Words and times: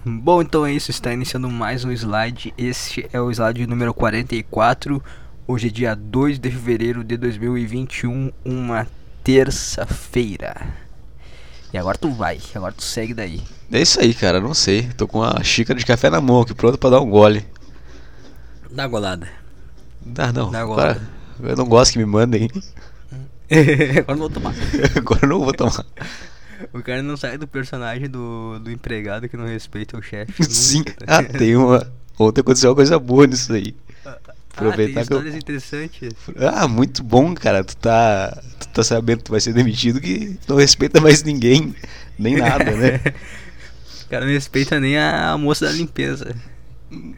Bom, 0.04 0.40
então 0.40 0.64
é 0.64 0.72
isso, 0.72 0.90
está 0.90 1.12
iniciando 1.12 1.48
mais 1.50 1.84
um 1.84 1.92
slide. 1.92 2.54
Este 2.56 3.06
é 3.12 3.20
o 3.20 3.30
slide 3.30 3.66
número 3.66 3.92
44. 3.92 5.02
Hoje 5.46 5.68
é 5.68 5.70
dia 5.70 5.94
2 5.94 6.38
de 6.38 6.50
fevereiro 6.50 7.04
de 7.04 7.16
2021, 7.16 8.32
uma 8.44 8.86
terça-feira. 9.22 10.54
E 11.72 11.76
agora 11.76 11.98
tu 11.98 12.10
vai, 12.10 12.40
agora 12.54 12.72
tu 12.72 12.82
segue 12.82 13.12
daí. 13.12 13.42
É 13.70 13.80
isso 13.80 14.00
aí, 14.00 14.14
cara, 14.14 14.40
não 14.40 14.54
sei. 14.54 14.84
Tô 14.96 15.06
com 15.06 15.18
uma 15.18 15.42
xícara 15.44 15.78
de 15.78 15.84
café 15.84 16.08
na 16.08 16.20
mão 16.20 16.40
aqui, 16.40 16.54
pronto 16.54 16.78
pra 16.78 16.90
dar 16.90 17.00
um 17.00 17.10
gole. 17.10 17.44
Dá 18.70 18.86
golada. 18.86 19.28
Ah, 20.16 20.32
não. 20.32 20.50
Dá 20.50 20.64
golada. 20.64 21.00
eu 21.40 21.56
não 21.56 21.66
gosto 21.66 21.92
que 21.92 21.98
me 21.98 22.06
mandem. 22.06 22.48
agora 23.98 24.16
não 24.16 24.18
vou 24.18 24.30
tomar. 24.30 24.54
Agora 24.96 25.26
não 25.26 25.40
vou 25.40 25.52
tomar. 25.52 25.84
O 26.72 26.82
cara 26.82 27.02
não 27.02 27.16
sai 27.16 27.38
do 27.38 27.46
personagem 27.46 28.08
do, 28.08 28.58
do 28.58 28.70
empregado 28.70 29.28
que 29.28 29.36
não 29.36 29.46
respeita 29.46 29.96
o 29.96 30.02
chefe. 30.02 30.42
Sim. 30.44 30.84
Ah, 31.06 31.22
tem 31.22 31.56
uma. 31.56 31.90
Ontem 32.18 32.40
aconteceu 32.40 32.70
uma 32.70 32.76
coisa 32.76 32.98
boa 32.98 33.26
nisso 33.26 33.52
aí. 33.52 33.74
Ah, 34.04 34.18
tem 34.22 34.34
Aproveitar 34.68 35.06
que 35.06 35.12
eu. 35.12 35.18
histórias 35.18 35.34
interessantes. 35.34 36.12
Ah, 36.36 36.68
muito 36.68 37.02
bom, 37.02 37.34
cara. 37.34 37.64
Tu 37.64 37.76
tá. 37.76 38.42
Tu 38.58 38.68
tá 38.68 38.82
sabendo 38.82 39.18
que 39.18 39.24
tu 39.24 39.32
vai 39.32 39.40
ser 39.40 39.52
demitido 39.52 40.00
que 40.00 40.38
não 40.48 40.56
respeita 40.56 41.00
mais 41.00 41.22
ninguém. 41.22 41.74
Nem 42.18 42.36
nada, 42.36 42.70
né? 42.72 43.00
O 44.04 44.10
cara 44.10 44.26
não 44.26 44.32
respeita 44.32 44.80
nem 44.80 44.98
a 44.98 45.38
moça 45.38 45.66
da 45.66 45.70
limpeza. 45.72 46.34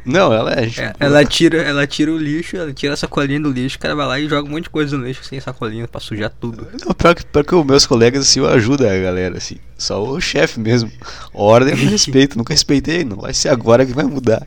Não, 0.05 0.33
ela 0.33 0.53
é. 0.53 0.67
boa. 0.67 0.95
ela 1.01 1.25
tira, 1.25 1.63
ela 1.63 1.87
tira 1.87 2.13
o 2.13 2.19
lixo, 2.19 2.57
ela 2.57 2.73
tira 2.73 2.93
a 2.93 2.97
sacolinha 2.97 3.41
do 3.41 3.51
lixo, 3.51 3.77
o 3.77 3.81
cara 3.81 3.95
vai 3.95 4.07
lá 4.07 4.21
e 4.21 4.29
joga 4.29 4.47
um 4.47 4.53
monte 4.53 4.65
de 4.65 4.71
coisa 4.71 4.97
no 4.99 5.07
lixo 5.07 5.25
sem 5.25 5.41
sacolinha 5.41 5.89
pra 5.89 6.01
sujar 6.01 6.31
tudo. 6.31 6.69
Não, 6.85 6.93
pior 6.93 7.15
que, 7.15 7.25
pior 7.25 7.45
que 7.45 7.55
os 7.55 7.65
meus 7.65 7.87
colegas 7.87 8.27
assim, 8.27 8.41
eu 8.41 8.49
ajudo 8.49 8.87
a 8.87 8.99
galera, 8.99 9.39
assim. 9.39 9.57
Só 9.79 10.03
o 10.03 10.21
chefe 10.21 10.61
mesmo. 10.61 10.93
Ordem 11.33 11.73
eu 11.73 11.85
não 11.85 11.91
respeito, 11.91 12.37
nunca 12.37 12.53
respeitei, 12.53 13.03
não 13.05 13.17
vai 13.17 13.33
ser 13.33 13.49
agora 13.49 13.87
que 13.87 13.95
vai 13.95 14.05
mudar. 14.05 14.47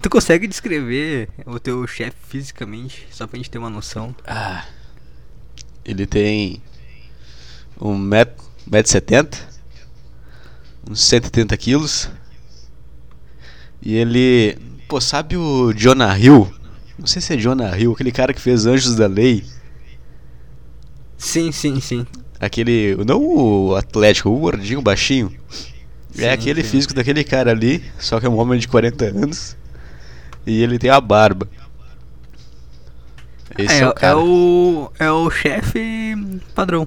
Tu 0.00 0.08
consegue 0.08 0.46
descrever 0.46 1.28
o 1.44 1.58
teu 1.58 1.86
chefe 1.86 2.16
fisicamente, 2.28 3.06
só 3.10 3.26
pra 3.26 3.36
gente 3.36 3.50
ter 3.50 3.58
uma 3.58 3.70
noção? 3.70 4.14
Ah. 4.24 4.64
Ele 5.84 6.06
tem 6.06 6.62
um 7.80 7.96
metro, 7.96 8.44
metro 8.66 8.88
e 8.88 8.92
setenta, 8.92 9.38
uns 10.88 11.00
180 11.02 11.56
quilos. 11.56 12.08
E 13.82 13.96
ele, 13.96 14.56
pô, 14.88 15.00
sabe 15.00 15.36
o 15.36 15.72
Jonah 15.72 16.16
Hill? 16.16 16.48
Não 16.98 17.06
sei 17.06 17.20
se 17.20 17.34
é 17.34 17.36
Jonah 17.36 17.76
Hill, 17.76 17.92
aquele 17.92 18.12
cara 18.12 18.32
que 18.32 18.40
fez 18.40 18.64
Anjos 18.64 18.94
da 18.94 19.08
Lei. 19.08 19.44
Sim, 21.18 21.50
sim, 21.50 21.80
sim. 21.80 22.06
Aquele, 22.38 22.96
não 23.04 23.20
o 23.20 23.74
Atlético, 23.74 24.30
o 24.30 24.38
gordinho, 24.38 24.80
baixinho. 24.80 25.32
Sim, 26.12 26.24
é 26.24 26.32
aquele 26.32 26.62
sim. 26.62 26.70
físico 26.70 26.94
daquele 26.94 27.24
cara 27.24 27.50
ali, 27.50 27.82
só 27.98 28.20
que 28.20 28.26
é 28.26 28.28
um 28.28 28.38
homem 28.38 28.58
de 28.58 28.68
40 28.68 29.04
anos. 29.06 29.56
E 30.46 30.62
ele 30.62 30.78
tem 30.78 30.90
a 30.90 31.00
barba. 31.00 31.48
Esse 33.58 33.74
é, 33.74 33.78
é, 33.80 33.88
o 33.88 33.94
cara. 33.94 34.12
é 34.12 34.16
o 34.16 34.92
é 34.98 35.10
o 35.10 35.30
chefe 35.30 36.16
padrão. 36.54 36.86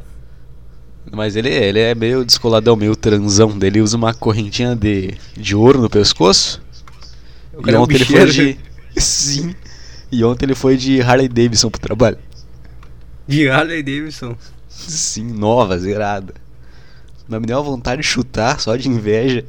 Mas 1.12 1.36
ele, 1.36 1.50
ele 1.50 1.80
é 1.80 1.94
meio 1.94 2.26
descoladão, 2.26 2.76
meio 2.76 2.96
transão. 2.96 3.56
Ele 3.62 3.82
usa 3.82 3.96
uma 3.96 4.14
correntinha 4.14 4.76
de, 4.76 5.14
de 5.38 5.56
ouro 5.56 5.82
no 5.82 5.90
pescoço. 5.90 6.65
E 7.66 7.72
é 7.72 7.78
um 7.78 7.82
ontem 7.82 7.96
ele 7.96 8.06
foi 8.06 8.26
de. 8.26 8.58
Sim. 9.00 9.56
E 10.12 10.24
ontem 10.24 10.46
ele 10.46 10.56
foi 10.56 10.78
de 10.78 11.02
Harley 11.02 11.28
Davidson 11.28 11.70
pro 11.70 11.82
trabalho. 11.82 12.18
De 13.28 13.48
Harley 13.50 13.84
Davidson. 13.84 14.36
Sim, 14.70 15.32
nova, 15.34 15.78
zerada. 15.78 16.34
Mas 17.28 17.42
me 17.42 17.48
deu 17.48 17.58
uma 17.58 17.64
vontade 17.64 18.02
de 18.02 18.08
chutar, 18.08 18.60
só 18.60 18.76
de 18.76 18.88
inveja. 18.88 19.44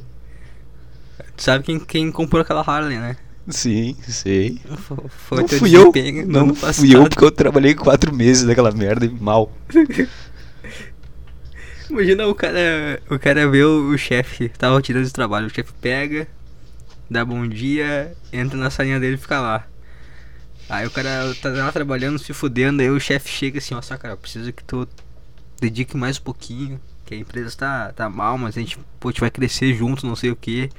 Tu 1.35 1.43
sabe 1.43 1.63
quem, 1.63 1.79
quem 1.79 2.11
comprou 2.11 2.41
aquela 2.41 2.61
Harley, 2.61 2.97
né? 2.97 3.15
Sim, 3.47 3.95
sei. 4.01 4.59
Foi, 5.07 5.41
não 5.41 5.47
fui 5.47 5.75
eu. 5.75 5.93
Não 6.25 6.53
fui 6.55 6.95
eu, 6.95 7.07
porque 7.07 7.23
eu 7.23 7.31
trabalhei 7.31 7.73
quatro 7.75 8.13
meses 8.13 8.43
naquela 8.43 8.71
merda 8.71 9.05
e 9.05 9.09
mal. 9.09 9.51
Imagina 11.89 12.27
o 12.27 12.35
cara, 12.35 13.01
o 13.09 13.17
cara 13.17 13.49
vê 13.49 13.63
o, 13.63 13.91
o 13.91 13.97
chefe, 13.97 14.49
tava 14.49 14.81
tirando 14.81 15.05
de 15.05 15.13
trabalho, 15.13 15.47
o 15.47 15.49
chefe 15.49 15.71
pega, 15.79 16.27
dá 17.09 17.23
bom 17.25 17.47
dia, 17.47 18.15
entra 18.31 18.57
na 18.57 18.69
salinha 18.69 18.99
dele 18.99 19.15
e 19.15 19.19
fica 19.19 19.39
lá. 19.39 19.67
Aí 20.69 20.85
o 20.85 20.91
cara 20.91 21.33
tá 21.41 21.49
lá 21.49 21.71
trabalhando, 21.71 22.19
se 22.19 22.33
fudendo, 22.33 22.81
aí 22.81 22.89
o 22.89 22.99
chefe 22.99 23.29
chega 23.29 23.59
assim, 23.59 23.73
ó, 23.73 23.81
só 23.81 23.97
cara, 23.97 24.17
preciso 24.17 24.51
que 24.51 24.63
tu 24.63 24.87
dedique 25.61 25.95
mais 25.95 26.17
um 26.17 26.21
pouquinho, 26.21 26.79
que 27.05 27.15
a 27.15 27.17
empresa 27.17 27.55
tá, 27.57 27.93
tá 27.93 28.09
mal, 28.09 28.37
mas 28.37 28.57
a 28.57 28.59
gente, 28.59 28.77
pô, 28.99 29.07
a 29.07 29.11
gente 29.11 29.21
vai 29.21 29.31
crescer 29.31 29.73
junto, 29.73 30.05
não 30.05 30.15
sei 30.15 30.29
o 30.31 30.35
que. 30.35 30.69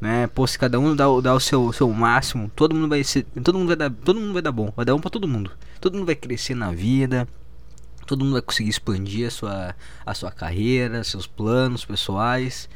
Né? 0.00 0.26
Pô, 0.28 0.46
se 0.46 0.58
cada 0.58 0.80
um 0.80 0.96
dá, 0.96 1.08
o- 1.08 1.20
dá 1.22 1.32
o 1.34 1.38
seu, 1.40 1.72
seu 1.72 1.88
máximo, 1.92 2.50
todo 2.56 2.74
mundo 2.74 2.88
vai 2.88 3.04
ser. 3.04 3.24
Todo 3.44 3.56
mundo 3.56 3.68
vai 3.68 3.76
dar. 3.76 3.88
Todo 3.90 4.18
mundo 4.18 4.32
vai 4.32 4.42
dar 4.42 4.50
bom. 4.50 4.72
Vai 4.76 4.84
dar 4.84 4.96
um 4.96 5.00
pra 5.00 5.08
todo 5.10 5.28
mundo. 5.28 5.52
Todo 5.80 5.94
mundo 5.94 6.06
vai 6.06 6.16
crescer 6.16 6.54
na 6.56 6.72
vida. 6.72 7.28
Todo 8.06 8.24
mundo 8.24 8.32
vai 8.32 8.42
conseguir 8.42 8.70
expandir 8.70 9.28
a 9.28 9.30
sua, 9.30 9.76
a 10.04 10.14
sua 10.14 10.32
carreira, 10.32 11.04
seus 11.04 11.26
planos 11.26 11.84
pessoais. 11.84 12.68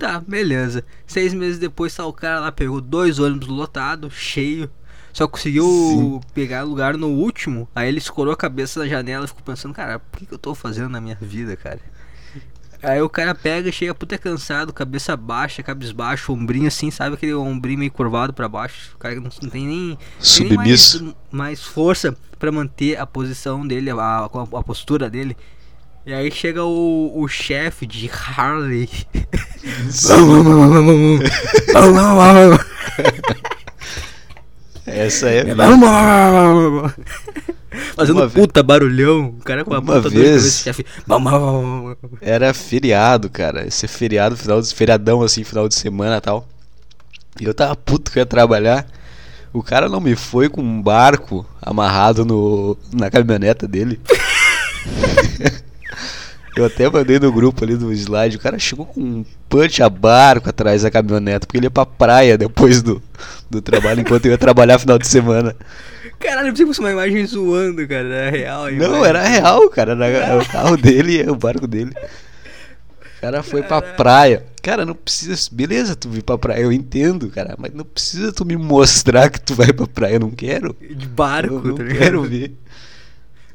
Tá, 0.00 0.18
beleza. 0.18 0.82
Seis 1.06 1.34
meses 1.34 1.58
depois 1.58 1.94
tá 1.94 2.06
o 2.06 2.12
cara 2.12 2.40
lá, 2.40 2.50
pegou 2.50 2.80
dois 2.80 3.18
ônibus 3.18 3.48
lotados, 3.48 4.14
cheio. 4.14 4.70
Só 5.12 5.28
conseguiu 5.28 5.66
Sim. 5.66 6.20
pegar 6.32 6.62
lugar 6.62 6.96
no 6.96 7.08
último. 7.08 7.68
Aí 7.74 7.86
ele 7.86 7.98
escorou 7.98 8.32
a 8.32 8.36
cabeça 8.36 8.80
da 8.80 8.88
janela 8.88 9.26
e 9.26 9.28
ficou 9.28 9.42
pensando, 9.42 9.74
cara, 9.74 9.98
por 9.98 10.18
que, 10.18 10.24
que 10.24 10.32
eu 10.32 10.38
tô 10.38 10.54
fazendo 10.54 10.88
na 10.88 11.02
minha 11.02 11.18
vida, 11.20 11.54
cara? 11.54 11.80
Aí 12.82 13.02
o 13.02 13.10
cara 13.10 13.34
pega, 13.34 13.70
chega 13.70 13.94
puta 13.94 14.16
cansado, 14.16 14.72
cabeça 14.72 15.14
baixa, 15.18 15.62
cabisbaixo, 15.62 16.32
ombrinho 16.32 16.66
assim, 16.66 16.90
sabe 16.90 17.16
aquele 17.16 17.34
ombrinho 17.34 17.80
meio 17.80 17.92
curvado 17.92 18.32
pra 18.32 18.48
baixo? 18.48 18.92
O 18.94 18.98
cara 18.98 19.16
não, 19.16 19.28
não 19.42 19.50
tem 19.50 19.66
nem, 19.66 19.98
tem 20.38 20.48
nem 20.48 20.56
mais, 20.56 21.04
mais 21.30 21.62
força 21.62 22.16
pra 22.38 22.50
manter 22.50 22.98
a 22.98 23.04
posição 23.04 23.66
dele, 23.66 23.90
a, 23.90 23.94
a, 23.96 24.24
a 24.24 24.62
postura 24.62 25.10
dele. 25.10 25.36
E 26.06 26.14
aí 26.14 26.30
chega 26.30 26.64
o, 26.64 27.12
o 27.14 27.28
chefe 27.28 27.86
de 27.86 28.08
Harley. 28.10 28.88
Essa 34.86 35.28
é. 35.30 35.44
Fazendo 37.94 38.16
Uma 38.18 38.26
ve- 38.26 38.40
puta 38.40 38.62
barulhão. 38.62 39.34
O 39.38 39.44
cara 39.44 39.64
com 39.64 39.74
a 39.74 39.80
puta 39.82 40.08
vez- 40.08 40.62
chefe. 40.62 40.84
Era 42.20 42.52
feriado, 42.52 43.30
cara. 43.30 43.66
Esse 43.66 43.86
feriado, 43.86 44.36
final 44.36 44.60
de 44.60 44.74
feriadão 44.74 45.22
assim, 45.22 45.44
final 45.44 45.68
de 45.68 45.74
semana 45.74 46.16
e 46.16 46.20
tal. 46.20 46.46
E 47.40 47.44
eu 47.44 47.54
tava 47.54 47.76
puto 47.76 48.10
que 48.10 48.18
ia 48.18 48.26
trabalhar. 48.26 48.86
O 49.52 49.62
cara 49.62 49.88
não 49.88 50.00
me 50.00 50.14
foi 50.16 50.48
com 50.48 50.60
um 50.62 50.82
barco 50.82 51.46
amarrado 51.60 52.24
no, 52.24 52.76
na 52.92 53.10
caminhoneta 53.10 53.66
dele. 53.68 54.00
eu 56.60 56.66
até 56.66 56.88
mandei 56.88 57.18
no 57.18 57.32
grupo 57.32 57.64
ali 57.64 57.76
do 57.76 57.92
slide. 57.92 58.36
O 58.36 58.40
cara 58.40 58.58
chegou 58.58 58.86
com 58.86 59.00
um 59.00 59.24
punch 59.48 59.82
a 59.82 59.88
barco 59.88 60.48
atrás 60.48 60.82
da 60.82 60.90
caminhoneta, 60.90 61.46
porque 61.46 61.58
ele 61.58 61.66
ia 61.66 61.70
pra 61.70 61.86
praia 61.86 62.36
depois 62.38 62.82
do, 62.82 63.02
do 63.48 63.60
trabalho, 63.60 64.00
enquanto 64.00 64.26
eu 64.26 64.32
ia 64.32 64.38
trabalhar 64.38 64.78
final 64.78 64.98
de 64.98 65.08
semana. 65.08 65.56
Caralho, 66.18 66.54
eu 66.56 66.66
fosse 66.66 66.80
uma 66.80 66.92
imagem 66.92 67.24
zoando, 67.26 67.86
cara. 67.88 68.06
Era 68.08 68.30
real. 68.30 68.70
Não, 68.72 68.88
imagem. 68.96 69.04
era 69.06 69.22
real, 69.22 69.70
cara. 69.70 69.92
Era 70.04 70.38
o 70.38 70.46
carro 70.46 70.76
dele, 70.76 71.28
o 71.30 71.34
barco 71.34 71.66
dele. 71.66 71.92
O 73.16 73.20
cara 73.20 73.42
foi 73.42 73.62
pra 73.62 73.80
Caralho. 73.80 73.96
praia. 73.96 74.46
Cara, 74.62 74.84
não 74.84 74.94
precisa. 74.94 75.48
Beleza, 75.50 75.96
tu 75.96 76.08
vir 76.08 76.22
pra 76.22 76.36
praia, 76.36 76.60
eu 76.60 76.72
entendo, 76.72 77.28
cara. 77.30 77.54
Mas 77.58 77.72
não 77.72 77.84
precisa 77.84 78.32
tu 78.32 78.44
me 78.44 78.56
mostrar 78.56 79.30
que 79.30 79.40
tu 79.40 79.54
vai 79.54 79.72
pra 79.72 79.86
praia. 79.86 80.14
Eu 80.14 80.20
não 80.20 80.30
quero. 80.30 80.76
De 80.78 81.06
barco, 81.06 81.54
eu 81.54 81.62
não 81.62 81.74
tá 81.74 81.84
quero 81.84 82.22
ver. 82.22 82.54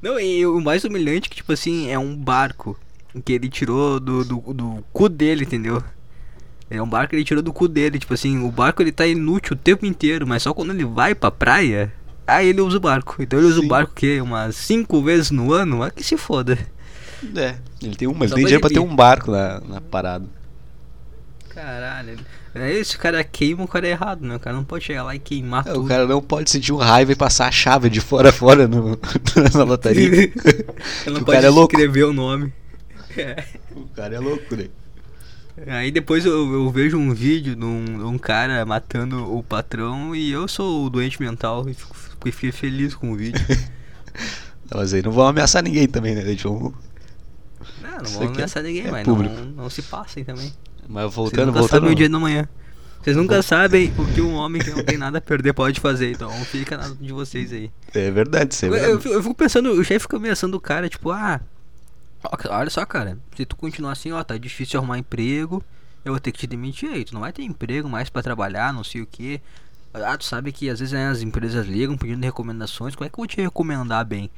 Não, 0.02 0.20
e 0.20 0.46
o 0.46 0.60
mais 0.62 0.84
humilhante 0.84 1.28
é 1.28 1.30
que, 1.30 1.38
tipo 1.38 1.52
assim, 1.52 1.90
é 1.90 1.98
um 1.98 2.16
barco 2.16 2.78
que 3.24 3.34
ele 3.34 3.50
tirou 3.50 4.00
do, 4.00 4.24
do, 4.26 4.54
do 4.54 4.84
cu 4.94 5.08
dele, 5.10 5.44
entendeu? 5.44 5.82
É 6.70 6.82
um 6.82 6.88
barco 6.90 7.12
que 7.12 7.16
ele 7.16 7.24
tirou 7.24 7.44
do 7.44 7.54
cu 7.54 7.68
dele, 7.68 8.00
tipo 8.00 8.14
assim, 8.14 8.44
o 8.44 8.52
barco 8.52 8.82
ele 8.82 8.92
tá 8.92 9.06
inútil 9.06 9.54
o 9.54 9.60
tempo 9.60 9.86
inteiro, 9.86 10.26
mas 10.28 10.42
só 10.44 10.54
quando 10.54 10.72
ele 10.72 10.84
vai 10.86 11.14
pra 11.14 11.30
praia, 11.30 11.94
aí 12.26 12.48
ele 12.48 12.62
usa 12.62 12.78
o 12.78 12.80
barco. 12.82 13.16
Então 13.22 13.38
ele 13.40 13.48
usa 13.48 13.60
Sim. 13.60 13.66
o 13.66 13.70
barco 13.70 13.94
que 13.94 14.20
umas 14.20 14.56
cinco 14.56 15.02
vezes 15.04 15.32
no 15.32 15.54
ano, 15.54 15.78
mas 15.78 15.92
que 15.92 16.04
se 16.04 16.18
foda. 16.18 16.58
É, 17.36 17.56
ele 17.82 17.96
tem 17.96 18.08
uma, 18.08 18.26
ele 18.26 18.34
tem 18.34 18.44
dinheiro 18.44 18.62
pra 18.62 18.70
ter 18.70 18.80
um 18.80 18.96
barco 18.96 19.32
na, 19.32 19.60
na 19.62 19.82
parada. 19.82 20.26
Caralho. 21.50 22.18
Aí 22.54 22.78
esse 22.78 22.98
cara 22.98 23.24
queima 23.24 23.64
o 23.64 23.68
cara 23.68 23.88
é 23.88 23.92
errado, 23.92 24.26
né? 24.26 24.36
O 24.36 24.40
cara 24.40 24.56
não 24.56 24.64
pode 24.64 24.86
chegar 24.86 25.04
lá 25.04 25.16
e 25.16 25.20
queimar 25.20 25.66
É, 25.68 25.74
tudo. 25.74 25.86
o 25.86 25.88
cara 25.88 26.06
não 26.08 26.22
pode 26.22 26.50
sentir 26.50 26.72
um 26.74 26.78
raiva 26.78 27.12
e 27.12 27.16
passar 27.16 27.48
a 27.48 27.52
chave 27.52 27.90
de 27.90 28.00
fora 28.02 28.30
a 28.30 28.34
fora 28.34 28.68
no, 28.68 28.98
na 29.54 29.64
lotaria. 29.64 30.08
Ele 31.06 31.16
não 31.16 31.22
o 31.22 31.26
pode 31.26 31.32
cara 31.32 31.48
é 31.48 31.50
louco. 31.50 31.74
escrever 31.74 32.04
o 32.06 32.14
nome. 32.14 32.52
É. 33.18 33.44
O 33.76 33.88
cara 33.90 34.16
é 34.16 34.20
louco, 34.20 34.56
né? 34.56 34.68
Aí 35.68 35.90
depois 35.92 36.26
eu, 36.26 36.54
eu 36.54 36.70
vejo 36.70 36.98
um 36.98 37.14
vídeo 37.14 37.56
de 37.56 37.64
um, 37.64 37.84
de 37.86 38.04
um 38.04 38.18
cara 38.18 38.66
matando 38.66 39.34
o 39.34 39.42
patrão 39.42 40.14
e 40.16 40.30
eu 40.32 40.48
sou 40.50 40.86
o 40.86 40.90
doente 40.90 41.22
mental 41.22 41.68
e 41.70 41.74
fico, 41.74 41.96
fiquei 42.32 42.52
feliz 42.52 42.94
com 42.94 43.12
o 43.12 43.16
vídeo. 43.16 43.42
Não, 44.72 44.80
mas 44.80 44.94
aí 44.96 45.02
não 45.04 45.12
vão 45.12 45.28
ameaçar 45.28 45.62
ninguém 45.64 45.88
também, 45.88 46.16
né? 46.16 46.24
Vão- 46.42 46.74
Não, 47.82 47.98
não 47.98 48.04
vou 48.12 48.24
aqui 48.24 48.34
ameaçar 48.34 48.64
ninguém, 48.64 48.88
é 48.88 48.92
mas 48.92 49.06
público. 49.06 49.36
não, 49.36 49.46
não 49.46 49.70
se 49.70 49.82
passem 49.84 50.24
também. 50.24 50.52
Mas 50.90 51.04
Vocês 51.04 51.16
voltando, 51.16 51.46
nunca 51.48 51.60
voltando. 51.60 51.88
o 51.88 51.96
dia 51.96 52.10
da 52.10 52.20
manhã. 52.20 52.50
Vocês 53.02 53.16
nunca 53.16 53.42
sabem 53.44 53.94
o 53.98 54.06
que 54.14 54.22
um 54.22 54.34
homem 54.36 54.60
que 54.62 54.72
não 54.72 54.84
tem 54.84 54.98
nada 54.98 55.20
a 55.20 55.22
perder 55.22 55.54
pode 55.54 55.80
fazer, 55.80 56.12
então 56.12 56.32
fica 56.46 56.76
na 56.78 56.90
de 57.00 57.14
vocês 57.14 57.54
aí. 57.54 57.70
É 57.94 58.10
verdade, 58.10 58.56
isso 58.56 58.66
é 58.66 58.70
Eu, 58.70 58.74
eu, 58.76 59.00
fico- 59.02 59.14
eu 59.14 59.22
fico 59.22 59.36
pensando, 59.36 59.72
o 59.72 59.84
chefe 59.84 60.00
fica 60.02 60.18
ameaçando 60.18 60.58
o 60.58 60.60
cara, 60.60 60.90
tipo, 60.90 61.12
ah, 61.12 61.40
olha 62.50 62.70
só, 62.70 62.86
cara, 62.86 63.18
se 63.36 63.46
tu 63.46 63.56
continuar 63.56 63.92
assim, 63.94 64.12
ó, 64.12 64.24
tá 64.24 64.38
difícil 64.38 64.80
arrumar 64.80 64.98
emprego, 64.98 65.64
eu 66.04 66.14
vou 66.14 66.20
ter 66.20 66.32
que 66.32 66.40
te 66.40 66.48
demitir 66.48 66.90
aí, 66.90 67.04
tu 67.04 67.14
não 67.14 67.22
vai 67.22 67.34
ter 67.34 67.44
emprego 67.44 67.90
mais 67.90 68.10
pra 68.10 68.22
trabalhar, 68.22 68.74
não 68.74 68.84
sei 68.84 69.02
o 69.02 69.06
que. 69.06 69.42
Ah, 69.94 70.18
tu 70.18 70.26
sabe 70.26 70.52
que 70.52 70.70
às 70.70 70.80
vezes 70.80 70.94
né, 70.94 71.08
as 71.08 71.22
empresas 71.22 71.66
ligam 71.66 71.98
pedindo 71.98 72.24
recomendações, 72.24 72.96
como 72.96 73.06
é 73.06 73.10
que 73.10 73.14
eu 73.14 73.18
vou 73.18 73.28
te 73.28 73.42
recomendar 73.42 74.06
bem? 74.06 74.30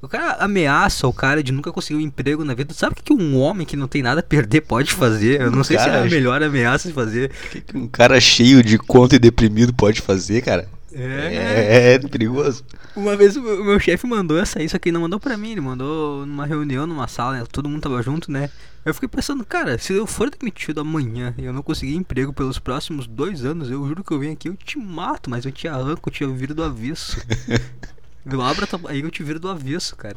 O 0.00 0.08
cara 0.08 0.34
ameaça 0.34 1.06
o 1.06 1.12
cara 1.12 1.42
de 1.42 1.50
nunca 1.50 1.72
conseguir 1.72 1.98
um 1.98 2.02
emprego 2.02 2.44
na 2.44 2.52
vida. 2.52 2.74
Tu 2.74 2.78
sabe 2.78 2.92
o 2.92 2.96
que 2.96 3.02
que 3.02 3.12
um 3.12 3.38
homem 3.38 3.66
que 3.66 3.76
não 3.76 3.88
tem 3.88 4.02
nada 4.02 4.20
a 4.20 4.22
perder 4.22 4.60
pode 4.60 4.92
fazer? 4.92 5.40
Eu 5.40 5.50
não 5.50 5.64
sei 5.64 5.78
se 5.78 5.84
é 5.84 5.86
Cara, 5.86 6.02
a 6.02 6.04
melhor 6.04 6.42
ameaça 6.42 6.88
de 6.88 6.94
fazer. 6.94 7.30
O 7.46 7.48
que 7.48 7.60
que 7.62 7.76
um 7.76 7.88
cara 7.88 8.20
cheio 8.20 8.62
de 8.62 8.76
conta 8.76 9.16
e 9.16 9.18
deprimido 9.18 9.72
pode 9.72 10.02
fazer, 10.02 10.42
cara? 10.42 10.68
É. 10.94 11.34
É, 11.34 11.94
é 11.94 11.98
perigoso. 11.98 12.64
Uma 12.94 13.16
vez 13.16 13.36
o 13.36 13.42
meu, 13.42 13.80
chefe 13.80 14.06
mandou 14.06 14.38
essa 14.38 14.60
aí, 14.60 14.68
só 14.68 14.78
que 14.78 14.88
ele 14.88 14.94
não 14.94 15.00
mandou 15.02 15.18
pra 15.18 15.36
mim, 15.36 15.50
ele 15.52 15.60
mandou 15.60 16.24
numa 16.24 16.46
reunião, 16.46 16.86
numa 16.86 17.08
sala, 17.08 17.38
né, 17.38 17.44
todo 17.50 17.68
mundo 17.68 17.82
tava 17.82 18.00
junto, 18.00 18.30
né? 18.30 18.48
Eu 18.84 18.94
fiquei 18.94 19.08
pensando, 19.08 19.44
cara, 19.44 19.76
se 19.78 19.92
eu 19.92 20.06
for 20.06 20.30
demitido 20.30 20.80
amanhã 20.80 21.34
e 21.36 21.44
eu 21.44 21.52
não 21.52 21.62
conseguir 21.62 21.96
emprego 21.96 22.32
pelos 22.32 22.58
próximos 22.58 23.06
dois 23.06 23.44
anos, 23.44 23.70
eu 23.70 23.84
juro 23.86 24.04
que 24.04 24.12
eu 24.12 24.18
venho 24.18 24.34
aqui, 24.34 24.48
eu 24.48 24.56
te 24.56 24.78
mato, 24.78 25.28
mas 25.28 25.44
eu 25.44 25.50
te 25.50 25.66
arranco, 25.66 26.08
eu 26.08 26.12
te 26.12 26.26
viro 26.26 26.54
do 26.54 26.62
avesso. 26.62 27.20
Eu 28.26 28.40
abro 28.40 28.66
tua... 28.66 28.80
aí 28.86 29.00
eu 29.00 29.10
te 29.10 29.22
viro 29.22 29.38
do 29.38 29.50
avesso, 29.50 29.94
cara. 29.96 30.16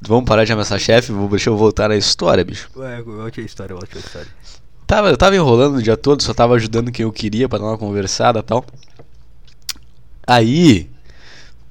Vamos 0.00 0.24
parar 0.24 0.44
de 0.44 0.52
ameaçar 0.52 0.78
chefe? 0.78 1.12
Deixa 1.12 1.50
eu 1.50 1.56
voltar 1.56 1.88
na 1.88 1.96
história, 1.96 2.44
bicho. 2.44 2.70
Ué, 2.76 3.02
volte 3.02 3.40
a 3.40 3.44
história, 3.44 3.74
volte 3.74 3.96
a 3.96 4.00
história. 4.00 4.28
Tava, 4.90 5.08
eu 5.08 5.16
tava 5.16 5.36
enrolando 5.36 5.76
o 5.76 5.82
dia 5.82 5.96
todo, 5.96 6.20
só 6.20 6.34
tava 6.34 6.56
ajudando 6.56 6.90
quem 6.90 7.04
eu 7.04 7.12
queria 7.12 7.48
pra 7.48 7.60
dar 7.60 7.66
uma 7.66 7.78
conversada 7.78 8.40
e 8.40 8.42
tal. 8.42 8.64
Aí, 10.26 10.90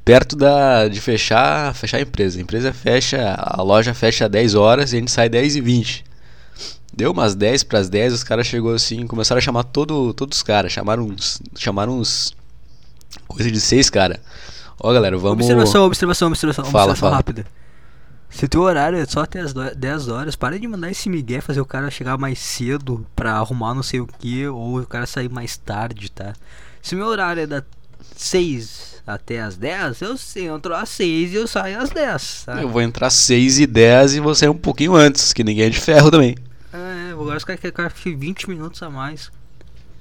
perto 0.05 0.37
da 0.37 0.87
de 0.87 1.01
fechar, 1.01 1.75
fechar 1.75 1.97
a 1.97 2.01
empresa. 2.01 2.39
A 2.39 2.41
empresa 2.41 2.71
fecha, 2.71 3.35
a 3.37 3.61
loja 3.61 3.93
fecha 3.93 4.23
às 4.23 4.31
10 4.31 4.55
horas 4.55 4.93
e 4.93 4.95
a 4.95 4.99
gente 4.99 5.11
sai 5.11 5.27
10 5.27 5.57
e 5.57 5.59
20. 5.59 6.05
Deu 6.93 7.11
umas 7.11 7.35
10 7.35 7.63
pras 7.63 7.89
10, 7.89 8.13
os 8.13 8.23
caras 8.23 8.47
chegou 8.47 8.73
assim, 8.73 9.05
começaram 9.05 9.39
a 9.39 9.41
chamar 9.41 9.65
todo, 9.65 10.13
todos 10.13 10.37
os 10.37 10.43
caras, 10.43 10.71
chamaram 10.71 11.03
uns, 11.03 11.41
chamaram 11.57 11.99
uns 11.99 12.33
coisa 13.27 13.51
de 13.51 13.59
seis 13.59 13.89
cara. 13.89 14.21
Ó, 14.79 14.93
galera, 14.93 15.17
vamos 15.17 15.43
Observação, 15.45 15.83
observação, 15.83 16.29
observação, 16.29 16.63
Fala, 16.63 16.91
observação 16.91 17.09
fala. 17.09 17.17
rápida. 17.17 17.45
Se 18.29 18.47
teu 18.47 18.61
horário 18.61 18.97
é 18.97 19.05
só 19.05 19.21
até 19.21 19.39
as 19.41 19.53
do- 19.53 19.75
10 19.75 20.07
horas, 20.07 20.35
para 20.35 20.59
de 20.59 20.67
mandar 20.67 20.91
esse 20.91 21.09
migué 21.09 21.41
fazer 21.41 21.59
o 21.61 21.65
cara 21.65 21.89
chegar 21.89 22.17
mais 22.17 22.39
cedo 22.39 23.05
pra 23.15 23.33
arrumar 23.33 23.73
não 23.73 23.83
sei 23.83 23.99
o 23.99 24.07
que, 24.07 24.47
ou 24.47 24.79
o 24.79 24.85
cara 24.85 25.05
sair 25.05 25.29
mais 25.29 25.57
tarde, 25.57 26.09
tá? 26.11 26.33
Se 26.81 26.95
meu 26.95 27.07
horário 27.07 27.41
é 27.43 27.47
da 27.47 27.63
6 28.15 29.01
até 29.07 29.41
as 29.41 29.57
10, 29.57 30.01
eu 30.01 30.17
sei, 30.17 30.49
eu 30.49 30.55
entro 30.55 30.75
às 30.75 30.89
6 30.89 31.31
e 31.31 31.35
eu 31.35 31.47
saio 31.47 31.79
às 31.79 31.89
10, 31.89 32.43
tá? 32.45 32.61
Eu 32.61 32.69
vou 32.69 32.81
entrar 32.81 33.09
6 33.09 33.59
e 33.59 33.65
10 33.65 34.15
e 34.15 34.19
vou 34.19 34.35
sair 34.35 34.49
um 34.49 34.55
pouquinho 34.57 34.93
antes, 34.95 35.33
que 35.33 35.43
ninguém 35.43 35.65
é 35.65 35.69
de 35.69 35.79
ferro 35.79 36.11
também. 36.11 36.35
É, 36.71 37.11
agora 37.11 37.37
os 37.37 37.43
caras 37.43 37.59
querem 37.59 37.73
que 37.75 37.81
eu 37.81 37.89
fique 37.89 38.15
20 38.15 38.47
minutos 38.47 38.81
a 38.83 38.89
mais. 38.89 39.31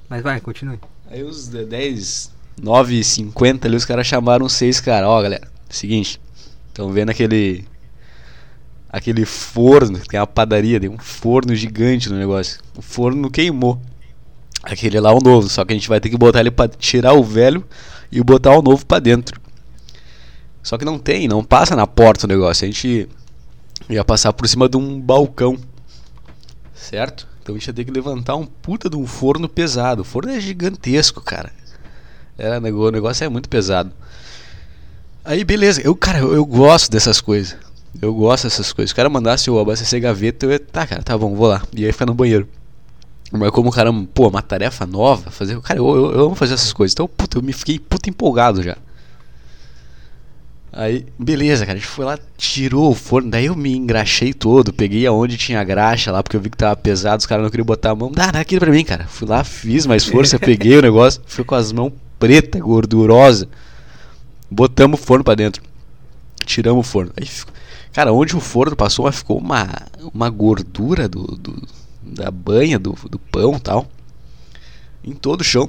Mas 0.08 0.22
vai, 0.22 0.38
continue. 0.40 0.78
Aí 1.10 1.22
os 1.22 1.48
de 1.48 1.64
10, 1.64 2.30
9 2.60 2.98
e 3.00 3.04
50 3.04 3.66
ali, 3.66 3.76
os 3.76 3.84
caras 3.86 4.06
chamaram 4.06 4.48
seis 4.48 4.80
cara. 4.80 5.08
Ó, 5.08 5.20
galera, 5.22 5.48
seguinte, 5.70 6.20
estão 6.68 6.90
vendo 6.92 7.08
aquele. 7.10 7.64
Aquele 8.90 9.26
forno, 9.26 9.98
tem 9.98 10.18
uma 10.18 10.26
padaria, 10.26 10.80
tem 10.80 10.88
um 10.88 10.98
forno 10.98 11.54
gigante 11.54 12.08
no 12.08 12.16
negócio. 12.16 12.60
O 12.76 12.80
forno 12.80 13.30
queimou. 13.30 13.78
Aquele 14.62 14.98
lá 14.98 15.10
é 15.10 15.14
o 15.14 15.20
novo, 15.20 15.48
só 15.48 15.64
que 15.64 15.72
a 15.72 15.76
gente 15.76 15.88
vai 15.88 16.00
ter 16.00 16.08
que 16.08 16.16
botar 16.16 16.40
ele 16.40 16.50
pra 16.50 16.68
tirar 16.68 17.12
o 17.12 17.22
velho 17.22 17.64
e 18.10 18.22
botar 18.22 18.52
o 18.52 18.62
novo 18.62 18.84
pra 18.86 18.98
dentro. 18.98 19.40
Só 20.62 20.76
que 20.76 20.84
não 20.84 20.98
tem, 20.98 21.28
não 21.28 21.44
passa 21.44 21.76
na 21.76 21.86
porta 21.86 22.26
o 22.26 22.28
negócio. 22.28 22.64
A 22.64 22.70
gente 22.70 23.08
ia 23.88 24.04
passar 24.04 24.32
por 24.32 24.48
cima 24.48 24.68
de 24.68 24.76
um 24.76 25.00
balcão. 25.00 25.58
Certo? 26.74 27.28
Então 27.42 27.54
a 27.54 27.58
gente 27.58 27.68
ia 27.68 27.74
ter 27.74 27.84
que 27.84 27.90
levantar 27.90 28.36
um 28.36 28.46
puta 28.46 28.88
de 28.90 28.96
um 28.96 29.06
forno 29.06 29.48
pesado. 29.48 30.02
O 30.02 30.04
forno 30.04 30.32
é 30.32 30.40
gigantesco, 30.40 31.20
cara. 31.20 31.52
Era, 32.36 32.58
o 32.58 32.90
negócio 32.90 33.24
é 33.24 33.28
muito 33.28 33.48
pesado. 33.48 33.92
Aí 35.24 35.44
beleza, 35.44 35.80
eu, 35.82 35.94
cara, 35.94 36.18
eu, 36.18 36.34
eu 36.34 36.44
gosto 36.44 36.90
dessas 36.90 37.20
coisas. 37.20 37.56
Eu 38.00 38.14
gosto 38.14 38.44
dessas 38.44 38.72
coisas. 38.72 38.90
Se 38.90 38.92
o 38.92 38.96
cara 38.96 39.08
mandasse 39.08 39.48
eu 39.48 39.58
abastecer 39.58 40.00
gaveta, 40.00 40.46
eu 40.46 40.50
ia, 40.52 40.58
tá, 40.60 40.86
cara, 40.86 41.02
tá 41.02 41.16
bom, 41.16 41.34
vou 41.34 41.48
lá. 41.48 41.62
E 41.74 41.84
aí 41.84 41.92
ficar 41.92 42.06
no 42.06 42.14
banheiro. 42.14 42.48
Mas 43.32 43.50
como 43.50 43.68
o 43.68 43.72
cara, 43.72 43.92
pô, 44.14 44.28
uma 44.28 44.40
tarefa 44.42 44.86
nova, 44.86 45.30
fazer. 45.30 45.60
Cara, 45.60 45.80
eu, 45.80 45.86
eu, 45.96 46.12
eu 46.12 46.26
amo 46.26 46.34
fazer 46.34 46.54
essas 46.54 46.72
coisas. 46.72 46.92
Então, 46.94 47.08
puta, 47.08 47.38
eu 47.38 47.42
me 47.42 47.52
fiquei 47.52 47.78
puta 47.78 48.08
empolgado 48.08 48.62
já. 48.62 48.76
Aí, 50.72 51.06
beleza, 51.18 51.64
cara, 51.64 51.76
a 51.78 51.80
gente 51.80 51.90
foi 51.90 52.04
lá, 52.04 52.18
tirou 52.36 52.90
o 52.90 52.94
forno, 52.94 53.30
daí 53.30 53.46
eu 53.46 53.56
me 53.56 53.74
engraxei 53.74 54.34
todo, 54.34 54.72
peguei 54.72 55.06
aonde 55.06 55.36
tinha 55.38 55.64
graxa 55.64 56.12
lá, 56.12 56.22
porque 56.22 56.36
eu 56.36 56.40
vi 56.40 56.50
que 56.50 56.56
tava 56.58 56.76
pesado, 56.76 57.18
os 57.20 57.26
caras 57.26 57.42
não 57.42 57.50
queriam 57.50 57.64
botar 57.64 57.90
a 57.90 57.94
mão. 57.94 58.12
Dá, 58.12 58.30
dá 58.30 58.40
aquilo 58.40 58.60
pra 58.60 58.70
mim, 58.70 58.84
cara. 58.84 59.06
Fui 59.08 59.26
lá, 59.26 59.42
fiz 59.42 59.86
mais 59.86 60.04
força, 60.04 60.38
peguei 60.40 60.76
o 60.76 60.82
negócio, 60.82 61.22
fui 61.26 61.42
com 61.42 61.54
as 61.54 61.72
mãos 61.72 61.92
preta, 62.18 62.58
gordurosa. 62.60 63.48
Botamos 64.50 65.00
o 65.00 65.02
forno 65.02 65.24
pra 65.24 65.34
dentro. 65.34 65.62
Tiramos 66.44 66.86
o 66.86 66.88
forno. 66.88 67.12
Aí, 67.16 67.26
ficou- 67.26 67.54
cara, 67.92 68.12
onde 68.12 68.36
o 68.36 68.40
forno 68.40 68.76
passou, 68.76 69.04
mas 69.06 69.16
ficou 69.16 69.38
uma, 69.38 69.68
uma 70.14 70.28
gordura 70.30 71.08
do, 71.08 71.22
do- 71.36 71.62
da 72.02 72.30
banha, 72.30 72.78
do, 72.78 72.96
do 73.10 73.18
pão 73.18 73.58
tal. 73.58 73.86
Em 75.04 75.12
todo 75.12 75.40
o 75.42 75.44
chão. 75.44 75.68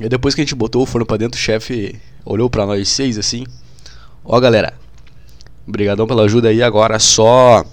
E 0.00 0.08
depois 0.08 0.34
que 0.34 0.40
a 0.40 0.44
gente 0.44 0.54
botou 0.54 0.82
o 0.82 0.86
forno 0.86 1.06
pra 1.06 1.16
dentro, 1.16 1.38
o 1.38 1.42
chefe 1.42 2.00
olhou 2.24 2.48
pra 2.50 2.66
nós 2.66 2.88
seis 2.88 3.18
assim. 3.18 3.44
Ó, 4.24 4.38
galera. 4.40 4.74
Obrigadão 5.66 6.06
pela 6.06 6.24
ajuda 6.24 6.48
aí. 6.48 6.62
Agora 6.62 6.98
só 6.98 7.64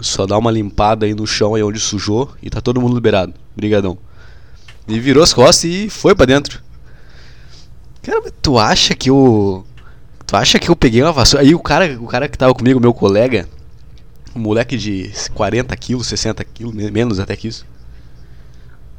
só 0.00 0.26
dá 0.26 0.36
uma 0.36 0.50
limpada 0.50 1.06
aí 1.06 1.14
no 1.14 1.26
chão 1.26 1.54
aí 1.54 1.62
onde 1.62 1.78
sujou 1.78 2.30
e 2.42 2.50
tá 2.50 2.60
todo 2.60 2.80
mundo 2.80 2.94
liberado. 2.94 3.34
Obrigadão. 3.54 3.96
E 4.88 4.98
virou 4.98 5.22
as 5.22 5.32
costas 5.32 5.64
e 5.70 5.88
foi 5.88 6.14
pra 6.14 6.26
dentro. 6.26 6.60
Cara, 8.02 8.20
tu 8.42 8.58
acha 8.58 8.94
que 8.94 9.10
eu 9.10 9.64
Tu 10.32 10.36
acha 10.36 10.58
que 10.58 10.70
eu 10.70 10.74
peguei 10.74 11.02
uma 11.02 11.12
vassoura? 11.12 11.44
Aí 11.44 11.54
o 11.54 11.58
cara, 11.58 11.98
o 12.00 12.06
cara 12.06 12.26
que 12.26 12.38
tava 12.38 12.54
comigo, 12.54 12.80
meu 12.80 12.94
colega, 12.94 13.46
um 14.34 14.40
moleque 14.40 14.78
de 14.78 15.10
40 15.34 15.76
quilos, 15.76 16.06
60 16.06 16.42
quilos, 16.42 16.72
me- 16.72 16.90
menos 16.90 17.20
até 17.20 17.36
que 17.36 17.48
isso. 17.48 17.66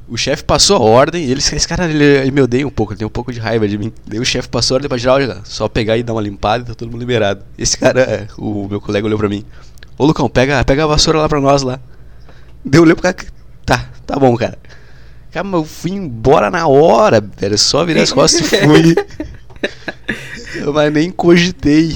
O 0.07 0.15
chefe 0.15 0.43
passou 0.43 0.77
a 0.77 0.79
ordem, 0.81 1.25
e 1.25 1.31
ele, 1.31 1.39
esse 1.39 1.67
cara 1.67 1.89
ele, 1.89 2.03
ele 2.03 2.29
me 2.29 2.39
odeia 2.39 2.67
um 2.67 2.69
pouco, 2.69 2.93
ele 2.93 2.99
tem 2.99 3.07
um 3.07 3.09
pouco 3.09 3.33
de 3.33 3.39
raiva 3.39 3.67
de 3.67 3.79
mim. 3.79 3.91
Daí 4.05 4.19
o 4.19 4.23
chefe 4.25 4.47
passou 4.47 4.75
a 4.75 4.77
ordem 4.77 4.87
pra 4.89 4.95
geral, 4.99 5.17
só 5.43 5.67
pegar 5.67 5.97
e 5.97 6.03
dar 6.03 6.13
uma 6.13 6.21
limpada 6.21 6.65
e 6.65 6.67
tá 6.67 6.75
todo 6.75 6.91
mundo 6.91 6.99
liberado. 6.99 7.43
Esse 7.57 7.79
cara, 7.79 8.27
o 8.37 8.67
meu 8.67 8.79
colega 8.79 9.07
olhou 9.07 9.17
pra 9.17 9.27
mim. 9.27 9.43
Ô 9.97 10.05
Lucão, 10.05 10.29
pega, 10.29 10.63
pega 10.63 10.83
a 10.83 10.87
vassoura 10.87 11.17
lá 11.17 11.27
pra 11.27 11.41
nós 11.41 11.63
lá. 11.63 11.79
Deu 12.63 12.83
olhei 12.83 12.93
pro 12.93 13.01
cara. 13.11 13.15
Tá, 13.65 13.89
tá 14.05 14.19
bom, 14.19 14.37
cara. 14.37 14.59
Cara, 15.31 15.43
mas 15.43 15.61
eu 15.61 15.65
fui 15.65 15.89
embora 15.93 16.51
na 16.51 16.67
hora, 16.67 17.19
velho. 17.19 17.57
Só 17.57 17.83
virei 17.83 18.03
as 18.03 18.11
costas 18.13 18.41
e 18.41 18.43
fui. 18.67 18.95
Mas 20.73 20.93
nem 20.93 21.11
cogitei. 21.11 21.95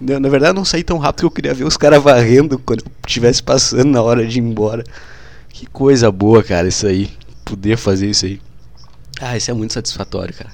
Na, 0.00 0.28
verdade, 0.28 0.52
eu 0.52 0.54
não 0.54 0.64
saí 0.64 0.82
tão 0.82 0.98
rápido 0.98 1.20
que 1.20 1.26
eu 1.26 1.30
queria 1.30 1.54
ver 1.54 1.64
os 1.64 1.76
caras 1.76 2.02
varrendo 2.02 2.58
quando 2.58 2.80
eu 2.80 2.92
estivesse 3.06 3.42
passando 3.42 3.90
na 3.90 4.00
hora 4.00 4.26
de 4.26 4.38
ir 4.38 4.42
embora. 4.42 4.84
Que 5.48 5.66
coisa 5.66 6.10
boa, 6.10 6.42
cara, 6.42 6.68
isso 6.68 6.86
aí. 6.86 7.10
Poder 7.44 7.76
fazer 7.76 8.08
isso 8.08 8.24
aí. 8.24 8.40
Ah, 9.20 9.36
isso 9.36 9.50
é 9.50 9.54
muito 9.54 9.74
satisfatório, 9.74 10.32
cara. 10.32 10.50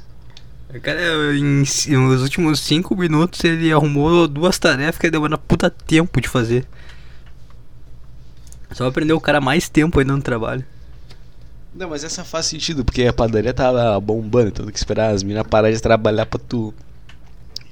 O 0.74 0.80
cara, 0.80 1.00
em, 1.36 1.64
nos 1.96 2.22
últimos 2.22 2.58
5 2.60 2.96
minutos, 2.96 3.42
ele 3.44 3.72
arrumou 3.72 4.26
duas 4.26 4.58
tarefas 4.58 4.98
que 4.98 5.10
demora 5.10 5.38
puta 5.38 5.70
tempo 5.70 6.20
de 6.20 6.28
fazer. 6.28 6.66
Só 8.72 8.86
aprendeu 8.86 9.16
o 9.16 9.20
cara 9.20 9.40
mais 9.40 9.68
tempo 9.68 10.00
ainda 10.00 10.16
no 10.16 10.22
trabalho. 10.22 10.64
Não, 11.72 11.90
mas 11.90 12.02
essa 12.02 12.24
faz 12.24 12.46
sentido, 12.46 12.84
porque 12.84 13.04
a 13.04 13.12
padaria 13.12 13.54
tava 13.54 13.98
bombando, 14.00 14.48
então 14.48 14.64
tem 14.64 14.72
que 14.72 14.78
esperar 14.78 15.14
as 15.14 15.22
minas 15.22 15.46
parar 15.46 15.70
de 15.70 15.80
trabalhar 15.80 16.26
pra 16.26 16.40
tu 16.40 16.74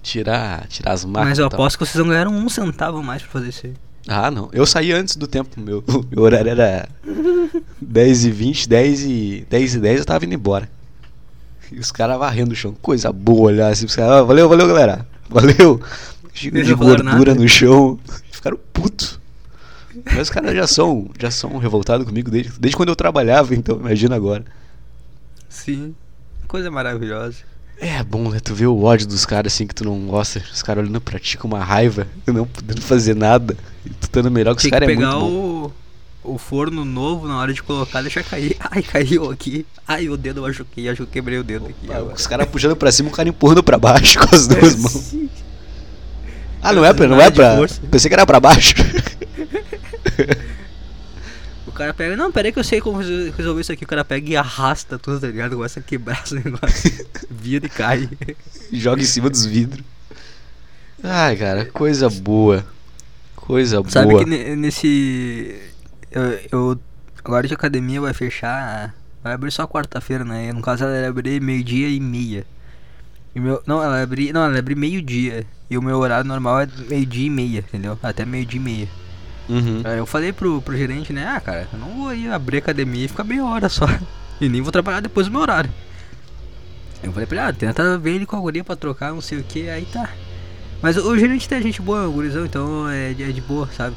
tirar, 0.04 0.68
tirar 0.68 0.92
as 0.92 1.04
máquinas. 1.04 1.30
Mas 1.30 1.38
eu 1.38 1.46
aposto 1.46 1.78
que 1.78 1.86
vocês 1.86 1.96
não 1.96 2.10
ganharam 2.10 2.30
um 2.30 2.48
centavo 2.48 3.02
mais 3.02 3.22
pra 3.22 3.30
fazer 3.32 3.48
isso 3.48 3.66
aí. 3.66 3.74
Ah, 4.06 4.30
não. 4.30 4.50
Eu 4.52 4.66
saí 4.66 4.92
antes 4.92 5.16
do 5.16 5.26
tempo. 5.26 5.58
Meu, 5.58 5.82
meu 6.12 6.22
horário 6.22 6.50
era 6.50 6.88
10 7.80 8.26
e 8.26 8.30
20, 8.30 8.68
10 8.68 9.02
e 9.02 9.46
10 9.48 9.74
e 9.74 9.80
10 9.80 10.00
eu 10.00 10.04
tava 10.04 10.24
indo 10.24 10.34
embora. 10.34 10.68
E 11.72 11.78
os 11.78 11.90
caras 11.90 12.18
varrendo 12.18 12.52
o 12.52 12.54
chão. 12.54 12.76
Coisa 12.80 13.10
boa 13.10 13.48
olhar 13.48 13.72
assim. 13.72 13.86
Os 13.86 13.96
caras, 13.96 14.12
ah, 14.12 14.22
valeu, 14.22 14.48
valeu, 14.48 14.68
galera. 14.68 15.06
Valeu. 15.28 15.80
Eles 16.42 16.66
de 16.66 16.74
gordura 16.74 17.02
nada. 17.02 17.34
no 17.34 17.48
chão. 17.48 17.98
Ficaram 18.30 18.58
putos. 18.72 19.18
Mas 20.04 20.22
os 20.22 20.30
caras 20.30 20.54
já 20.54 20.66
são, 20.66 21.08
já 21.18 21.30
são 21.30 21.56
revoltados 21.56 22.06
comigo 22.06 22.30
desde, 22.30 22.52
desde 22.58 22.76
quando 22.76 22.90
eu 22.90 22.96
trabalhava, 22.96 23.54
então 23.54 23.76
imagina 23.76 24.14
agora. 24.14 24.44
Sim. 25.48 25.94
Coisa 26.46 26.70
maravilhosa. 26.70 27.36
É 27.80 28.02
bom, 28.02 28.30
né? 28.30 28.40
Tu 28.40 28.54
vê 28.54 28.66
o 28.66 28.82
ódio 28.82 29.06
dos 29.06 29.26
caras 29.26 29.52
assim 29.52 29.66
que 29.66 29.74
tu 29.74 29.84
não 29.84 30.06
gosta. 30.06 30.42
Os 30.52 30.62
caras 30.62 30.82
olhando 30.84 31.00
pra 31.00 31.18
ti 31.18 31.36
com 31.36 31.48
uma 31.48 31.62
raiva, 31.62 32.06
não 32.26 32.46
podendo 32.46 32.80
fazer 32.80 33.14
nada. 33.14 33.56
E 33.84 33.90
tu 33.90 34.04
estando 34.04 34.30
melhor 34.30 34.54
que 34.54 34.58
os 34.58 34.62
Tinha 34.62 34.70
que 34.70 34.86
caras 34.86 34.88
é 34.88 34.94
muito 34.94 35.10
bom. 35.10 35.72
o. 36.24 36.34
o 36.34 36.38
forno 36.38 36.84
novo 36.84 37.28
na 37.28 37.36
hora 37.38 37.52
de 37.52 37.62
colocar, 37.62 38.00
deixa 38.00 38.22
cair. 38.22 38.56
Ai, 38.70 38.82
caiu 38.82 39.30
aqui. 39.30 39.66
Ai, 39.86 40.08
o 40.08 40.16
dedo 40.16 40.38
eu 40.40 40.44
machuquei, 40.44 40.88
acho 40.88 41.04
que 41.04 41.12
quebrei 41.12 41.38
o 41.38 41.44
dedo 41.44 41.66
aqui. 41.66 41.92
Agora. 41.92 42.14
Os 42.14 42.26
caras 42.26 42.48
puxando 42.48 42.76
pra 42.76 42.90
cima, 42.92 43.08
o 43.10 43.12
cara 43.12 43.28
empurrando 43.28 43.62
pra 43.62 43.76
baixo 43.76 44.18
com 44.26 44.34
as 44.34 44.46
duas 44.46 44.76
mãos. 44.76 44.92
Sim. 44.92 45.28
Ah, 46.62 46.72
não 46.72 46.82
é 46.84 46.94
pra, 46.94 47.06
não 47.06 47.20
é 47.20 47.30
pra. 47.30 47.56
Pensei 47.90 48.08
que 48.08 48.14
era 48.14 48.24
pra 48.24 48.40
baixo. 48.40 48.74
O 51.74 51.76
cara 51.76 51.92
pega, 51.92 52.16
não, 52.16 52.30
peraí 52.30 52.52
que 52.52 52.58
eu 52.60 52.62
sei 52.64 52.80
como 52.80 52.98
resol- 52.98 53.32
resolver 53.36 53.60
isso 53.60 53.72
aqui. 53.72 53.82
O 53.84 53.88
cara 53.88 54.04
pega 54.04 54.30
e 54.30 54.36
arrasta 54.36 54.96
tudo, 54.96 55.18
tá 55.20 55.26
ligado? 55.26 55.56
Começa 55.56 55.80
a 55.80 55.82
quebrar 55.82 56.22
esse 56.24 56.36
negócio. 56.36 57.06
Vira 57.28 57.66
e 57.66 57.68
cai. 57.68 58.08
Joga 58.72 59.02
em 59.02 59.04
cima 59.04 59.28
dos 59.28 59.44
vidros. 59.44 59.84
Ai, 61.02 61.36
cara, 61.36 61.64
coisa 61.66 62.08
boa. 62.08 62.64
Coisa 63.34 63.82
Sabe 63.88 64.10
boa. 64.12 64.22
que 64.24 64.30
ne- 64.30 64.54
nesse. 64.56 65.60
Eu, 66.10 66.22
eu- 66.52 66.80
Agora 67.24 67.48
de 67.48 67.54
academia 67.54 68.00
vai 68.00 68.12
fechar. 68.14 68.94
Vai 69.22 69.32
abrir 69.32 69.50
só 69.50 69.66
quarta-feira, 69.66 70.24
né? 70.24 70.52
No 70.52 70.60
caso 70.62 70.84
ela 70.84 70.92
vai 70.92 71.06
abrir 71.06 71.40
meio-dia 71.40 71.88
e 71.88 71.98
meia. 71.98 72.46
E 73.34 73.40
meu, 73.40 73.60
não, 73.66 73.82
ela 73.82 74.00
abrir. 74.02 74.32
Não, 74.32 74.44
ela 74.44 74.58
abrir 74.58 74.76
meio-dia. 74.76 75.44
E 75.68 75.76
o 75.76 75.82
meu 75.82 75.98
horário 75.98 76.24
normal 76.28 76.60
é 76.60 76.68
meio-dia 76.88 77.26
e 77.26 77.30
meia, 77.30 77.58
entendeu? 77.60 77.98
Até 78.02 78.24
meio-dia 78.24 78.60
e 78.60 78.62
meia. 78.62 78.88
Uhum. 79.48 79.82
Aí 79.84 79.98
eu 79.98 80.06
falei 80.06 80.32
pro, 80.32 80.60
pro 80.62 80.76
gerente, 80.76 81.12
né? 81.12 81.26
Ah, 81.26 81.40
cara, 81.40 81.68
eu 81.72 81.78
não 81.78 81.88
vou 81.88 82.14
ir 82.14 82.30
abrir 82.30 82.58
academia 82.58 83.04
e 83.04 83.08
ficar 83.08 83.24
meia 83.24 83.44
hora 83.44 83.68
só. 83.68 83.86
E 84.40 84.48
nem 84.48 84.62
vou 84.62 84.72
trabalhar 84.72 85.00
depois 85.00 85.26
do 85.26 85.32
meu 85.32 85.42
horário. 85.42 85.70
Eu 87.02 87.12
falei 87.12 87.26
pra 87.26 87.36
ele, 87.38 87.46
ah, 87.48 87.52
tenta 87.52 87.98
ver 87.98 88.14
ele 88.14 88.26
com 88.26 88.36
a 88.36 88.40
guria 88.40 88.64
pra 88.64 88.74
trocar, 88.74 89.12
não 89.12 89.20
sei 89.20 89.38
o 89.38 89.44
que, 89.44 89.68
aí 89.68 89.86
tá. 89.92 90.08
Mas 90.80 90.96
o, 90.96 91.10
o 91.10 91.18
gerente 91.18 91.48
tem 91.48 91.60
gente 91.62 91.80
boa, 91.82 92.08
o 92.08 92.12
gurizão, 92.12 92.44
então 92.46 92.88
é, 92.88 93.12
de- 93.12 93.22
é 93.22 93.28
de 93.28 93.40
boa, 93.42 93.68
sabe? 93.76 93.94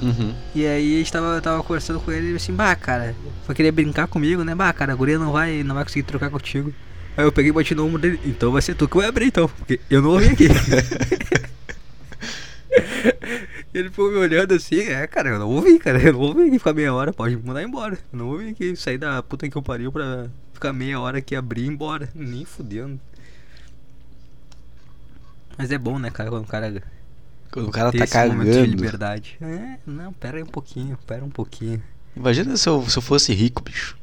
Uhum. 0.00 0.32
E 0.54 0.64
aí 0.66 0.94
a 0.94 0.98
gente 0.98 1.12
tava, 1.12 1.40
tava 1.40 1.62
conversando 1.62 1.98
com 2.00 2.12
ele 2.12 2.26
e 2.26 2.28
ele 2.30 2.36
assim, 2.36 2.52
bah, 2.52 2.74
cara, 2.76 3.14
foi 3.44 3.54
querer 3.54 3.72
brincar 3.72 4.06
comigo, 4.06 4.44
né? 4.44 4.54
Bah, 4.54 4.72
cara, 4.72 4.92
a 4.92 4.96
guria 4.96 5.18
não 5.18 5.32
vai, 5.32 5.62
não 5.64 5.74
vai 5.74 5.84
conseguir 5.84 6.04
trocar 6.04 6.30
contigo. 6.30 6.72
Aí 7.16 7.24
eu 7.24 7.32
peguei 7.32 7.50
e 7.50 7.52
bati 7.52 7.74
no 7.74 7.86
ombro 7.86 7.98
dele, 8.00 8.20
então 8.24 8.52
vai 8.52 8.62
ser 8.62 8.74
tu 8.74 8.88
que 8.88 8.96
vai 8.96 9.06
abrir 9.06 9.26
então, 9.26 9.48
porque 9.48 9.80
eu 9.90 10.00
não 10.02 10.10
vou 10.10 10.18
vir 10.20 10.30
aqui. 10.32 10.48
Ele 13.74 13.90
ficou 13.90 14.08
me 14.10 14.16
olhando 14.18 14.54
assim, 14.54 14.78
é, 14.78 15.04
cara, 15.06 15.30
eu 15.30 15.38
não 15.38 15.48
vou 15.48 15.60
vir, 15.60 15.80
cara, 15.80 15.98
eu 16.02 16.12
não 16.12 16.20
vou 16.20 16.32
vir 16.32 16.46
aqui 16.46 16.58
ficar 16.58 16.72
meia 16.72 16.94
hora, 16.94 17.12
pode 17.12 17.36
me 17.36 17.42
mandar 17.42 17.62
embora. 17.62 17.98
Eu 18.12 18.18
não 18.18 18.26
vou 18.26 18.38
vir 18.38 18.50
aqui 18.50 18.76
sair 18.76 18.98
da 18.98 19.20
puta 19.22 19.48
que 19.48 19.56
eu 19.56 19.62
pariu 19.62 19.90
pra 19.90 20.28
ficar 20.52 20.72
meia 20.72 21.00
hora 21.00 21.18
aqui, 21.18 21.34
abrir 21.34 21.62
e 21.62 21.64
ir 21.64 21.68
embora. 21.68 22.08
Nem 22.14 22.44
fudendo. 22.44 23.00
Mas 25.58 25.70
é 25.72 25.78
bom, 25.78 25.98
né, 25.98 26.10
cara, 26.10 26.30
quando 26.30 26.44
o 26.44 26.46
cara 26.46 26.82
Quando 27.50 27.68
o 27.68 27.72
cara 27.72 27.90
tá 27.90 28.26
momento 28.26 28.46
de 28.46 28.52
cagando. 28.52 28.66
liberdade. 28.70 29.36
É, 29.40 29.78
não, 29.86 30.12
pera 30.12 30.36
aí 30.36 30.42
um 30.42 30.46
pouquinho, 30.46 30.96
pera 31.06 31.24
um 31.24 31.30
pouquinho. 31.30 31.82
Imagina 32.16 32.56
se 32.56 32.68
eu, 32.68 32.88
se 32.88 32.96
eu 32.96 33.02
fosse 33.02 33.34
rico, 33.34 33.62
bicho. 33.62 33.96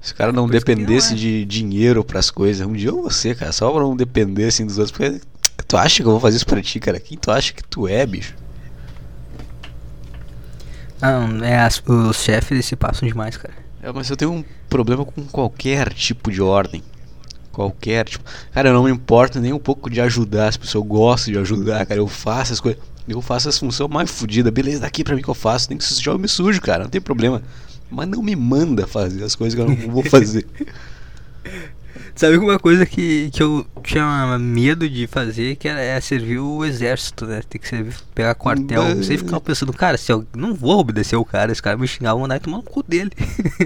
Se 0.00 0.12
o 0.12 0.16
cara 0.16 0.32
não 0.32 0.46
Por 0.46 0.54
isso 0.54 0.66
que 0.66 0.74
dependesse 0.74 1.08
não 1.12 1.16
é. 1.16 1.20
de 1.20 1.44
dinheiro 1.46 2.04
pras 2.04 2.30
coisas. 2.30 2.66
Um 2.66 2.74
dia 2.74 2.90
eu 2.90 3.00
vou 3.00 3.10
ser, 3.10 3.34
cara. 3.34 3.52
Só 3.52 3.70
pra 3.72 3.80
não 3.80 3.96
depender 3.96 4.44
assim 4.44 4.66
dos 4.66 4.76
outros. 4.76 4.94
Porque 4.94 5.18
tu 5.68 5.76
acha 5.76 5.96
que 6.02 6.06
eu 6.08 6.12
vou 6.12 6.20
fazer 6.20 6.36
isso 6.36 6.46
pra 6.46 6.62
ti, 6.62 6.78
cara? 6.80 6.98
Quem 7.00 7.16
tu 7.18 7.30
acha 7.30 7.52
que 7.52 7.62
tu 7.64 7.86
é, 7.88 8.04
bicho? 8.06 8.34
Ah, 11.00 11.26
não, 11.26 11.44
é, 11.44 11.58
as- 11.58 11.82
os 11.86 12.16
chefes 12.16 12.64
se 12.66 12.76
passam 12.76 13.06
demais, 13.08 13.36
cara. 13.36 13.54
É, 13.82 13.92
mas 13.92 14.08
eu 14.08 14.16
tenho 14.16 14.32
um 14.32 14.44
problema 14.68 15.04
com 15.04 15.22
qualquer 15.24 15.92
tipo 15.92 16.30
de 16.30 16.40
ordem. 16.40 16.82
Qualquer 17.52 18.04
tipo. 18.06 18.24
Cara, 18.52 18.70
eu 18.70 18.72
não 18.74 18.84
me 18.84 18.90
importo 18.90 19.38
nem 19.40 19.52
um 19.52 19.58
pouco 19.58 19.90
de 19.90 20.00
ajudar 20.00 20.48
as 20.48 20.56
pessoas. 20.56 20.74
Eu 20.82 20.84
gosto 20.84 21.30
de 21.30 21.38
ajudar, 21.38 21.84
cara. 21.86 22.00
Eu 22.00 22.08
faço 22.08 22.52
as 22.52 22.60
coisas. 22.60 22.80
Eu 23.06 23.20
faço 23.20 23.48
as 23.48 23.58
funções 23.58 23.90
mais 23.90 24.10
fodidas. 24.10 24.52
Beleza, 24.52 24.80
daqui 24.80 25.04
pra 25.04 25.14
mim 25.14 25.22
que 25.22 25.28
eu 25.28 25.34
faço. 25.34 25.68
Tem 25.68 25.76
que 25.76 25.84
se 25.84 25.94
sujar, 25.94 26.14
eu 26.14 26.18
me 26.18 26.26
sujo, 26.26 26.60
cara. 26.60 26.84
Não 26.84 26.90
tem 26.90 27.00
problema. 27.00 27.42
Mas 27.90 28.08
não 28.08 28.22
me 28.22 28.34
manda 28.34 28.86
fazer 28.86 29.22
as 29.22 29.36
coisas 29.36 29.54
que 29.54 29.60
eu 29.60 29.68
não 29.68 29.76
vou 29.92 30.02
fazer. 30.08 30.46
Sabe 32.14 32.36
uma 32.38 32.60
coisa 32.60 32.86
que, 32.86 33.28
que 33.30 33.42
eu 33.42 33.66
tinha 33.82 34.38
medo 34.38 34.88
de 34.88 35.06
fazer, 35.08 35.56
que 35.56 35.66
era 35.66 35.80
é 35.80 36.00
servir 36.00 36.38
o 36.38 36.64
exército, 36.64 37.26
né? 37.26 37.42
Tem 37.48 37.60
que 37.60 37.66
servir, 37.66 37.92
pegar 38.14 38.36
quartel. 38.36 38.82
Bah. 38.82 38.94
Você 38.94 39.18
ficava 39.18 39.40
pensando, 39.40 39.72
cara, 39.72 39.98
se 39.98 40.12
eu 40.12 40.24
não 40.34 40.54
vou 40.54 40.78
obedecer 40.78 41.16
o 41.16 41.24
cara, 41.24 41.50
esse 41.50 41.60
cara 41.60 41.76
me 41.76 41.88
xingar, 41.88 42.10
eu 42.10 42.14
vou 42.14 42.22
mandar 42.22 42.36
ele 42.36 42.44
tomar 42.44 42.58
no 42.58 42.62
cu 42.62 42.84
dele. 42.84 43.10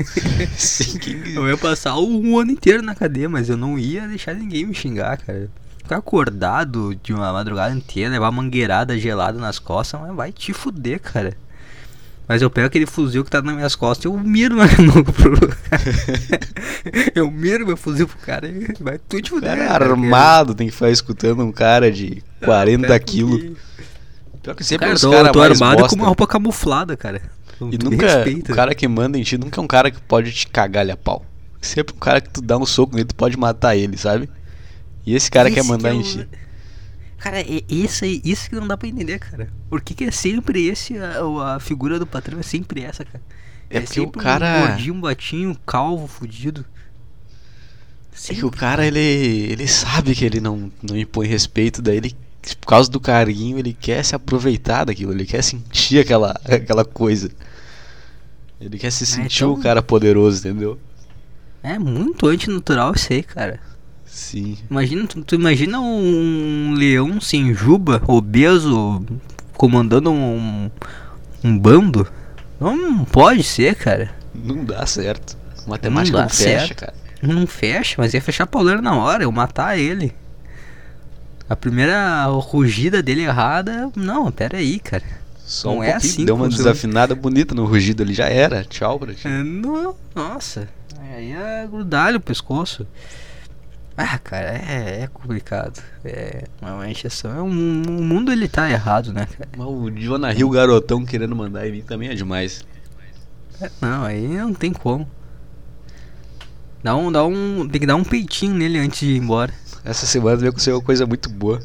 Sim, 0.57 0.99
que... 0.99 1.19
Eu 1.37 1.47
ia 1.47 1.59
passar 1.59 1.99
um 1.99 2.39
ano 2.39 2.51
inteiro 2.51 2.83
na 2.83 2.95
cadeia, 2.95 3.29
mas 3.29 3.49
eu 3.49 3.57
não 3.57 3.79
ia 3.79 4.09
deixar 4.09 4.35
ninguém 4.35 4.65
me 4.65 4.75
xingar, 4.75 5.19
cara. 5.19 5.51
Ficar 5.79 5.99
acordado 5.99 6.95
de 7.03 7.13
uma 7.13 7.33
madrugada 7.33 7.75
inteira, 7.75 8.11
levar 8.11 8.31
mangueirada 8.31 8.99
gelada 8.99 9.39
nas 9.39 9.59
costas, 9.59 10.01
mas 10.01 10.15
vai 10.15 10.33
te 10.33 10.53
fuder, 10.53 11.01
cara. 11.01 11.37
Mas 12.29 12.43
eu 12.43 12.51
pego 12.51 12.67
aquele 12.67 12.85
fuzil 12.85 13.25
que 13.25 13.31
tá 13.31 13.41
nas 13.41 13.55
minhas 13.55 13.75
costas 13.75 14.05
e 14.05 14.09
eu 14.09 14.19
miro 14.21 14.55
na 14.57 14.67
nuca 14.83 15.13
pro 15.13 15.33
eu 17.15 17.31
miro 17.31 17.67
meu 17.67 17.77
fuzil 17.77 18.07
pro 18.07 18.19
cara 18.19 18.47
e 18.49 18.67
vai 18.81 18.99
tu 18.99 19.21
te 19.21 19.33
O 19.33 19.37
fuder. 19.37 19.57
cara 19.57 19.65
é 19.65 19.89
armado, 19.91 20.55
tem 20.55 20.67
que 20.69 20.75
ficar 20.75 20.91
escutando 20.91 21.43
um 21.43 21.53
cara 21.53 21.91
de 21.91 22.23
40 22.45 22.87
Pega 22.87 22.95
um 23.03 23.07
quilos. 23.07 23.31
pouquinho. 23.33 23.57
Pior 24.43 24.55
que 24.55 24.65
sempre 24.65 24.87
Cara, 24.87 24.93
é 24.93 24.95
os 24.95 25.03
caras 25.03 25.37
mais 25.37 25.51
armado 25.53 25.81
bosta. 25.81 25.89
com 25.97 26.03
uma 26.03 26.07
roupa 26.07 26.27
camuflada, 26.27 26.97
cara. 26.97 27.23
E 27.73 27.77
Tu 27.79 27.89
me 27.89 27.97
nunca, 27.97 28.07
respeita. 28.07 28.53
o 28.53 28.55
cara 28.57 28.75
que 28.75 28.87
manda 28.87 29.19
em 29.19 29.23
ti 29.23 29.37
nunca 29.37 29.61
é 29.61 29.65
um 29.65 29.67
cara 29.67 29.91
que 29.91 30.01
pode 30.03 30.31
te 30.33 30.47
cagar 30.47 30.89
a 30.89 30.97
pau. 30.97 31.25
Sempre 31.61 31.95
um 31.95 31.99
cara 31.99 32.21
que 32.21 32.31
tu 32.31 32.41
dá 32.41 32.57
um 32.57 32.65
soco 32.65 32.95
nele, 32.95 33.07
tu 33.09 33.15
pode 33.17 33.37
matar 33.37 33.75
ele, 33.77 33.97
sabe? 33.97 34.29
E 35.05 35.15
esse 35.15 35.31
cara 35.31 35.51
quer 35.51 35.61
Esse 35.61 35.69
mandar 35.69 35.91
que 35.91 35.97
em 35.97 36.01
é 36.01 36.03
ti. 36.05 36.29
Cara, 37.19 37.41
é 37.41 37.63
isso 37.69 38.05
aí, 38.05 38.21
isso 38.25 38.49
que 38.49 38.55
não 38.57 38.67
dá 38.67 38.77
pra 38.77 38.89
entender, 38.89 39.19
cara. 39.19 39.49
Por 39.69 39.81
que, 39.81 39.93
que 39.95 40.05
é 40.05 40.11
sempre 40.11 40.67
esse 40.67 40.97
a, 40.99 41.57
a 41.57 41.61
figura 41.61 41.99
do 41.99 42.07
patrão? 42.07 42.39
É 42.39 42.43
sempre 42.43 42.83
essa, 42.83 43.05
cara. 43.05 43.21
É 43.69 43.81
porque 43.81 44.01
o 44.01 44.05
sempre 44.05 44.23
cara- 44.23 44.57
Um 44.65 44.67
gordinho, 44.69 44.95
um 44.95 45.01
batinho, 45.01 45.57
calvo, 45.67 46.07
fudido. 46.07 46.65
É 48.31 48.35
que 48.35 48.45
o 48.45 48.51
cara, 48.51 48.87
ele, 48.87 48.99
ele 48.99 49.69
sabe 49.69 50.15
que 50.15 50.25
ele 50.25 50.41
não, 50.41 50.71
não 50.83 50.97
impõe 50.97 51.27
respeito, 51.29 51.81
daí 51.81 51.99
ele, 51.99 52.17
por 52.61 52.67
causa 52.67 52.91
do 52.91 52.99
carinho, 52.99 53.59
ele 53.59 53.73
quer 53.73 54.05
se 54.05 54.15
aproveitar 54.15 54.85
daquilo, 54.85 55.13
ele 55.13 55.27
quer 55.27 55.43
sentir 55.43 56.01
aquela, 56.01 56.33
aquela 56.45 56.85
coisa. 56.85 57.31
Ele 58.61 58.77
quer 58.79 58.91
se 58.91 59.07
sentir 59.07 59.45
então- 59.45 59.53
o 59.53 59.61
cara 59.61 59.83
poderoso, 59.83 60.39
entendeu? 60.41 60.79
É 61.63 61.79
muito 61.79 62.27
antinatural 62.27 62.93
isso 62.95 63.13
aí, 63.13 63.23
cara. 63.23 63.61
Sim. 64.19 64.59
Imagina, 64.69 65.07
tu, 65.07 65.23
tu 65.23 65.35
imagina 65.37 65.81
um 65.81 66.75
leão 66.75 67.21
sem 67.21 67.55
juba, 67.55 68.03
obeso, 68.07 69.01
comandando 69.57 70.11
um, 70.11 70.69
um 71.43 71.57
bando? 71.57 72.07
Não 72.61 73.05
pode 73.05 73.45
ser, 73.45 73.77
cara. 73.77 74.11
Não 74.35 74.65
dá 74.65 74.85
certo. 74.87 75.37
Matemática 75.69 76.17
dá 76.17 76.23
não, 76.25 76.29
fecha, 76.29 76.67
certo. 76.67 76.75
cara. 76.81 76.95
Não 77.23 77.47
fecha, 77.47 77.95
mas 77.99 78.13
ia 78.13 78.21
fechar 78.21 78.45
a 78.45 78.49
pauleira 78.49 78.83
na 78.83 78.97
hora, 78.97 79.23
eu 79.23 79.31
matar 79.31 79.79
ele. 79.79 80.13
A 81.49 81.55
primeira 81.55 82.25
rugida 82.27 83.01
dele 83.01 83.23
errada, 83.23 83.89
não, 83.95 84.33
pera 84.33 84.59
aí, 84.59 84.81
cara. 84.81 85.05
Só 85.39 85.71
Não 85.71 85.79
um 85.79 85.83
é 85.83 85.95
assim 85.95 86.25
deu 86.25 86.35
uma 86.35 86.49
desafinada 86.49 87.15
bonita 87.15 87.55
no 87.55 87.65
rugido 87.65 88.03
ali, 88.03 88.13
já 88.13 88.27
era. 88.27 88.65
Tchau 88.65 88.99
pra 88.99 89.15
ti. 89.15 89.29
É, 89.29 89.45
não, 89.45 89.95
nossa, 90.13 90.69
aí 91.09 91.33
é 91.33 91.67
grudar 91.71 92.15
o 92.17 92.21
pescoço. 92.21 92.85
Ah, 94.01 94.17
cara, 94.17 94.53
é, 94.53 95.01
é 95.03 95.07
complicado. 95.09 95.83
É, 96.05 96.45
realmente, 96.63 97.05
essa, 97.05 97.27
é 97.27 97.43
um, 97.43 97.83
o 97.83 98.05
mundo 98.05 98.31
ele 98.31 98.49
tá 98.49 98.71
errado, 98.71 99.13
né, 99.13 99.27
cara? 99.27 99.51
Mas 99.57 99.67
o 99.67 99.91
Jonah 99.91 100.33
Hill 100.33 100.49
garotão 100.51 101.05
querendo 101.05 101.35
mandar 101.35 101.67
em 101.67 101.73
mim 101.73 101.83
também 101.83 102.09
é 102.09 102.15
demais. 102.15 102.65
É, 103.61 103.69
Não, 103.81 104.05
aí 104.05 104.29
não 104.29 104.55
tem 104.55 104.73
como. 104.73 105.09
Dá 106.81 106.95
um, 106.95 107.11
dá 107.11 107.25
um, 107.27 107.69
tem 107.69 107.81
que 107.81 107.87
dar 107.89 107.97
um 107.97 108.05
peitinho 108.05 108.55
nele 108.55 108.79
antes 108.79 109.01
de 109.01 109.15
ir 109.15 109.17
embora. 109.19 109.53
Essa 109.85 110.07
semana 110.07 110.37
me 110.41 110.47
aconteceu 110.47 110.77
uma 110.77 110.83
coisa 110.83 111.05
muito 111.05 111.29
boa. 111.29 111.61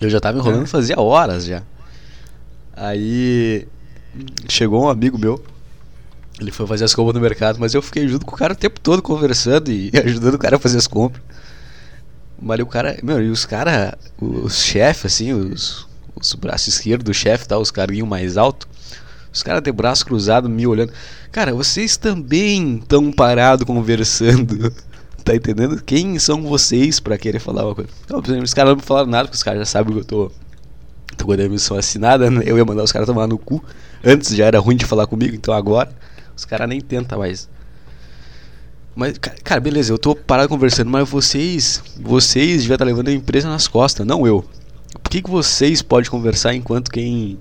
Eu 0.00 0.10
já 0.10 0.18
tava 0.18 0.38
enrolando 0.38 0.64
É. 0.64 0.66
fazia 0.66 0.98
horas 1.00 1.44
já. 1.44 1.62
Aí 2.74 3.68
chegou 4.48 4.84
um 4.84 4.88
amigo 4.88 5.16
meu. 5.16 5.40
Ele 6.40 6.52
foi 6.52 6.66
fazer 6.66 6.84
as 6.84 6.94
compras 6.94 7.14
no 7.14 7.20
mercado, 7.20 7.58
mas 7.58 7.74
eu 7.74 7.82
fiquei 7.82 8.06
junto 8.06 8.24
com 8.24 8.34
o 8.34 8.38
cara 8.38 8.52
o 8.52 8.56
tempo 8.56 8.78
todo 8.80 9.02
conversando 9.02 9.72
e 9.72 9.90
ajudando 10.04 10.34
o 10.34 10.38
cara 10.38 10.56
a 10.56 10.58
fazer 10.58 10.78
as 10.78 10.86
compras. 10.86 11.22
Mas 12.40 12.60
o 12.60 12.66
cara, 12.66 12.96
meu, 13.02 13.20
e 13.20 13.28
os 13.30 13.44
caras, 13.44 13.94
os 14.20 14.62
chefes, 14.62 15.12
assim, 15.12 15.32
os, 15.32 15.88
os 16.14 16.34
braços 16.34 16.74
esquerdos 16.74 17.04
do 17.04 17.12
chefe, 17.12 17.48
tá, 17.48 17.58
os 17.58 17.72
carinhos 17.72 18.08
mais 18.08 18.36
altos, 18.36 18.68
os 19.32 19.42
caras 19.42 19.60
de 19.62 19.72
braço 19.72 20.06
cruzado 20.06 20.48
me 20.48 20.64
olhando. 20.64 20.92
Cara, 21.32 21.52
vocês 21.52 21.96
também 21.96 22.76
estão 22.76 23.12
parados 23.12 23.66
conversando. 23.66 24.72
Tá 25.24 25.36
entendendo? 25.36 25.82
Quem 25.82 26.18
são 26.18 26.42
vocês 26.42 27.00
pra 27.00 27.18
querer 27.18 27.38
falar 27.38 27.66
uma 27.66 27.74
coisa? 27.74 27.90
Os 28.42 28.54
caras 28.54 28.74
não 28.74 28.82
falaram 28.82 29.10
nada, 29.10 29.24
porque 29.24 29.36
os 29.36 29.42
caras 29.42 29.58
já 29.58 29.66
sabem 29.66 29.92
que 29.92 30.00
eu 30.00 30.04
tô, 30.04 30.32
tô 31.18 31.26
com 31.26 31.32
a 31.32 31.36
demissão 31.36 31.76
assinada, 31.76 32.30
né? 32.30 32.44
Eu 32.46 32.56
ia 32.56 32.64
mandar 32.64 32.82
os 32.82 32.90
caras 32.90 33.06
tomar 33.06 33.26
no 33.26 33.36
cu. 33.36 33.62
Antes 34.02 34.34
já 34.34 34.46
era 34.46 34.58
ruim 34.58 34.74
de 34.74 34.86
falar 34.86 35.06
comigo, 35.06 35.34
então 35.34 35.52
agora 35.52 35.90
os 36.38 36.44
caras 36.44 36.68
nem 36.68 36.80
tentam 36.80 37.18
mais. 37.18 37.48
Mas, 38.94 39.18
ca- 39.18 39.34
cara, 39.44 39.60
beleza, 39.60 39.92
eu 39.92 39.98
tô 39.98 40.14
parado 40.14 40.48
conversando, 40.48 40.90
mas 40.90 41.08
vocês, 41.08 41.82
vocês 42.00 42.62
deviam 42.62 42.74
estar 42.74 42.84
levando 42.84 43.08
a 43.08 43.12
empresa 43.12 43.48
nas 43.48 43.68
costas, 43.68 44.06
não 44.06 44.26
eu. 44.26 44.44
Por 45.02 45.10
que, 45.10 45.20
que 45.22 45.30
vocês 45.30 45.82
podem 45.82 46.10
conversar 46.10 46.54
enquanto 46.54 46.90
quem 46.90 47.38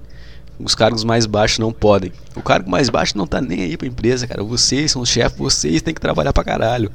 os 0.60 0.74
cargos 0.76 1.04
mais 1.04 1.26
baixos 1.26 1.60
não 1.60 1.72
podem. 1.72 2.12
O 2.36 2.42
cargo 2.42 2.70
mais 2.70 2.90
baixo 2.90 3.18
não 3.18 3.28
tá 3.28 3.40
nem 3.40 3.62
aí 3.62 3.78
pra 3.78 3.88
empresa, 3.88 4.26
cara. 4.28 4.44
Vocês 4.44 4.92
são 4.92 5.06
chefes, 5.06 5.38
vocês 5.38 5.82
têm 5.82 5.94
que 5.94 6.02
trabalhar 6.02 6.34
pra 6.34 6.44
caralho. 6.44 6.92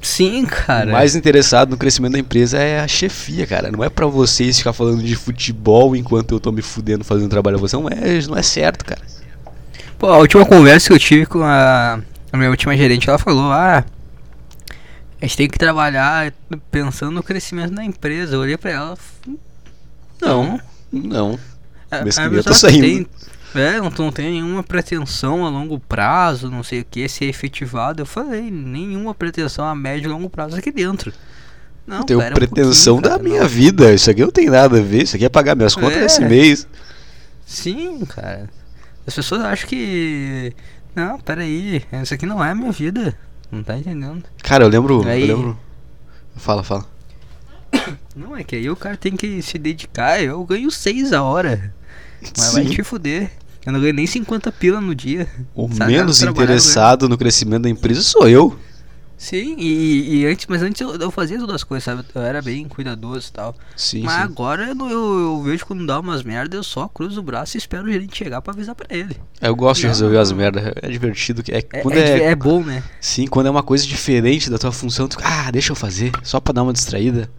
Sim, 0.00 0.44
cara. 0.44 0.90
O 0.90 0.92
mais 0.92 1.16
interessado 1.16 1.70
no 1.70 1.76
crescimento 1.78 2.12
da 2.12 2.18
empresa 2.18 2.58
é 2.58 2.80
a 2.80 2.86
chefia, 2.88 3.46
cara. 3.46 3.72
Não 3.72 3.82
é 3.82 3.88
pra 3.88 4.06
vocês 4.06 4.58
ficar 4.58 4.72
falando 4.72 5.02
de 5.02 5.16
futebol 5.16 5.96
enquanto 5.96 6.32
eu 6.34 6.40
tô 6.40 6.52
me 6.52 6.60
fudendo 6.62 7.02
fazendo 7.04 7.28
trabalho. 7.30 7.58
Você 7.58 7.74
não 7.76 7.88
é, 7.88 8.20
não 8.28 8.36
é 8.36 8.42
certo, 8.42 8.84
cara. 8.84 9.00
Pô, 10.04 10.10
a 10.10 10.18
última 10.18 10.44
conversa 10.44 10.88
que 10.88 10.92
eu 10.92 10.98
tive 10.98 11.24
com 11.24 11.42
a, 11.42 11.98
a 12.30 12.36
minha 12.36 12.50
última 12.50 12.76
gerente, 12.76 13.08
ela 13.08 13.18
falou: 13.18 13.50
Ah, 13.50 13.82
a 15.18 15.24
gente 15.24 15.34
tem 15.34 15.48
que 15.48 15.56
trabalhar 15.56 16.30
pensando 16.70 17.12
no 17.12 17.22
crescimento 17.22 17.72
da 17.72 17.82
empresa. 17.82 18.36
Eu 18.36 18.40
olhei 18.40 18.58
pra 18.58 18.70
ela. 18.70 18.98
Não, 20.20 20.60
não. 20.92 21.38
É, 21.90 22.00
a 22.00 22.28
que 22.28 22.36
eu 22.36 22.44
tô 22.44 22.52
saindo. 22.52 22.82
Tem, 22.82 23.06
é, 23.54 23.80
não, 23.80 23.88
não 23.88 24.12
tem 24.12 24.30
nenhuma 24.30 24.62
pretensão 24.62 25.46
a 25.46 25.48
longo 25.48 25.80
prazo, 25.80 26.50
não 26.50 26.62
sei 26.62 26.82
o 26.82 26.84
que, 26.84 27.08
ser 27.08 27.24
efetivado. 27.24 28.02
Eu 28.02 28.06
falei, 28.06 28.50
nenhuma 28.50 29.14
pretensão 29.14 29.64
a 29.64 29.74
médio 29.74 30.10
e 30.10 30.12
longo 30.12 30.28
prazo 30.28 30.54
aqui 30.54 30.70
dentro. 30.70 31.14
Não, 31.86 32.00
Eu 32.00 32.04
tenho 32.04 32.20
pera 32.20 32.34
um 32.34 32.36
pretensão 32.36 33.00
da 33.00 33.12
cara, 33.12 33.22
minha 33.22 33.40
não. 33.40 33.48
vida. 33.48 33.90
Isso 33.94 34.10
aqui 34.10 34.20
não 34.20 34.30
tem 34.30 34.50
nada 34.50 34.78
a 34.78 34.82
ver. 34.82 35.04
Isso 35.04 35.16
aqui 35.16 35.24
é 35.24 35.30
pagar 35.30 35.56
minhas 35.56 35.74
contas 35.74 35.96
É. 35.96 36.04
esse 36.04 36.22
mês. 36.22 36.68
Sim, 37.46 38.04
cara. 38.04 38.50
As 39.06 39.14
pessoas 39.14 39.42
acham 39.42 39.68
que. 39.68 40.52
Não, 40.94 41.18
peraí, 41.18 41.82
isso 42.02 42.14
aqui 42.14 42.24
não 42.26 42.42
é 42.44 42.50
a 42.50 42.54
minha 42.54 42.72
vida. 42.72 43.16
Não 43.50 43.62
tá 43.62 43.76
entendendo. 43.76 44.24
Cara, 44.42 44.64
eu 44.64 44.68
lembro. 44.68 45.06
Aí- 45.06 45.28
Eu 45.28 45.36
lembro. 45.36 45.58
Fala, 46.36 46.62
fala. 46.64 46.84
Não, 48.16 48.36
é 48.36 48.42
que 48.44 48.56
aí 48.56 48.68
o 48.70 48.76
cara 48.76 48.96
tem 48.96 49.16
que 49.16 49.40
se 49.42 49.58
dedicar. 49.58 50.20
Eu 50.22 50.42
ganho 50.44 50.70
6 50.70 51.12
a 51.12 51.22
hora. 51.22 51.72
Mas 52.36 52.52
vai 52.52 52.64
Sim. 52.64 52.70
te 52.70 52.82
fuder. 52.82 53.30
Eu 53.66 53.72
não 53.72 53.80
ganho 53.80 53.94
nem 53.94 54.06
50 54.06 54.50
pila 54.52 54.80
no 54.80 54.94
dia. 54.94 55.28
O 55.54 55.68
Sabe, 55.72 55.92
menos 55.92 56.20
né? 56.20 56.30
interessado 56.30 57.08
no 57.08 57.16
crescimento 57.18 57.62
da 57.62 57.70
empresa 57.70 58.02
sou 58.02 58.28
eu. 58.28 58.56
Sim, 59.16 59.56
e, 59.58 60.16
e 60.16 60.26
antes, 60.26 60.46
mas 60.48 60.62
antes 60.62 60.80
eu, 60.80 60.96
eu 60.96 61.10
fazia 61.10 61.38
todas 61.38 61.54
as 61.54 61.64
coisas, 61.64 61.84
sabe? 61.84 62.04
Eu 62.14 62.22
era 62.22 62.42
bem 62.42 62.66
cuidadoso 62.68 63.28
e 63.28 63.32
tal. 63.32 63.54
Sim, 63.76 64.02
mas 64.02 64.14
sim. 64.14 64.20
agora 64.20 64.68
eu, 64.68 64.90
eu, 64.90 65.42
vejo 65.42 65.64
quando 65.64 65.86
dá 65.86 65.98
umas 66.00 66.22
merda, 66.22 66.56
eu 66.56 66.62
só 66.62 66.88
cruzo 66.88 67.20
o 67.20 67.22
braço 67.22 67.56
e 67.56 67.58
espero 67.58 67.84
o 67.84 67.92
gerente 67.92 68.16
chegar 68.16 68.42
pra 68.42 68.52
avisar 68.52 68.74
pra 68.74 68.86
ele. 68.90 69.16
Eu 69.40 69.54
gosto 69.54 69.80
de 69.80 69.86
Não. 69.86 69.92
resolver 69.92 70.18
as 70.18 70.32
merdas. 70.32 70.72
É 70.82 70.88
divertido. 70.88 71.42
É, 71.50 71.58
É, 71.58 71.80
quando 71.80 71.96
é, 71.96 72.18
é, 72.18 72.24
é 72.24 72.34
bom, 72.34 72.62
né? 72.62 72.82
Sim, 73.00 73.26
quando 73.26 73.46
é 73.46 73.50
uma 73.50 73.62
coisa 73.62 73.86
diferente 73.86 74.50
da 74.50 74.58
tua 74.58 74.72
função, 74.72 75.08
tu, 75.08 75.18
ah, 75.22 75.50
deixa 75.50 75.72
eu 75.72 75.76
fazer, 75.76 76.12
só 76.22 76.40
pra 76.40 76.52
dar 76.52 76.62
uma 76.62 76.72
distraída. 76.72 77.30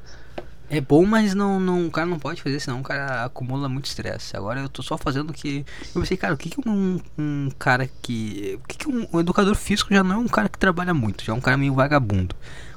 É 0.76 0.82
bom, 0.82 1.06
mas 1.06 1.34
não, 1.34 1.58
não, 1.58 1.88
o 1.88 1.90
cara 1.90 2.06
não 2.06 2.20
pode 2.20 2.42
fazer, 2.42 2.60
senão 2.60 2.82
o 2.82 2.84
cara 2.84 3.24
acumula 3.24 3.70
muito 3.70 3.86
estresse. 3.86 4.36
Agora 4.36 4.60
eu 4.60 4.68
tô 4.68 4.84
só 4.84 4.98
fazendo 4.98 5.30
o 5.30 5.34
que. 5.34 5.66
Eu 5.96 6.02
pensei, 6.02 6.18
cara, 6.18 6.34
o 6.34 6.38
que, 6.38 6.50
que 6.50 6.70
um, 6.70 7.00
um 7.18 7.50
cara 7.58 7.90
que. 8.02 8.60
O 8.62 8.68
que, 8.68 8.78
que 8.80 8.90
um, 8.90 9.08
um 9.14 9.20
educador 9.22 9.56
físico 9.56 9.94
já 9.94 10.04
não 10.04 10.16
é 10.16 10.18
um 10.18 10.28
cara 10.28 10.50
que 10.50 10.60
trabalha 10.60 10.94
muito, 10.94 11.24
já 11.24 11.32
é 11.32 11.36
um 11.36 11.40
cara 11.40 11.56
meio 11.56 11.74
vagabundo. 11.74 12.36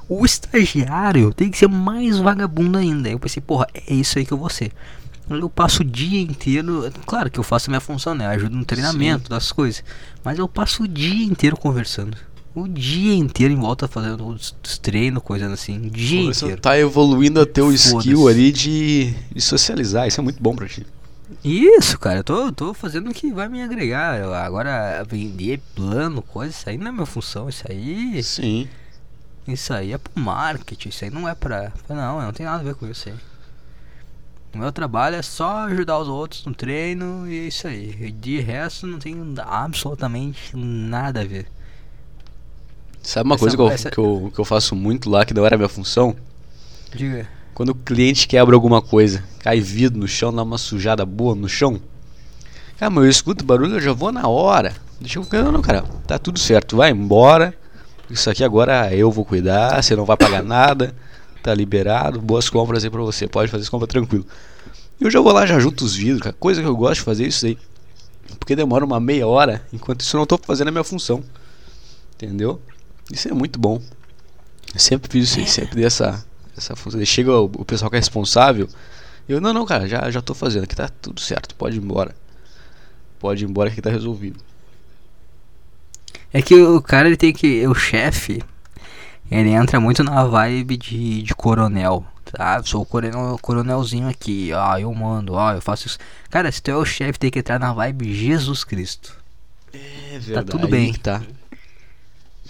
O 0.09 0.25
estagiário 0.25 1.35
tem 1.35 1.51
que 1.51 1.59
ser 1.59 1.69
mais 1.69 2.19
vagabundo 2.19 2.79
ainda. 2.79 3.09
Eu 3.09 3.19
pensei, 3.19 3.43
porra, 3.43 3.67
é 3.75 3.93
isso 3.93 4.17
aí 4.17 4.25
que 4.25 4.33
eu 4.33 4.39
vou 4.39 4.49
ser. 4.49 4.71
Eu 5.29 5.51
passo 5.51 5.83
o 5.83 5.85
dia 5.85 6.21
inteiro. 6.21 6.91
Claro 7.05 7.29
que 7.29 7.41
eu 7.41 7.45
faço 7.45 7.69
a 7.69 7.73
minha 7.73 7.81
função, 7.81 8.15
né? 8.15 8.27
Eu 8.27 8.31
ajudo 8.31 8.57
no 8.57 8.65
treinamento 8.65 9.29
das 9.29 9.51
coisas. 9.51 9.83
Mas 10.25 10.39
eu 10.39 10.49
passo 10.49 10.85
o 10.85 10.89
dia 10.89 11.25
inteiro 11.25 11.57
conversando. 11.57 12.17
O 12.63 12.69
dia 12.69 13.15
inteiro 13.15 13.53
em 13.55 13.57
volta 13.57 13.87
fazendo 13.89 14.27
os, 14.27 14.55
os 14.65 14.79
treinos, 14.79 15.23
coisas 15.23 15.51
assim. 15.53 15.79
O 15.87 15.91
dia 15.91 16.33
Você 16.33 16.45
inteiro. 16.47 16.61
tá 16.61 16.79
evoluindo 16.79 17.41
a 17.41 17.47
teu 17.47 17.73
skill 17.73 18.29
ali 18.29 18.51
de, 18.53 19.15
de 19.35 19.41
socializar, 19.41 20.07
isso 20.09 20.21
é 20.21 20.25
muito 20.25 20.43
bom 20.43 20.55
pra 20.57 20.67
ti. 20.69 20.87
Isso, 21.45 21.99
cara, 21.99 22.21
eu 22.21 22.25
tô, 22.25 22.51
tô 22.53 22.73
fazendo 22.75 23.11
o 23.11 23.15
que 23.15 23.31
vai 23.33 23.49
me 23.49 23.63
agregar. 23.63 24.19
Eu- 24.19 24.33
agora, 24.35 25.05
vender 25.09 25.61
plano, 25.75 26.23
coisa, 26.23 26.51
isso 26.55 26.69
aí 26.69 26.79
não 26.79 26.89
é 26.89 26.93
minha 26.93 27.07
função. 27.07 27.49
Isso 27.49 27.65
aí. 27.69 28.23
Sim. 28.23 28.67
Isso 29.47 29.73
aí 29.73 29.93
é 29.93 29.99
pro 29.99 30.13
marketing. 30.21 30.89
Isso 30.89 31.05
aí 31.05 31.11
não 31.11 31.29
é 31.29 31.35
pra. 31.35 31.73
Não, 31.89 32.21
não 32.23 32.33
tem 32.33 32.47
nada 32.47 32.61
a 32.61 32.65
ver 32.65 32.75
com 32.75 32.87
isso 32.87 33.09
aí. 33.09 33.15
O 34.55 34.59
meu 34.59 34.73
trabalho 34.73 35.17
é 35.17 35.23
só 35.23 35.67
ajudar 35.67 35.99
os 35.99 36.09
outros 36.09 36.45
no 36.47 36.55
treino 36.55 37.29
e 37.31 37.39
é 37.39 37.49
isso 37.49 37.67
aí. 37.69 38.11
De 38.11 38.41
resto, 38.41 38.87
não 38.87 38.99
tem 38.99 39.15
absolutamente 39.47 40.57
nada 40.57 41.21
a 41.21 41.25
ver. 41.25 41.47
Sabe 43.09 43.27
uma 43.27 43.37
Essa- 43.37 43.41
coisa 43.41 43.57
que 43.57 43.63
eu, 43.63 43.71
essa- 43.71 43.91
que, 43.91 43.99
eu, 43.99 44.31
que 44.35 44.39
eu 44.39 44.45
faço 44.45 44.77
muito 44.77 45.09
lá, 45.09 45.25
que 45.25 45.33
não 45.33 45.47
era 45.47 45.57
minha 45.57 45.69
função? 45.69 46.15
Diga. 46.95 47.27
Quando 47.55 47.71
o 47.71 47.75
cliente 47.75 48.29
quebra 48.29 48.55
alguma 48.55 48.83
coisa, 48.83 49.25
cai 49.39 49.61
vidro 49.61 49.99
no 49.99 50.07
chão, 50.07 50.31
dá 50.31 50.43
uma 50.43 50.59
sujada 50.59 51.07
boa 51.07 51.35
no 51.35 51.49
chão. 51.49 51.81
Cara, 52.79 52.91
mas 52.91 53.05
eu 53.05 53.11
escuto 53.11 53.47
barulho, 53.47 53.77
eu 53.77 53.81
já 53.81 53.95
vou 53.95 54.13
na 54.13 54.29
hora. 54.29 54.75
Deixa 55.01 55.19
eu. 55.19 55.27
Não, 55.43 55.53
não, 55.53 55.63
cara, 55.63 55.83
tá 56.07 56.19
tudo 56.19 56.39
certo, 56.39 56.77
vai 56.77 56.91
embora. 56.91 57.55
Isso 58.11 58.29
aqui 58.29 58.45
agora 58.45 58.95
eu 58.95 59.11
vou 59.11 59.25
cuidar, 59.25 59.83
você 59.83 59.97
não 59.97 60.05
vai 60.05 60.17
pagar 60.19 60.43
nada, 60.43 60.95
tá 61.43 61.55
liberado, 61.55 62.21
boas 62.21 62.51
compras 62.51 62.85
aí 62.85 62.91
pra 62.91 63.01
você, 63.01 63.27
pode 63.27 63.51
fazer 63.51 63.63
as 63.63 63.71
compras 63.71 63.89
tranquilo. 63.89 64.27
Eu 65.01 65.11
já 65.11 65.19
vou 65.23 65.33
lá, 65.33 65.47
já 65.47 65.59
junto 65.59 65.83
os 65.83 65.95
vidros, 65.97 66.21
cara, 66.21 66.37
coisa 66.39 66.61
que 66.61 66.69
eu 66.69 66.77
gosto 66.77 66.97
de 66.97 67.01
fazer 67.01 67.25
é 67.25 67.29
isso 67.29 67.47
aí. 67.47 67.57
Porque 68.39 68.55
demora 68.55 68.85
uma 68.85 69.01
meia 69.01 69.27
hora, 69.27 69.63
enquanto 69.73 70.03
isso 70.03 70.15
eu 70.15 70.19
não 70.19 70.27
tô 70.27 70.37
fazendo 70.37 70.69
a 70.69 70.71
minha 70.71 70.85
função. 70.85 71.25
Entendeu? 72.15 72.61
Isso 73.13 73.29
é 73.29 73.33
muito 73.33 73.59
bom. 73.59 73.81
Eu 74.73 74.81
sempre 74.81 75.11
fiz 75.11 75.31
isso 75.31 75.39
aí, 75.39 75.47
sempre 75.47 75.77
dei 75.77 75.85
essa, 75.85 76.25
essa 76.57 76.77
função. 76.77 77.05
Chega 77.05 77.33
o, 77.33 77.45
o 77.45 77.65
pessoal 77.65 77.91
que 77.91 77.97
é 77.97 78.01
responsável. 78.01 78.69
Eu, 79.29 79.41
não, 79.41 79.53
não, 79.53 79.67
cara, 79.67 79.87
já, 79.87 80.11
já 80.11 80.23
tô 80.23 80.35
fazendo 80.35 80.65
aqui, 80.65 80.75
tá 80.77 80.89
tudo 80.89 81.21
certo, 81.21 81.55
pode 81.55 81.77
ir 81.77 81.83
embora. 81.83 82.15
Pode 83.19 83.45
ir 83.45 83.49
embora 83.49 83.71
que 83.71 83.83
tá 83.83 83.91
resolvido. 83.91 84.41
É 86.33 86.43
que 86.43 86.55
o 86.55 86.81
cara 86.83 87.09
ele 87.09 87.17
tem 87.17 87.33
que. 87.33 87.67
O 87.67 87.75
chefe, 87.75 88.43
ele 89.31 89.51
entra 89.51 89.81
muito 89.81 90.05
na 90.05 90.25
vibe 90.25 90.77
de, 90.77 91.23
de 91.23 91.35
coronel. 91.35 92.05
Tá? 92.31 92.63
Sou 92.63 92.83
o 92.83 92.87
coronel, 92.87 93.39
coronelzinho 93.41 94.09
aqui. 94.09 94.53
Ah, 94.53 94.79
eu 94.79 94.93
mando, 94.95 95.39
ah, 95.39 95.55
eu 95.55 95.63
faço 95.63 95.87
isso. 95.87 95.99
Cara, 96.31 96.53
se 96.53 96.61
tu 96.61 96.71
é 96.71 96.77
o 96.77 96.85
chefe, 96.85 97.19
tem 97.19 97.31
que 97.31 97.39
entrar 97.39 97.59
na 97.59 97.73
vibe 97.73 98.15
Jesus 98.15 98.65
Cristo. 98.65 99.17
É 99.73 100.19
verdade, 100.19 100.51
tudo 100.51 100.69
bem. 100.69 100.93
tá. 100.95 101.23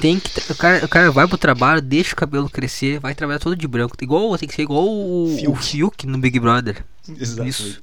Tem 0.00 0.18
que. 0.20 0.52
O 0.52 0.54
cara, 0.56 0.84
o 0.84 0.88
cara 0.88 1.10
vai 1.10 1.26
pro 1.26 1.36
trabalho, 1.36 1.80
deixa 1.82 2.12
o 2.12 2.16
cabelo 2.16 2.48
crescer, 2.48 3.00
vai 3.00 3.14
trabalhar 3.14 3.38
todo 3.40 3.56
de 3.56 3.66
branco. 3.66 3.96
Igual, 4.00 4.36
tem 4.38 4.48
que 4.48 4.54
ser 4.54 4.62
igual 4.62 4.86
o 4.86 5.24
o 5.34 5.36
Fiuk. 5.38 5.62
Fiuk 5.64 6.06
no 6.06 6.18
Big 6.18 6.38
Brother. 6.38 6.84
Exatamente. 7.08 7.50
Isso. 7.50 7.80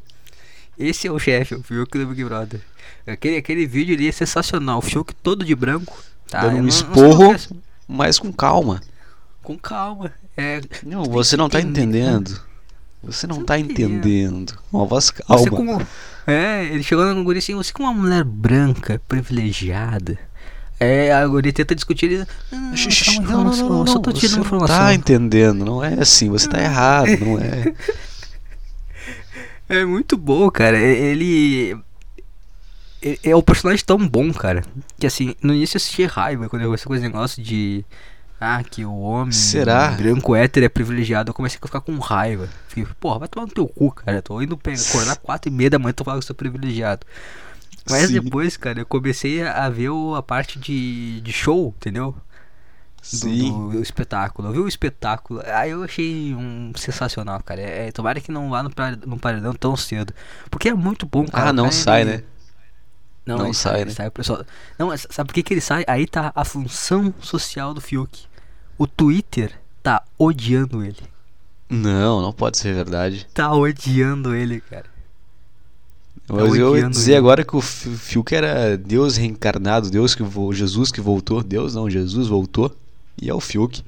Esse 0.78 1.08
é 1.08 1.12
o 1.12 1.20
chefe, 1.20 1.56
o 1.56 1.64
Fiuk 1.64 1.98
do 1.98 2.08
Big 2.08 2.24
Brother. 2.24 2.62
Aquele, 3.08 3.38
aquele 3.38 3.66
vídeo 3.66 3.96
ali 3.96 4.08
é 4.08 4.12
sensacional. 4.12 4.80
O 4.80 4.82
Fiuk 4.82 5.14
todo 5.16 5.44
de 5.46 5.54
branco. 5.56 5.98
Tá? 6.30 6.42
Dando 6.42 6.52
um 6.54 6.56
não- 6.56 6.62
não 6.64 6.68
esporro. 6.70 7.36
que 7.36 7.54
é- 7.54 7.58
Mas 7.88 8.18
com 8.18 8.32
calma. 8.34 8.82
Com 9.44 9.58
calma. 9.58 10.12
É, 10.36 10.60
Não, 10.84 11.04
você 11.04 11.38
não 11.38 11.48
tá 11.50 11.60
entender. 11.62 12.00
entendendo. 12.02 12.42
Você 13.04 13.28
não 13.28 13.36
Você 13.38 13.44
tá 13.44 13.54
não 13.58 13.64
entendendo. 13.64 14.58
Uma 14.74 14.86
voz 14.86 15.06
Você 15.06 15.24
calma. 15.24 15.50
como. 15.52 15.88
É, 16.26 16.66
ele 16.66 16.82
chegou 16.82 17.06
na 17.06 17.22
guria 17.22 17.38
assim, 17.40 17.54
você 17.54 17.72
como 17.72 17.88
uma 17.90 18.02
mulher 18.02 18.24
branca, 18.24 19.00
privilegiada. 19.08 20.18
É, 20.86 21.14
a 21.14 21.28
guria 21.28 21.52
tenta 21.54 21.74
discutir 21.76 22.06
ele. 22.06 22.28
"Ah, 22.52 22.74
Não, 23.22 23.44
não, 23.46 23.70
não, 23.70 23.88
só 23.88 24.00
tô 24.00 24.12
tirando 24.14 24.42
informação. 24.42 24.78
tá 24.78 24.94
entendendo. 24.94 25.66
Não 25.66 25.84
é 25.84 25.96
assim. 26.00 26.30
Você 26.30 26.48
tá 26.48 26.62
errado. 26.62 27.08
Não 27.20 27.40
é. 27.40 27.74
É 29.68 29.84
muito 29.84 30.16
bom, 30.18 30.50
cara. 30.52 30.78
E- 30.80 30.84
Ele. 30.84 31.78
e- 33.02 33.20
É 33.24 33.36
um 33.36 33.42
personagem 33.42 33.84
tão 33.86 33.98
bom, 33.98 34.32
cara. 34.32 34.64
Que 35.00 35.08
assim, 35.08 35.36
no 35.42 35.54
início 35.54 35.76
eu 35.76 35.78
assisti 35.78 36.06
raiva 36.06 36.48
quando 36.50 36.62
eu 36.62 36.68
comecei 36.68 36.86
com 36.86 36.94
esse 36.96 37.04
negócio 37.04 37.42
de. 37.42 37.84
Ah, 38.40 38.62
que 38.64 38.84
o 38.86 38.94
homem 39.00 39.32
Será? 39.32 39.90
branco 39.92 40.36
hétero 40.36 40.66
é 40.66 40.70
privilegiado. 40.70 41.30
Eu 41.30 41.34
comecei 41.34 41.58
a 41.62 41.66
ficar 41.66 41.82
com 41.82 41.98
raiva. 41.98 42.48
Fiquei, 42.68 42.86
porra, 43.00 43.20
vai 43.20 43.28
tomar 43.28 43.48
no 43.48 43.54
teu 43.54 43.68
cu, 43.68 43.92
cara. 43.92 44.18
Eu 44.18 44.22
tô 44.22 44.42
indo 44.42 44.60
acordar 44.90 45.16
4 45.16 45.50
e 45.50 45.54
meia 45.54 45.70
da 45.70 45.80
manhã 45.80 45.94
tô 45.94 46.04
falando 46.04 46.20
que 46.20 46.26
eu 46.26 46.28
sou 46.28 46.36
privilegiado. 46.36 47.06
Mas 47.90 48.08
Sim. 48.10 48.20
depois, 48.22 48.58
cara, 48.58 48.80
eu 48.80 48.86
comecei 48.86 49.44
a 49.44 49.70
ver 49.70 49.90
a 50.18 50.22
parte 50.24 50.58
de, 50.60 51.22
de 51.22 51.32
show, 51.32 51.74
entendeu? 51.78 52.16
do, 53.14 53.18
Sim. 53.18 53.70
do 53.70 53.82
espetáculo. 53.82 54.48
Eu 54.50 54.54
vi 54.54 54.60
o 54.60 54.68
espetáculo, 54.68 55.42
aí 55.46 55.70
eu 55.72 55.84
achei 55.84 56.34
um 56.34 56.72
sensacional, 56.76 57.42
cara. 57.44 57.62
É, 57.62 57.88
é, 57.88 57.92
tomara 57.92 58.20
que 58.20 58.32
não 58.32 58.50
vá 58.50 58.64
no, 58.64 58.72
no 59.06 59.20
paredão 59.20 59.54
tão 59.54 59.76
cedo. 59.78 60.14
Porque 60.50 60.70
é 60.70 60.74
muito 60.74 61.06
bom, 61.06 61.26
cara. 61.28 61.50
Ah, 61.50 61.54
não 61.54 61.66
cara, 61.66 61.76
sai, 61.76 62.02
ele- 62.02 62.12
né? 62.18 62.24
Não, 63.26 63.38
Não 63.40 63.54
sai, 63.54 63.82
ele 63.82 63.90
né? 63.90 63.96
sai, 63.96 64.08
o 64.08 64.12
pessoal. 64.12 64.46
Não, 64.78 64.88
mas 64.88 65.08
sabe 65.10 65.28
por 65.28 65.34
que, 65.34 65.42
que 65.42 65.54
ele 65.54 65.62
sai? 65.62 65.84
Aí 65.88 66.06
tá 66.06 66.32
a 66.36 66.46
função 66.46 67.12
social 67.22 67.74
do 67.74 67.82
Fiuk. 67.82 68.26
O 68.78 68.86
Twitter 68.86 69.60
tá 69.82 70.04
odiando 70.18 70.84
ele. 70.84 71.02
Não, 71.68 72.22
não 72.22 72.32
pode 72.32 72.58
ser 72.60 72.74
verdade. 72.76 73.28
Tá 73.34 73.52
odiando 73.52 74.36
ele, 74.36 74.62
cara. 74.62 74.86
Mas 76.28 76.56
eu 76.56 76.76
ia 76.76 76.90
dizer 76.90 77.16
agora 77.16 77.44
que 77.44 77.56
o 77.56 77.62
Fi- 77.62 77.90
Fiuk 77.96 78.34
era 78.34 78.76
Deus 78.78 79.16
reencarnado, 79.16 79.92
Deus 79.92 80.16
que. 80.16 80.24
Jesus 80.54 80.92
que 80.92 81.00
voltou. 81.00 81.44
Deus 81.44 81.76
não, 81.76 81.90
Jesus 81.90 82.28
voltou. 82.28 82.76
E 83.22 83.30
é 83.30 83.34
o 83.34 83.40
Fiuk. 83.40 83.84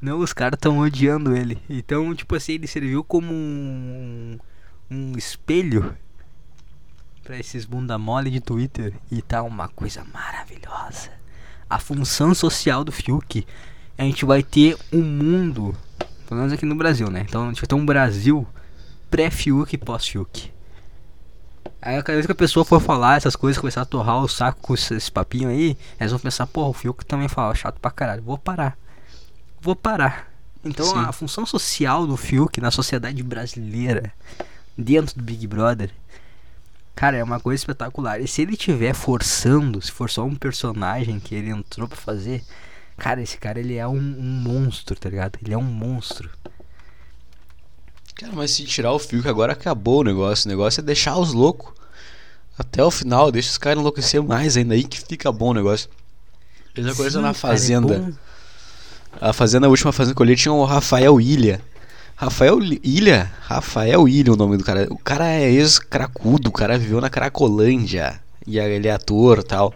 Não, 0.00 0.20
os 0.20 0.32
caras 0.32 0.58
tão 0.60 0.78
odiando 0.78 1.36
ele. 1.36 1.58
Então, 1.68 2.14
tipo 2.14 2.34
assim, 2.36 2.52
ele 2.52 2.66
serviu 2.66 3.02
como 3.04 3.32
um, 3.32 4.38
um 4.90 5.12
espelho 5.18 5.94
pra 7.24 7.38
esses 7.38 7.64
bunda 7.64 7.98
mole 7.98 8.30
de 8.30 8.40
Twitter 8.40 8.94
e 9.10 9.20
tá 9.20 9.42
uma 9.42 9.68
coisa 9.68 10.04
maravilhosa. 10.12 11.10
A 11.68 11.78
função 11.78 12.34
social 12.34 12.82
do 12.84 12.92
Fiuk. 12.92 13.46
A 13.98 14.02
gente 14.04 14.24
vai 14.24 14.42
ter 14.42 14.78
um 14.90 15.02
mundo, 15.02 15.74
pelo 16.26 16.40
menos 16.40 16.52
aqui 16.54 16.64
no 16.64 16.74
Brasil, 16.74 17.10
né? 17.10 17.26
Então 17.28 17.44
a 17.44 17.48
gente 17.48 17.60
vai 17.60 17.68
ter 17.68 17.74
um 17.74 17.84
Brasil 17.84 18.46
pré-Fiuk 19.10 19.74
e 19.74 19.78
pós-Fiuk. 19.78 20.50
Aí 21.82 22.02
cada 22.02 22.16
vez 22.16 22.26
que 22.26 22.32
a 22.32 22.34
pessoa 22.34 22.64
for 22.64 22.80
falar 22.80 23.16
essas 23.16 23.34
coisas, 23.34 23.58
começar 23.58 23.82
a 23.82 23.86
torrar 23.86 24.22
o 24.22 24.28
saco 24.28 24.60
com 24.60 24.74
esse, 24.74 25.10
papinho 25.10 25.48
aí, 25.48 25.78
eles 25.98 26.10
vão 26.12 26.20
pensar, 26.20 26.46
porra, 26.46 26.68
o 26.68 26.72
Fiuk 26.74 27.04
também 27.06 27.28
fala 27.28 27.54
chato 27.54 27.80
pra 27.80 27.90
caralho. 27.90 28.22
Vou 28.22 28.36
parar. 28.36 28.76
Vou 29.60 29.74
parar. 29.74 30.30
Então 30.62 30.84
Sim. 30.84 30.98
a 30.98 31.12
função 31.12 31.46
social 31.46 32.06
do 32.06 32.18
Fiuk 32.18 32.60
na 32.60 32.70
sociedade 32.70 33.22
brasileira, 33.22 34.12
dentro 34.76 35.16
do 35.16 35.22
Big 35.22 35.46
Brother, 35.46 35.90
cara, 36.94 37.16
é 37.16 37.24
uma 37.24 37.40
coisa 37.40 37.62
espetacular. 37.62 38.20
E 38.20 38.28
se 38.28 38.42
ele 38.42 38.58
tiver 38.58 38.92
forçando, 38.92 39.80
se 39.80 39.90
for 39.90 40.10
só 40.10 40.22
um 40.24 40.34
personagem 40.34 41.18
que 41.18 41.34
ele 41.34 41.48
entrou 41.48 41.88
pra 41.88 41.96
fazer, 41.96 42.44
cara, 42.98 43.22
esse 43.22 43.38
cara 43.38 43.58
ele 43.58 43.76
é 43.76 43.88
um, 43.88 43.96
um 43.96 44.42
monstro, 44.42 44.94
tá 44.96 45.08
ligado? 45.08 45.38
Ele 45.42 45.54
é 45.54 45.58
um 45.58 45.62
monstro. 45.62 46.28
Cara, 48.14 48.32
mas 48.34 48.50
se 48.50 48.64
tirar 48.64 48.92
o 48.92 48.98
Fiuk 48.98 49.28
agora 49.28 49.52
acabou 49.52 50.00
o 50.00 50.04
negócio. 50.04 50.46
O 50.46 50.48
negócio 50.48 50.80
é 50.80 50.84
deixar 50.84 51.16
os 51.16 51.32
loucos 51.32 51.72
até 52.58 52.84
o 52.84 52.90
final, 52.90 53.32
deixa 53.32 53.50
os 53.50 53.58
caras 53.58 53.80
enlouquecer 53.80 54.22
mais 54.22 54.56
ainda 54.56 54.74
aí 54.74 54.84
que 54.84 55.00
fica 55.00 55.32
bom 55.32 55.50
o 55.50 55.54
negócio. 55.54 55.88
Mesma 56.76 56.94
coisa 56.94 57.18
Sim, 57.18 57.24
na 57.24 57.32
cara, 57.32 57.36
é 57.36 57.40
Fazenda. 57.40 58.14
A 59.20 59.32
Fazenda, 59.32 59.66
a 59.66 59.70
última 59.70 59.92
Fazenda 59.92 60.14
que 60.14 60.22
eu 60.22 60.26
li, 60.26 60.36
tinha 60.36 60.52
o 60.52 60.64
Rafael 60.64 61.20
Ilha. 61.20 61.60
Rafael 62.14 62.60
Ilha? 62.62 63.32
Rafael 63.40 64.06
Ilha 64.06 64.28
é 64.28 64.32
o 64.32 64.36
nome 64.36 64.58
do 64.58 64.64
cara. 64.64 64.86
O 64.90 64.98
cara 64.98 65.26
é 65.26 65.50
ex-cracudo, 65.50 66.50
o 66.50 66.52
cara 66.52 66.78
viveu 66.78 67.00
na 67.00 67.08
Cracolândia. 67.08 68.20
E 68.46 68.58
ele 68.58 68.88
é 68.88 68.92
ator 68.92 69.38
e 69.38 69.42
tal. 69.42 69.72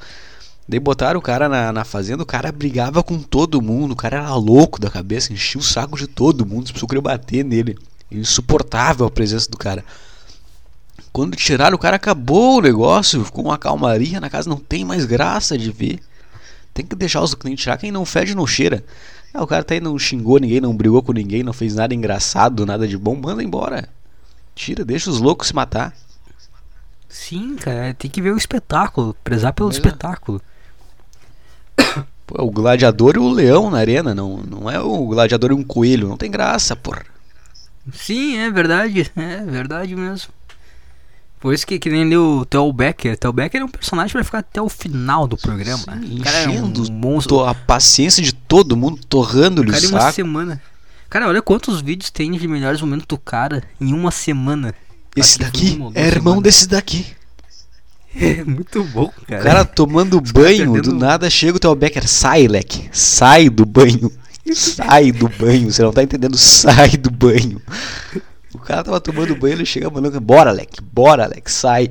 Daí 0.68 0.78
botaram 0.80 1.18
o 1.18 1.22
cara 1.22 1.48
na, 1.48 1.72
na 1.72 1.84
fazenda, 1.84 2.22
o 2.22 2.26
cara 2.26 2.50
brigava 2.50 3.02
com 3.02 3.18
todo 3.18 3.60
mundo, 3.60 3.92
o 3.92 3.96
cara 3.96 4.18
era 4.18 4.34
louco 4.34 4.80
da 4.80 4.90
cabeça, 4.90 5.32
enchia 5.32 5.60
o 5.60 5.64
saco 5.64 5.96
de 5.96 6.06
todo 6.06 6.46
mundo, 6.46 6.64
as 6.64 6.72
pessoas 6.72 6.88
queriam 6.88 7.02
bater 7.02 7.44
nele. 7.44 7.78
Insuportável 8.10 9.06
a 9.06 9.10
presença 9.10 9.50
do 9.50 9.56
cara. 9.56 9.84
Quando 11.12 11.36
tiraram 11.36 11.76
o 11.76 11.78
cara, 11.78 11.96
acabou 11.96 12.58
o 12.58 12.60
negócio, 12.60 13.24
ficou 13.24 13.44
uma 13.44 13.58
calmaria 13.58 14.20
na 14.20 14.28
casa, 14.28 14.50
não 14.50 14.56
tem 14.56 14.84
mais 14.84 15.04
graça 15.04 15.56
de 15.56 15.70
ver. 15.70 16.00
Tem 16.72 16.84
que 16.84 16.96
deixar 16.96 17.20
os 17.22 17.34
clientes 17.34 17.62
tirar, 17.62 17.76
quem 17.76 17.92
não 17.92 18.04
fede 18.04 18.34
não 18.34 18.46
cheira. 18.46 18.84
Ah, 19.32 19.42
o 19.42 19.46
cara 19.46 19.62
tá 19.64 19.74
aí, 19.74 19.80
não 19.80 19.98
xingou 19.98 20.38
ninguém, 20.38 20.60
não 20.60 20.76
brigou 20.76 21.02
com 21.02 21.12
ninguém, 21.12 21.42
não 21.42 21.52
fez 21.52 21.74
nada 21.74 21.94
engraçado, 21.94 22.66
nada 22.66 22.86
de 22.86 22.98
bom, 22.98 23.14
manda 23.14 23.42
embora. 23.42 23.88
Tira, 24.54 24.84
deixa 24.84 25.10
os 25.10 25.20
loucos 25.20 25.48
se 25.48 25.54
matar. 25.54 25.94
Sim, 27.08 27.56
cara, 27.56 27.94
tem 27.94 28.10
que 28.10 28.20
ver 28.20 28.32
o 28.32 28.36
espetáculo, 28.36 29.14
prezar 29.22 29.52
pelo 29.52 29.68
Pois 29.68 29.76
é. 29.76 29.78
espetáculo. 29.78 30.40
Pô, 32.26 32.36
é 32.38 32.42
o 32.42 32.50
gladiador 32.50 33.14
e 33.16 33.18
o 33.18 33.28
leão 33.30 33.70
na 33.70 33.78
arena, 33.78 34.14
não, 34.14 34.38
não 34.38 34.70
é 34.70 34.80
o 34.80 35.06
gladiador 35.06 35.50
e 35.50 35.54
um 35.54 35.62
coelho, 35.62 36.08
não 36.08 36.16
tem 36.16 36.30
graça, 36.30 36.74
porra. 36.74 37.04
Sim, 37.92 38.38
é 38.38 38.50
verdade, 38.50 39.10
é 39.16 39.44
verdade 39.44 39.94
mesmo. 39.94 40.32
Por 41.40 41.52
isso 41.52 41.66
que, 41.66 41.78
que 41.78 41.90
nem 41.90 42.16
o 42.16 42.46
Theo 42.46 42.72
Becker. 42.72 43.18
Theo 43.18 43.32
Becker 43.32 43.60
é 43.60 43.64
um 43.64 43.68
personagem 43.68 44.12
pra 44.12 44.24
ficar 44.24 44.38
até 44.38 44.62
o 44.62 44.68
final 44.68 45.26
do 45.26 45.36
programa. 45.36 45.84
Sim, 46.00 46.18
o 46.18 46.22
cara 46.22 46.38
é 46.38 46.48
um 46.48 46.52
enchendo 46.52 46.90
monstro. 46.90 47.40
A 47.44 47.54
paciência 47.54 48.22
de 48.22 48.32
todo 48.32 48.74
mundo, 48.74 48.98
torrando-lhe 49.06 49.68
O 49.68 49.70
o 49.70 49.74
cara 49.74 49.84
em 49.84 49.88
uma 49.90 50.00
saco. 50.00 50.14
semana. 50.14 50.62
Cara, 51.10 51.28
olha 51.28 51.42
quantos 51.42 51.82
vídeos 51.82 52.10
tem 52.10 52.32
de 52.32 52.48
melhores 52.48 52.80
momentos 52.80 53.06
do 53.06 53.18
cara 53.18 53.62
em 53.78 53.92
uma 53.92 54.10
semana. 54.10 54.74
Esse 55.14 55.42
Acho 55.42 55.52
que 55.52 55.60
daqui 55.68 55.76
uma 55.78 55.92
é 55.94 56.06
irmão 56.06 56.40
desse 56.40 56.66
daqui. 56.66 57.06
É 58.16 58.44
muito 58.44 58.84
bom, 58.84 59.12
cara. 59.26 59.40
O 59.40 59.44
cara 59.44 59.64
tomando 59.64 60.20
banho, 60.32 60.80
do 60.80 60.94
nada 60.94 61.28
chega 61.28 61.56
o 61.56 61.58
Theo 61.58 61.74
Becker, 61.74 62.06
sai, 62.08 62.46
leque, 62.46 62.88
sai 62.92 63.50
do 63.50 63.66
banho, 63.66 64.08
sai 64.52 65.12
do 65.12 65.28
banho, 65.28 65.70
você 65.70 65.82
não 65.82 65.92
tá 65.92 66.02
entendendo, 66.02 66.36
sai 66.36 66.96
do 66.96 67.10
banho. 67.10 67.60
O 68.52 68.58
cara 68.58 68.84
tava 68.84 69.00
tomando 69.00 69.36
banho, 69.36 69.54
ele 69.54 69.66
chega 69.66 69.90
mandando, 69.90 70.20
bora, 70.20 70.50
leque, 70.50 70.80
bora, 70.80 71.26
leque, 71.26 71.50
sai. 71.50 71.90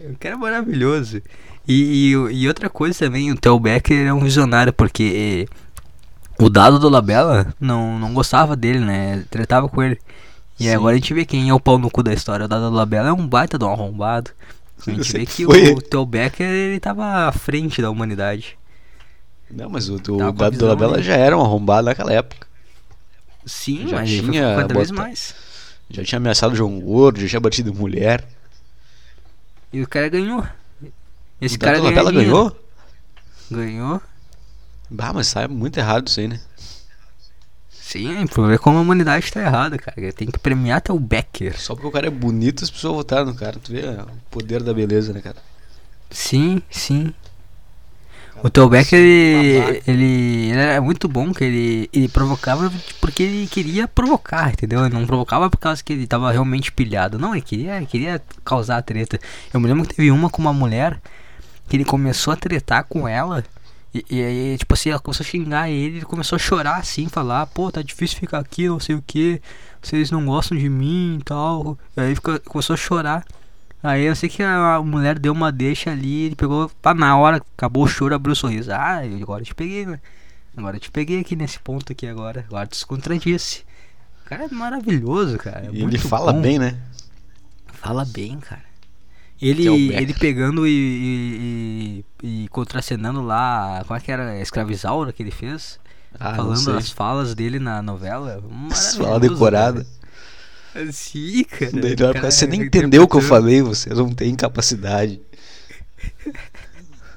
O 0.00 0.16
cara 0.18 0.34
é 0.34 0.38
maravilhoso. 0.38 1.22
E, 1.66 2.12
e, 2.12 2.12
e 2.12 2.48
outra 2.48 2.70
coisa 2.70 2.98
também, 2.98 3.30
o 3.30 3.36
Theo 3.36 3.58
Becker 3.58 4.06
é 4.06 4.12
um 4.12 4.20
visionário, 4.20 4.72
porque 4.72 5.46
o 6.38 6.48
Dado 6.48 6.78
do 6.78 6.88
Labella 6.88 7.54
não, 7.60 7.98
não 7.98 8.14
gostava 8.14 8.56
dele, 8.56 8.80
né? 8.80 9.24
Tretava 9.30 9.68
com 9.68 9.82
ele. 9.82 9.98
E 10.58 10.64
Sim. 10.64 10.74
agora 10.74 10.94
a 10.94 10.98
gente 10.98 11.14
vê 11.14 11.24
quem 11.24 11.48
é 11.48 11.54
o 11.54 11.60
pau 11.60 11.78
no 11.78 11.90
cu 11.90 12.02
da 12.02 12.12
história. 12.12 12.46
O 12.46 12.48
Dado 12.48 12.70
do 12.70 12.76
Labella 12.76 13.10
é 13.10 13.12
um 13.12 13.26
baita 13.26 13.58
de 13.58 13.64
um 13.64 13.70
arrombado. 13.70 14.30
A 14.86 14.90
gente 14.90 15.12
vê 15.16 15.24
que 15.24 15.44
foi. 15.44 15.72
o 15.72 15.80
Theo 15.80 16.04
Becker 16.04 16.46
ele 16.46 16.80
tava 16.80 17.28
à 17.28 17.32
frente 17.32 17.80
da 17.80 17.90
humanidade. 17.90 18.57
Não, 19.50 19.70
mas 19.70 19.88
o, 19.88 19.94
o 19.94 19.98
visão 20.32 20.50
Dolabella 20.50 21.02
já 21.02 21.16
era 21.16 21.36
um 21.36 21.40
arrombado 21.40 21.86
naquela 21.86 22.12
época. 22.12 22.46
Sim, 23.46 23.88
Já 23.88 23.96
mas 23.96 24.10
tinha 24.10 24.56
cada 24.56 24.74
vez 24.74 24.90
mais. 24.90 25.34
Já 25.90 26.04
tinha 26.04 26.18
ameaçado 26.18 26.52
o 26.52 26.56
João 26.56 26.78
Gordo, 26.80 27.20
já 27.20 27.28
tinha 27.28 27.40
batido 27.40 27.72
mulher. 27.72 28.26
E 29.72 29.82
o 29.82 29.88
cara 29.88 30.08
ganhou. 30.08 30.46
Esse 31.40 31.56
o 31.56 31.58
cara 31.58 31.80
ganhou. 31.80 32.12
ganhou? 32.12 32.56
Ganhou. 33.50 34.02
Bah, 34.90 35.12
mas 35.12 35.28
sai 35.28 35.48
muito 35.48 35.78
errado 35.78 36.08
isso 36.08 36.20
aí, 36.20 36.28
né? 36.28 36.40
Sim, 37.70 38.26
pra 38.26 38.46
ver 38.46 38.58
como 38.58 38.76
a 38.76 38.82
humanidade 38.82 39.32
tá 39.32 39.40
errada, 39.40 39.78
cara. 39.78 40.12
Tem 40.12 40.30
que 40.30 40.38
premiar 40.38 40.76
até 40.76 40.92
o 40.92 40.98
Becker. 40.98 41.58
Só 41.58 41.74
porque 41.74 41.86
o 41.86 41.90
cara 41.90 42.06
é 42.06 42.10
bonito, 42.10 42.62
as 42.62 42.70
pessoas 42.70 42.94
votaram 42.96 43.26
no 43.26 43.34
cara. 43.34 43.58
Tu 43.58 43.72
vê 43.72 43.80
o 43.80 44.06
poder 44.30 44.62
da 44.62 44.74
beleza, 44.74 45.12
né, 45.14 45.22
cara? 45.22 45.36
Sim, 46.10 46.60
sim. 46.70 47.14
O 48.42 48.68
Becker, 48.68 48.98
ele, 48.98 49.82
ele, 49.86 50.50
ele 50.50 50.58
era 50.58 50.80
muito 50.80 51.08
bom, 51.08 51.32
que 51.32 51.42
ele, 51.42 51.90
ele 51.92 52.08
provocava 52.08 52.72
porque 53.00 53.22
ele 53.24 53.46
queria 53.48 53.88
provocar, 53.88 54.52
entendeu? 54.52 54.86
Ele 54.86 54.94
não 54.94 55.06
provocava 55.06 55.50
por 55.50 55.58
causa 55.58 55.82
que 55.82 55.92
ele 55.92 56.06
tava 56.06 56.30
realmente 56.30 56.70
pilhado. 56.70 57.18
Não, 57.18 57.34
ele 57.34 57.42
queria, 57.42 57.84
queria 57.84 58.22
causar 58.44 58.80
treta. 58.82 59.18
Eu 59.52 59.58
me 59.58 59.66
lembro 59.66 59.86
que 59.86 59.94
teve 59.94 60.10
uma 60.12 60.30
com 60.30 60.40
uma 60.40 60.52
mulher 60.52 61.00
que 61.68 61.76
ele 61.76 61.84
começou 61.84 62.32
a 62.32 62.36
tretar 62.36 62.84
com 62.84 63.08
ela. 63.08 63.44
E, 63.92 64.04
e 64.08 64.22
aí, 64.22 64.58
tipo 64.58 64.72
assim, 64.72 64.90
ela 64.90 65.00
começou 65.00 65.24
a 65.24 65.28
xingar 65.28 65.68
ele, 65.68 65.96
ele 65.96 66.04
começou 66.04 66.36
a 66.36 66.38
chorar 66.38 66.76
assim, 66.76 67.08
falar, 67.08 67.46
pô, 67.46 67.72
tá 67.72 67.82
difícil 67.82 68.18
ficar 68.18 68.38
aqui, 68.38 68.68
não 68.68 68.78
sei 68.78 68.94
o 68.94 69.02
que, 69.04 69.40
vocês 69.82 70.10
não 70.10 70.24
gostam 70.24 70.56
de 70.56 70.68
mim 70.68 71.18
e 71.20 71.24
tal. 71.24 71.76
E 71.96 72.00
aí 72.00 72.14
ficou, 72.14 72.38
começou 72.40 72.74
a 72.74 72.76
chorar. 72.76 73.24
Aí 73.82 74.04
eu 74.04 74.16
sei 74.16 74.28
que 74.28 74.42
a 74.42 74.80
mulher 74.82 75.18
deu 75.18 75.32
uma 75.32 75.52
deixa 75.52 75.90
ali, 75.90 76.22
ele 76.24 76.34
pegou, 76.34 76.68
pá, 76.82 76.92
na 76.92 77.16
hora, 77.16 77.36
acabou 77.56 77.84
o 77.84 77.88
choro, 77.88 78.14
abriu 78.14 78.32
o 78.32 78.36
sorriso. 78.36 78.72
Ah, 78.72 79.00
agora 79.20 79.42
eu 79.42 79.46
te 79.46 79.54
peguei, 79.54 79.86
né? 79.86 80.00
Agora 80.56 80.76
eu 80.76 80.80
te 80.80 80.90
peguei 80.90 81.20
aqui 81.20 81.36
nesse 81.36 81.60
ponto 81.60 81.92
aqui 81.92 82.06
agora. 82.06 82.44
Agora 82.48 82.66
tu 82.66 82.76
se 82.76 82.84
contradisse. 82.84 83.64
O 84.24 84.28
cara 84.28 84.44
é 84.44 84.48
maravilhoso, 84.48 85.38
cara. 85.38 85.66
é 85.66 85.76
ele 85.76 85.98
fala 85.98 86.32
bom. 86.32 86.40
bem, 86.40 86.58
né? 86.58 86.76
Fala 87.72 88.04
bem, 88.04 88.38
cara. 88.40 88.66
Ele, 89.40 89.68
é 89.94 90.02
ele 90.02 90.12
pegando 90.14 90.66
e, 90.66 92.02
e, 92.22 92.44
e, 92.44 92.48
contracenando 92.48 93.22
lá, 93.22 93.84
como 93.86 93.96
é 93.96 94.00
que 94.00 94.10
era? 94.10 94.30
A 94.30 94.40
escravizaura 94.40 95.12
que 95.12 95.22
ele 95.22 95.30
fez? 95.30 95.78
Ah, 96.18 96.34
falando 96.34 96.76
as 96.76 96.90
falas 96.90 97.36
dele 97.36 97.60
na 97.60 97.80
novela. 97.80 98.42
Fala 98.96 99.20
decorada. 99.20 99.84
Cara. 99.84 99.97
Sim, 100.92 101.44
cara. 101.44 101.72
Daí 101.72 101.92
ele 101.92 102.04
olha 102.04 102.30
você 102.30 102.46
nem 102.46 102.62
é 102.62 102.64
entendeu 102.64 103.02
o 103.02 103.08
que 103.08 103.16
eu 103.16 103.20
falei, 103.20 103.62
você 103.62 103.90
não 103.90 104.10
tem 104.10 104.34
capacidade. 104.34 105.20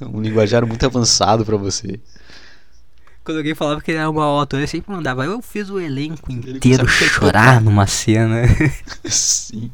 Um 0.02 0.22
linguajar 0.22 0.66
muito 0.66 0.86
avançado 0.86 1.46
pra 1.46 1.58
você. 1.58 2.00
Quando 3.24 3.38
alguém 3.38 3.54
falava 3.54 3.82
que 3.82 3.92
ele 3.92 4.00
era 4.00 4.10
um 4.10 4.14
mau 4.14 4.40
ator, 4.40 4.60
ele 4.60 4.68
sempre 4.68 4.92
mandava. 4.92 5.24
Eu 5.24 5.42
fiz 5.42 5.70
o 5.70 5.80
elenco 5.80 6.32
Ele 6.32 6.58
inteiro 6.58 6.88
chorar 6.88 7.62
numa 7.62 7.86
cena. 7.86 8.42
Sim. 9.06 9.72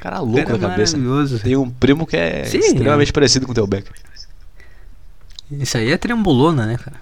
Cara 0.00 0.18
louco 0.20 0.46
cara 0.46 0.58
da 0.58 0.66
é 0.66 0.70
cabeça. 0.70 0.98
Tem 1.42 1.56
um 1.56 1.70
primo 1.70 2.06
que 2.06 2.16
é 2.16 2.44
Sim. 2.44 2.58
extremamente 2.58 3.12
parecido 3.12 3.46
com 3.46 3.52
o 3.52 3.54
teu 3.54 3.66
Becker. 3.66 3.92
Isso 5.50 5.78
aí 5.78 5.90
é 5.90 5.96
trembolona, 5.96 6.66
né, 6.66 6.76
cara? 6.76 7.00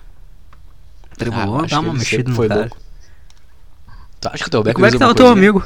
Trembolona 1.17 1.65
acho 1.65 1.75
dá 1.75 1.81
uma 1.81 1.95
mexida 1.95 2.29
no 2.29 2.37
foi 2.37 2.49
cara. 2.49 2.61
louco. 2.61 2.79
Tu 4.29 4.35
acha 4.35 4.45
que 4.51 4.57
o 4.57 4.61
E 4.61 4.65
Becker 4.65 4.75
como 4.75 4.87
é 4.87 4.91
que 4.91 4.97
usa 4.97 5.05
tá 5.05 5.11
o 5.11 5.15
teu 5.15 5.29
amigo? 5.29 5.63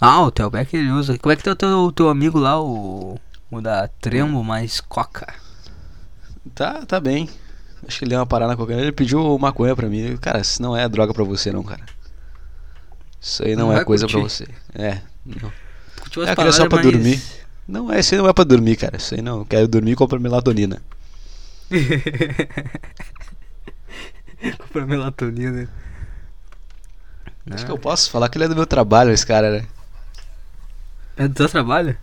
Ah, 0.00 0.20
o 0.22 0.30
Theo 0.30 0.50
Becker 0.50 0.80
ele 0.80 0.90
usa. 0.90 1.18
Como 1.18 1.32
é 1.32 1.36
que 1.36 1.42
tá 1.42 1.52
o 1.52 1.56
teu, 1.56 1.92
teu 1.92 2.08
amigo 2.08 2.38
lá, 2.38 2.60
o. 2.60 3.18
O 3.50 3.60
da 3.60 3.88
Trembo 4.00 4.42
mais 4.42 4.80
Coca? 4.80 5.32
Tá, 6.54 6.84
tá 6.84 6.98
bem. 7.00 7.28
Acho 7.86 7.98
que 7.98 8.04
ele 8.04 8.10
deu 8.10 8.18
uma 8.18 8.26
parada 8.26 8.50
na 8.50 8.56
cocaína. 8.56 8.82
Ele 8.82 8.92
pediu 8.92 9.38
maconha 9.38 9.76
pra 9.76 9.88
mim. 9.88 10.16
Cara, 10.16 10.40
isso 10.40 10.60
não 10.60 10.76
é 10.76 10.88
droga 10.88 11.14
pra 11.14 11.24
você, 11.24 11.52
não, 11.52 11.62
cara. 11.62 11.82
Isso 13.20 13.44
aí 13.44 13.54
não, 13.56 13.68
Não 13.68 13.76
é 13.76 13.84
coisa 13.84 14.06
pra 14.06 14.20
curtir. 14.20 14.44
você. 14.44 14.48
É. 14.74 15.00
Não. 15.24 15.52
Curtiu 16.00 16.24
É, 16.24 16.30
aquele 16.32 16.48
é 16.48 16.52
só 16.52 16.62
pra 16.68 16.78
palavras, 16.78 16.92
dormir. 16.92 17.22
Não, 17.66 17.92
é, 17.92 18.00
isso 18.00 18.14
aí 18.14 18.20
não 18.20 18.28
é 18.28 18.32
pra 18.32 18.44
dormir, 18.44 18.76
cara. 18.76 18.96
Isso 18.96 19.14
aí 19.14 19.22
não. 19.22 19.38
Eu 19.38 19.46
quero 19.46 19.68
dormir 19.68 19.92
e 19.92 19.96
comprar 19.96 20.18
melatonina. 20.18 20.82
Comprar 24.58 24.86
melatonina. 24.86 25.68
Acho 27.50 27.62
Ah. 27.62 27.66
que 27.66 27.72
eu 27.72 27.78
posso 27.78 28.10
falar 28.10 28.28
que 28.28 28.36
ele 28.38 28.44
é 28.44 28.48
do 28.48 28.56
meu 28.56 28.66
trabalho, 28.66 29.12
esse 29.12 29.24
cara, 29.26 29.50
né? 29.50 29.64
É 31.16 31.28
do 31.28 31.34
teu 31.34 31.48
trabalho? 31.48 31.96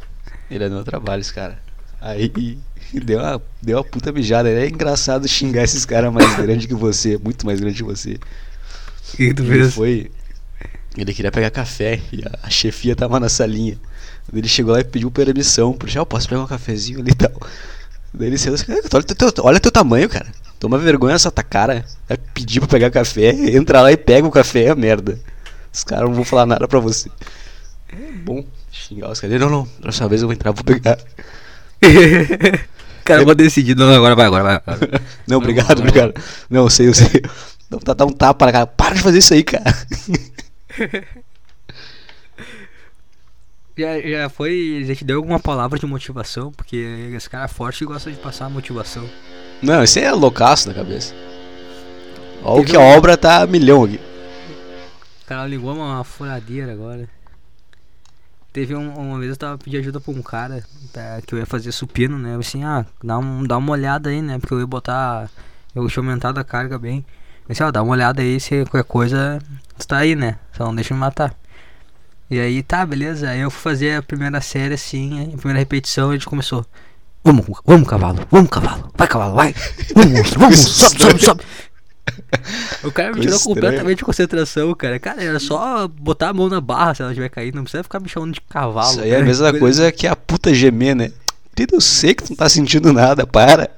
Ele 0.50 0.64
é 0.64 0.70
do 0.70 0.76
meu 0.76 0.84
trabalho, 0.84 1.22
esse 1.22 1.34
cara. 1.34 1.60
Aí 2.02 2.28
deu 3.06 3.20
uma, 3.20 3.42
deu 3.62 3.78
uma 3.78 3.84
puta 3.84 4.12
mijada. 4.12 4.50
É 4.50 4.68
engraçado 4.68 5.28
xingar 5.28 5.64
esses 5.64 5.86
caras 5.86 6.12
mais 6.14 6.34
grandes 6.38 6.66
que 6.66 6.74
você, 6.74 7.18
muito 7.18 7.46
mais 7.46 7.60
grande 7.60 7.76
que 7.78 7.84
você. 7.84 8.18
Que, 9.12 9.28
que 9.28 9.34
tu 9.34 9.44
Ele 9.44 9.64
fez? 9.64 9.74
foi. 9.74 10.12
Ele 10.98 11.14
queria 11.14 11.32
pegar 11.32 11.50
café 11.50 12.00
e 12.12 12.22
a, 12.24 12.40
a 12.48 12.50
chefia 12.50 12.96
tava 12.96 13.20
na 13.20 13.30
salinha. 13.30 13.78
Ele 14.34 14.48
chegou 14.48 14.74
lá 14.74 14.80
e 14.80 14.84
pediu 14.84 15.12
permissão. 15.12 15.74
Pro 15.74 15.90
eu 15.94 16.06
posso 16.06 16.28
pegar 16.30 16.42
um 16.42 16.48
cafezinho 16.48 17.00
ali 17.00 17.12
e 17.12 17.16
tal. 17.16 17.32
Daí 18.14 18.28
ele 18.28 18.38
saiu 18.38 18.54
assim, 18.54 18.72
"Ah, 18.72 18.80
olha 18.94 19.04
teu, 19.04 19.32
teu- 19.32 19.44
olha 19.46 19.60
teu 19.60 19.72
tamanho, 19.72 20.08
cara. 20.08 20.28
Toma 20.60 20.78
vergonha 20.78 21.16
essa 21.16 21.32
tua 21.32 21.44
cara. 21.44 21.84
Vai 22.08 22.18
pedir 22.34 22.60
pra 22.60 22.70
pegar 22.70 22.92
café, 22.92 23.30
entra 23.56 23.82
lá 23.82 23.92
e 23.92 23.98
pega 23.98 24.28
o 24.28 24.32
café, 24.32 24.66
é 24.66 24.76
merda. 24.76 25.20
Os 25.74 25.84
caras 25.84 26.08
não 26.08 26.16
vão 26.16 26.24
falar 26.24 26.46
nada 26.46 26.68
pra 26.68 26.80
você. 26.80 27.10
É 27.90 28.12
bom 28.12 28.46
xingar 28.72 29.12
os 29.12 29.20
caras. 29.20 29.40
Não, 29.40 29.50
não, 29.50 29.66
próxima 29.66 30.08
vez 30.08 30.22
eu 30.22 30.28
vou 30.28 30.34
entrar, 30.34 30.52
vou 30.52 30.64
pegar. 30.64 31.00
Cara, 33.04 33.22
eu 33.22 33.26
vou 33.26 33.36
decidir. 33.36 33.76
Não, 33.76 33.94
agora 33.94 34.16
vai, 34.16 34.26
agora 34.26 34.44
vai. 34.44 34.62
Não, 35.28 35.38
obrigado, 35.38 35.80
obrigado. 35.80 36.14
Não, 36.50 36.64
eu 36.64 36.70
sei, 36.70 36.88
eu 36.88 36.94
sei. 36.94 37.22
Não, 37.70 37.78
tá, 37.78 37.94
dá 37.94 38.06
um 38.06 38.14
tapa 38.14 38.46
na 38.46 38.52
cara. 38.52 38.68
Para 38.68 38.96
de 38.96 39.02
fazer 39.02 39.18
isso 39.18 39.34
aí, 39.34 39.44
cara. 39.44 39.64
Já, 43.76 44.00
já 44.00 44.30
foi. 44.30 44.84
Já 44.86 44.94
te 44.94 45.04
deu 45.04 45.18
alguma 45.18 45.40
palavra 45.40 45.80
de 45.80 45.86
motivação? 45.88 46.52
Porque 46.52 46.76
esse 47.16 47.28
cara 47.28 47.46
é 47.46 47.48
forte 47.48 47.84
e 47.84 47.88
gosta 47.88 48.12
de 48.12 48.18
passar 48.18 48.48
motivação. 48.48 49.04
Não, 49.64 49.84
esse 49.84 50.00
é 50.00 50.12
loucaço 50.12 50.68
na 50.68 50.76
cabeça. 50.76 51.16
Olha 52.44 52.62
o 52.62 52.64
que 52.64 52.76
a 52.76 52.80
obra 52.80 53.18
tá 53.18 53.48
milhão 53.48 53.84
aqui. 53.84 54.00
Cara 55.34 55.48
ligou 55.48 55.74
uma 55.76 56.04
furadeira 56.04 56.72
agora. 56.74 57.10
Teve 58.54 58.76
um- 58.76 58.94
uma 58.94 59.18
vez 59.18 59.32
eu 59.32 59.36
tava 59.36 59.58
pedindo 59.58 59.80
ajuda 59.80 60.00
pra 60.00 60.14
um 60.14 60.22
cara 60.22 60.64
tá, 60.92 61.20
que 61.26 61.34
eu 61.34 61.40
ia 61.40 61.46
fazer 61.48 61.72
supino, 61.72 62.20
né? 62.20 62.36
Eu 62.36 62.40
assim, 62.42 62.64
ah, 62.64 62.86
dá, 63.04 63.18
um, 63.18 63.44
dá 63.44 63.58
uma 63.58 63.72
olhada 63.72 64.12
aí, 64.12 64.22
né? 64.22 64.38
Porque 64.38 64.54
eu 64.54 64.60
ia 64.60 64.68
botar. 64.68 65.28
Eu 65.74 65.88
tinha 65.88 66.04
aumentado 66.04 66.38
a 66.40 66.44
carga 66.44 66.78
bem. 66.78 67.04
Eu 67.48 67.50
disse, 67.50 67.64
ó, 67.64 67.72
dá 67.72 67.82
uma 67.82 67.94
olhada 67.94 68.22
aí 68.22 68.40
se 68.40 68.64
qualquer 68.66 68.84
coisa 68.88 69.40
tu 69.76 69.88
tá 69.88 69.98
aí, 69.98 70.16
né? 70.16 70.38
Só 70.56 70.66
não 70.66 70.76
deixa 70.76 70.94
me 70.94 71.00
matar. 71.00 71.34
E 72.30 72.40
aí, 72.40 72.62
tá, 72.62 72.86
beleza. 72.86 73.28
Aí 73.32 73.40
eu 73.40 73.50
fui 73.50 73.60
fazer 73.72 73.98
a 73.98 74.04
primeira 74.04 74.40
série 74.40 74.76
assim, 74.76 75.34
a 75.34 75.38
primeira 75.38 75.58
repetição 75.58 76.12
a 76.12 76.14
gente 76.14 76.28
começou. 76.28 76.64
Vamos, 77.24 77.44
vamos, 77.66 77.88
cavalo, 77.88 78.20
vamos, 78.30 78.52
cavalo, 78.52 78.92
vai, 78.96 79.08
cavalo, 79.08 79.34
vai, 79.34 79.56
vamos, 79.96 80.12
monstro, 80.14 80.40
vamos, 80.42 80.60
sobe, 80.78 81.02
sobe, 81.02 81.26
sobe. 81.26 81.44
O 82.84 82.92
cara 82.92 83.10
me 83.10 83.16
Coisa 83.16 83.22
tirou 83.22 83.38
estranha. 83.38 83.56
completamente 83.56 83.98
de 84.00 84.04
concentração, 84.06 84.74
cara. 84.74 85.00
Cara, 85.00 85.24
era 85.24 85.40
só 85.40 85.88
botar 85.88 86.30
a 86.30 86.34
mão 86.34 86.50
na 86.50 86.60
barra 86.62 86.94
se 86.96 87.02
ela 87.02 87.14
tiver 87.14 87.30
caído, 87.30 87.56
não 87.58 87.64
precisa 87.64 87.84
ficar 87.84 88.00
me 88.00 88.10
chamando 88.10 88.34
de 88.34 88.42
cavalo. 88.42 88.92
Isso 88.92 89.02
aí 89.02 89.10
é 89.10 89.14
a 89.14 89.16
cara. 89.16 89.26
mesma 89.26 89.54
coisa 89.60 89.92
que 89.92 90.06
a 90.08 90.16
puta 90.16 90.54
gemer, 90.54 90.96
né? 90.96 91.12
Eu 91.72 91.80
sei 91.82 92.14
que 92.16 92.24
tu 92.24 92.30
não 92.32 92.38
tá 92.38 92.50
sentindo 92.50 92.92
nada, 92.92 93.28
para. 93.28 93.70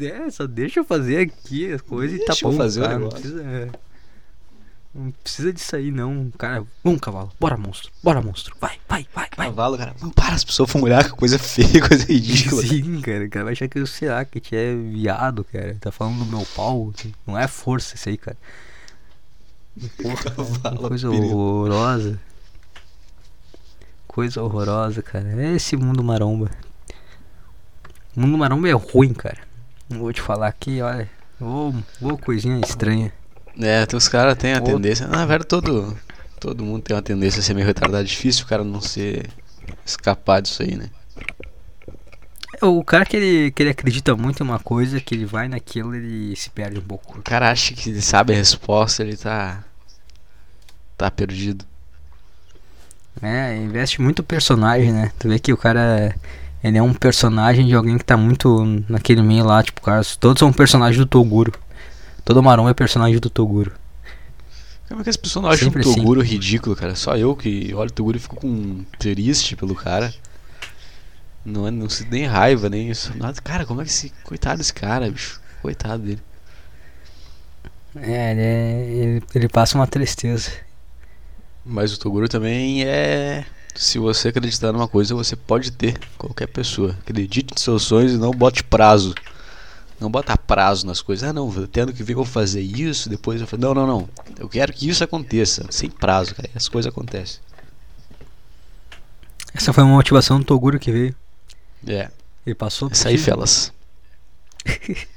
É, 0.00 0.30
só 0.30 0.46
deixa 0.46 0.80
eu 0.80 0.84
fazer 0.84 1.18
aqui 1.18 1.70
as 1.72 1.80
coisas 1.82 2.16
e 2.16 2.24
tá 2.24 2.32
Deixa 2.32 2.46
eu 2.46 2.50
bom, 2.50 2.56
fazer 2.56 2.80
o 2.80 2.82
cara. 2.84 2.94
Não 2.94 3.04
negócio. 3.06 3.20
precisa, 3.20 3.42
é. 3.42 3.68
Não 4.94 5.10
precisa 5.10 5.52
disso 5.52 5.76
aí, 5.76 5.90
não. 5.90 6.30
Cara, 6.36 6.64
vamos, 6.82 7.00
cavalo. 7.00 7.30
Bora, 7.38 7.56
monstro. 7.56 7.92
Bora, 8.02 8.22
monstro. 8.22 8.56
Vai, 8.60 8.78
vai, 8.88 9.06
vai, 9.14 9.28
vai. 9.36 9.46
Cavalo, 9.48 9.76
cara. 9.76 9.94
Não 10.00 10.10
para, 10.10 10.34
as 10.34 10.44
pessoas 10.44 10.72
vão 10.72 10.82
olhar 10.82 11.04
que 11.04 11.10
coisa 11.10 11.38
feia, 11.38 11.80
coisa 11.86 12.04
ridícula. 12.04 12.62
Sim, 12.62 13.00
cara. 13.00 13.24
O 13.24 13.30
cara 13.30 13.44
vai 13.44 13.52
achar 13.52 13.68
que 13.68 13.78
eu 13.78 13.86
sei 13.86 14.08
lá, 14.08 14.24
que 14.24 14.38
a 14.38 14.40
gente 14.40 14.56
é 14.56 14.74
viado, 14.74 15.44
cara. 15.44 15.76
Tá 15.80 15.92
falando 15.92 16.24
do 16.24 16.26
meu 16.26 16.46
pau. 16.56 16.92
Não 17.26 17.38
é 17.38 17.46
força 17.46 17.94
isso 17.94 18.08
aí, 18.08 18.16
cara. 18.16 18.36
Porra, 20.02 20.16
Cavalo, 20.16 20.88
coisa 20.88 21.10
perigo. 21.10 21.36
horrorosa. 21.36 22.20
Coisa 24.06 24.42
horrorosa, 24.42 25.02
cara. 25.02 25.28
É 25.40 25.54
esse 25.54 25.76
mundo 25.76 26.02
maromba. 26.02 26.50
O 28.16 28.20
mundo 28.20 28.36
maromba 28.38 28.68
é 28.68 28.72
ruim, 28.72 29.12
cara. 29.12 29.38
Não 29.88 30.00
vou 30.00 30.12
te 30.12 30.20
falar 30.20 30.48
aqui, 30.48 30.80
olha. 30.80 31.08
Ô, 31.40 31.72
ô 32.00 32.18
coisinha 32.18 32.58
estranha. 32.58 33.12
É, 33.60 33.96
os 33.96 34.08
caras 34.08 34.36
têm 34.36 34.52
a 34.52 34.60
tendência. 34.60 35.06
Na 35.06 35.26
verdade, 35.26 35.46
todo, 35.48 35.96
todo 36.38 36.64
mundo 36.64 36.82
tem 36.82 36.94
uma 36.94 37.02
tendência 37.02 37.40
a 37.40 37.42
ser 37.42 37.54
meio 37.54 37.66
retardado. 37.66 38.02
É 38.02 38.06
difícil 38.06 38.44
o 38.44 38.48
cara 38.48 38.62
não 38.62 38.80
ser. 38.80 39.28
escapar 39.84 40.40
disso 40.40 40.62
aí, 40.62 40.76
né? 40.76 40.90
O 42.60 42.82
cara 42.84 43.04
que 43.04 43.16
ele, 43.16 43.50
que 43.52 43.62
ele 43.62 43.70
acredita 43.70 44.16
muito 44.16 44.42
em 44.42 44.46
uma 44.46 44.58
coisa, 44.58 45.00
que 45.00 45.14
ele 45.14 45.24
vai 45.24 45.48
naquilo, 45.48 45.94
ele 45.94 46.34
se 46.34 46.50
perde 46.50 46.78
um 46.78 46.82
pouco. 46.82 47.18
O 47.18 47.22
cara 47.22 47.50
acha 47.50 47.74
que 47.74 47.90
ele 47.90 48.02
sabe 48.02 48.32
a 48.32 48.36
resposta, 48.36 49.02
ele 49.02 49.16
tá. 49.16 49.62
tá 50.96 51.10
perdido. 51.10 51.64
É, 53.20 53.56
investe 53.56 54.00
muito 54.00 54.22
personagem, 54.22 54.92
né? 54.92 55.12
Tu 55.18 55.28
vê 55.28 55.38
que 55.38 55.52
o 55.52 55.56
cara. 55.56 56.14
Ele 56.62 56.76
é 56.76 56.82
um 56.82 56.92
personagem 56.92 57.66
de 57.66 57.74
alguém 57.74 57.96
que 57.96 58.04
tá 58.04 58.16
muito 58.16 58.84
naquele 58.88 59.22
meio 59.22 59.44
lá, 59.44 59.62
tipo, 59.62 59.80
cara, 59.80 60.02
todos 60.18 60.40
são 60.40 60.52
personagens 60.52 60.98
do 60.98 61.06
Toguro. 61.06 61.52
Todo 62.28 62.42
maromba 62.42 62.68
é 62.68 62.74
personagem 62.74 63.18
do 63.18 63.30
Toguro. 63.30 63.72
Como 64.86 65.00
é 65.00 65.04
que 65.04 65.08
as 65.08 65.16
pessoas 65.16 65.42
não 65.42 65.50
acham 65.50 65.72
o 65.74 65.78
assim. 65.78 65.94
Toguro 65.94 66.20
ridículo, 66.20 66.76
cara? 66.76 66.94
Só 66.94 67.16
eu 67.16 67.34
que 67.34 67.72
olho 67.72 67.88
o 67.88 67.90
Toguro 67.90 68.18
e 68.18 68.20
fico 68.20 68.36
com 68.36 68.84
triste 68.98 69.56
pelo 69.56 69.74
cara. 69.74 70.12
Não, 71.42 71.66
é, 71.66 71.70
não 71.70 71.88
sinto 71.88 72.10
nem 72.10 72.26
raiva, 72.26 72.68
nem 72.68 72.90
isso. 72.90 73.16
Nada. 73.16 73.40
Cara, 73.40 73.64
como 73.64 73.80
é 73.80 73.84
que 73.84 73.90
esse. 73.90 74.12
Coitado 74.24 74.58
desse 74.58 74.74
cara, 74.74 75.10
bicho. 75.10 75.40
Coitado 75.62 76.02
dele. 76.02 76.20
É, 77.96 78.32
ele, 78.32 78.40
é- 78.42 78.90
ele, 78.90 79.22
ele 79.34 79.48
passa 79.48 79.78
uma 79.78 79.86
tristeza. 79.86 80.50
Mas 81.64 81.94
o 81.94 81.98
Toguro 81.98 82.28
também 82.28 82.84
é. 82.84 83.46
Se 83.74 83.98
você 83.98 84.28
acreditar 84.28 84.70
numa 84.70 84.86
coisa, 84.86 85.14
você 85.14 85.34
pode 85.34 85.70
ter. 85.70 85.98
Qualquer 86.18 86.48
pessoa. 86.48 86.94
Acredite 87.00 87.54
em 87.54 87.58
seus 87.58 87.84
sonhos 87.84 88.12
e 88.12 88.18
não 88.18 88.32
bote 88.32 88.62
prazo. 88.62 89.14
Não 90.00 90.10
bota 90.10 90.36
prazo 90.36 90.86
nas 90.86 91.00
coisas. 91.00 91.28
Ah, 91.28 91.32
não, 91.32 91.48
ano 91.48 91.92
que 91.92 92.02
vem 92.02 92.12
eu 92.12 92.16
vou 92.16 92.24
fazer 92.24 92.60
isso, 92.60 93.08
depois 93.08 93.40
eu 93.40 93.46
vou. 93.46 93.58
Não, 93.58 93.74
não, 93.74 93.86
não. 93.86 94.08
Eu 94.38 94.48
quero 94.48 94.72
que 94.72 94.88
isso 94.88 95.02
aconteça. 95.02 95.66
Sem 95.70 95.90
prazo, 95.90 96.34
cara. 96.34 96.48
As 96.54 96.68
coisas 96.68 96.90
acontecem. 96.90 97.40
Essa 99.52 99.72
foi 99.72 99.82
uma 99.82 99.94
motivação 99.94 100.38
do 100.38 100.44
Toguro 100.44 100.78
que 100.78 100.92
veio. 100.92 101.14
É. 101.86 102.10
Ele 102.46 102.54
passou. 102.54 102.88
Isso 102.92 103.08
aí, 103.08 103.18
felas. 103.18 103.72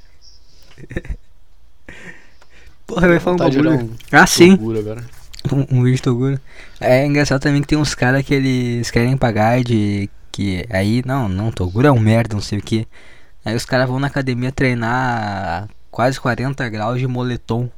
Porra, 2.86 3.06
eu 3.06 3.14
ia 3.14 3.20
falar 3.20 3.36
um 3.36 3.38
bagulho. 3.38 3.70
olhar 3.70 3.88
Ah, 4.10 4.26
sim. 4.26 4.58
Um, 5.50 5.78
um 5.78 5.82
vídeo 5.82 5.96
de 5.96 6.02
Toguro. 6.02 6.40
É 6.80 7.06
engraçado 7.06 7.40
também 7.40 7.62
que 7.62 7.68
tem 7.68 7.78
uns 7.78 7.94
caras 7.94 8.24
que 8.24 8.34
eles 8.34 8.90
querem 8.90 9.16
pagar 9.16 9.62
de. 9.62 10.10
Que 10.30 10.66
aí, 10.70 11.02
não, 11.06 11.28
não, 11.28 11.52
Toguro 11.52 11.86
é 11.86 11.92
um 11.92 11.98
merda, 11.98 12.34
não 12.34 12.42
sei 12.42 12.58
o 12.58 12.62
que. 12.62 12.88
Aí 13.44 13.56
os 13.56 13.64
caras 13.64 13.88
vão 13.88 13.98
na 13.98 14.06
academia 14.06 14.52
treinar 14.52 15.68
quase 15.90 16.20
40 16.20 16.68
graus 16.68 16.98
de 16.98 17.06
moletom. 17.06 17.68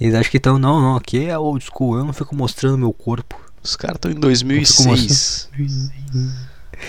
Eles 0.00 0.14
acham 0.14 0.30
que 0.30 0.36
estão, 0.36 0.58
não, 0.58 0.80
não, 0.80 0.96
aqui 0.96 1.26
é 1.26 1.38
old 1.38 1.64
school, 1.64 1.96
eu 1.96 2.04
não 2.04 2.12
fico 2.12 2.34
mostrando 2.34 2.78
meu 2.78 2.92
corpo. 2.92 3.40
Os 3.62 3.76
caras 3.76 3.96
estão 3.96 4.10
em 4.10 4.14
2006. 4.14 5.50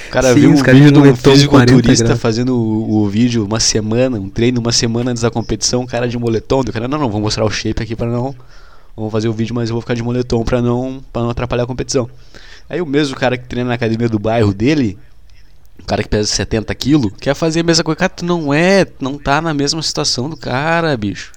O 0.08 0.12
cara 0.12 0.34
Sim, 0.34 0.40
viu 0.42 0.52
um 0.52 0.58
caras 0.58 0.80
vídeo 0.80 0.92
de 0.92 1.00
um 1.00 1.02
moletom 1.02 1.22
40 1.22 1.32
fisiculturista 1.32 2.16
fazendo 2.16 2.58
o, 2.58 3.04
o 3.04 3.10
vídeo 3.10 3.46
uma 3.46 3.60
semana, 3.60 4.20
um 4.20 4.30
treino 4.30 4.60
uma 4.60 4.74
semana 4.74 5.12
antes 5.12 5.24
da 5.24 5.32
competição, 5.32 5.82
um 5.82 5.86
cara 5.86 6.08
de 6.08 6.18
moletom. 6.18 6.60
O 6.60 6.72
cara, 6.72 6.88
não, 6.88 7.00
não, 7.00 7.10
vou 7.10 7.22
mostrar 7.22 7.46
o 7.46 7.50
shape 7.50 7.82
aqui 7.82 7.96
pra 7.96 8.08
não. 8.08 8.36
Vamos 8.96 9.12
fazer 9.12 9.30
o 9.30 9.34
vídeo, 9.34 9.56
mas 9.56 9.70
eu 9.70 9.76
vou 9.76 9.82
ficar 9.82 9.94
de 9.94 10.04
moletom 10.04 10.44
pra 10.44 10.62
não, 10.62 11.02
pra 11.14 11.22
não 11.22 11.30
atrapalhar 11.30 11.64
a 11.64 11.68
competição. 11.68 12.10
Aí 12.70 12.82
o 12.82 12.86
mesmo 12.86 13.16
cara 13.16 13.38
que 13.38 13.48
treina 13.48 13.70
na 13.70 13.76
academia 13.76 14.10
do 14.10 14.20
bairro 14.20 14.54
dele, 14.54 14.98
cara 15.88 16.04
que 16.04 16.10
pesa 16.10 16.28
70 16.28 16.76
quilos, 16.76 17.12
quer 17.20 17.34
fazer 17.34 17.62
a 17.62 17.64
mesma 17.64 17.84
coisa. 17.84 17.98
Cara, 17.98 18.10
tu 18.10 18.26
não 18.26 18.54
é, 18.54 18.86
não 19.00 19.18
tá 19.18 19.42
na 19.42 19.54
mesma 19.54 19.82
situação 19.82 20.30
do 20.30 20.38
cara, 20.38 20.96
bicho. 20.98 21.32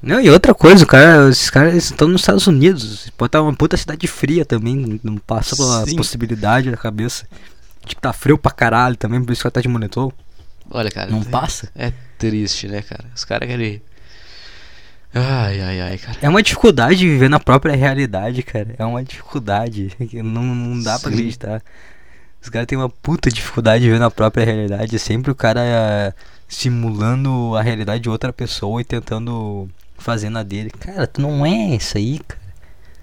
Não, 0.00 0.20
e 0.20 0.30
outra 0.30 0.54
coisa, 0.54 0.84
o 0.84 0.86
cara, 0.86 1.28
esses 1.28 1.50
caras 1.50 1.74
estão 1.74 2.06
nos 2.06 2.20
Estados 2.20 2.46
Unidos. 2.46 3.10
Pode 3.16 3.28
estar 3.28 3.42
uma 3.42 3.54
puta 3.54 3.76
cidade 3.76 4.06
fria 4.06 4.44
também. 4.44 5.00
Não 5.02 5.16
passa 5.16 5.56
pela 5.56 5.84
Sim. 5.84 5.96
possibilidade 5.96 6.70
na 6.70 6.76
cabeça. 6.76 7.26
Tipo, 7.84 8.00
tá 8.00 8.12
frio 8.12 8.38
pra 8.38 8.52
caralho 8.52 8.96
também, 8.96 9.22
por 9.24 9.32
isso 9.32 9.40
que 9.42 9.46
ela 9.46 9.52
tá 9.52 9.60
de 9.60 9.68
moletom. 9.68 10.12
Olha, 10.70 10.90
cara. 10.90 11.10
Não 11.10 11.20
é- 11.22 11.24
passa. 11.24 11.68
É 11.74 11.92
triste, 12.18 12.68
né, 12.68 12.82
cara? 12.82 13.04
Os 13.14 13.24
caras 13.24 13.48
querem. 13.48 13.82
Ai, 15.14 15.60
ai, 15.60 15.80
ai, 15.80 15.98
cara. 15.98 16.18
É 16.20 16.28
uma 16.28 16.42
dificuldade 16.42 16.98
de 16.98 17.08
viver 17.08 17.30
na 17.30 17.40
própria 17.40 17.74
realidade, 17.74 18.42
cara. 18.42 18.74
É 18.78 18.84
uma 18.84 19.02
dificuldade. 19.02 19.90
Não, 20.22 20.42
não 20.42 20.82
dá 20.82 20.98
pra 20.98 21.10
Sim. 21.10 21.16
acreditar. 21.16 21.62
Os 22.46 22.50
caras 22.50 22.68
têm 22.68 22.78
uma 22.78 22.88
puta 22.88 23.28
dificuldade 23.28 23.82
de 23.82 23.88
viver 23.88 23.98
na 23.98 24.08
própria 24.08 24.44
realidade. 24.44 24.94
É 24.94 24.98
sempre 25.00 25.32
o 25.32 25.34
cara 25.34 25.60
eh, 25.64 26.14
simulando 26.46 27.56
a 27.56 27.60
realidade 27.60 28.04
de 28.04 28.08
outra 28.08 28.32
pessoa 28.32 28.80
e 28.80 28.84
tentando 28.84 29.68
fazer 29.98 30.30
na 30.30 30.44
dele. 30.44 30.70
Cara, 30.70 31.08
tu 31.08 31.20
não 31.20 31.44
é 31.44 31.74
isso 31.74 31.98
aí, 31.98 32.20
cara. 32.20 32.40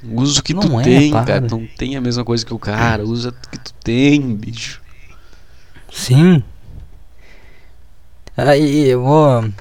Usa 0.06 0.40
o 0.40 0.44
que 0.44 0.54
Não 0.54 0.62
tu 0.62 0.80
é, 0.80 0.84
tem, 0.84 1.12
cara. 1.12 1.42
Não 1.42 1.68
tem 1.78 1.98
a 1.98 2.02
mesma 2.02 2.24
coisa 2.24 2.46
que 2.46 2.54
o 2.54 2.60
cara. 2.60 3.04
Usa 3.04 3.32
o 3.32 3.50
que 3.50 3.60
tu 3.60 3.74
tem, 3.84 4.34
bicho. 4.34 4.82
Sim. 5.92 6.42
Aí 8.38 8.88
eu 8.88 9.04
vou 9.04 9.52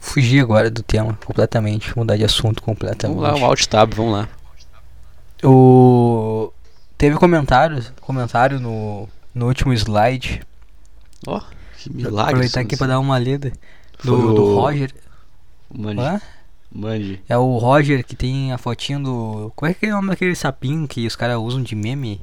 fugir 0.00 0.40
agora 0.40 0.70
do 0.70 0.82
tema 0.82 1.18
completamente, 1.22 1.94
mudar 1.94 2.16
de 2.16 2.24
assunto 2.24 2.62
completamente. 2.62 3.18
Vamos 3.18 3.30
lá, 3.30 3.38
um 3.38 3.44
alt 3.44 3.66
tab, 3.66 3.92
vamos 3.92 4.12
lá. 4.12 4.28
O 5.44 6.50
Teve 7.02 7.16
comentários, 7.16 7.92
comentário 8.00 8.60
no, 8.60 9.08
no 9.34 9.48
último 9.48 9.72
slide. 9.72 10.40
Ó, 11.26 11.40
que 11.76 11.92
milagre. 11.92 12.30
Aproveitar 12.34 12.60
aqui 12.60 12.76
pra 12.76 12.86
dar 12.86 13.00
uma 13.00 13.18
lida. 13.18 13.50
Do, 14.04 14.16
Foi 14.22 14.34
do 14.36 14.44
o- 14.44 14.54
Roger. 14.54 14.94
Mande, 15.74 16.00
Hã? 16.00 16.20
mande. 16.72 17.20
É 17.28 17.36
o 17.36 17.56
Roger 17.58 18.04
que 18.04 18.14
tem 18.14 18.52
a 18.52 18.56
fotinho 18.58 19.02
do. 19.02 19.52
Qual 19.56 19.68
é 19.68 19.74
que 19.74 19.86
é 19.86 19.88
o 19.88 19.96
nome 19.96 20.10
daquele 20.10 20.36
sapinho 20.36 20.86
que 20.86 21.04
os 21.04 21.16
caras 21.16 21.38
usam 21.38 21.60
de 21.60 21.74
meme? 21.74 22.20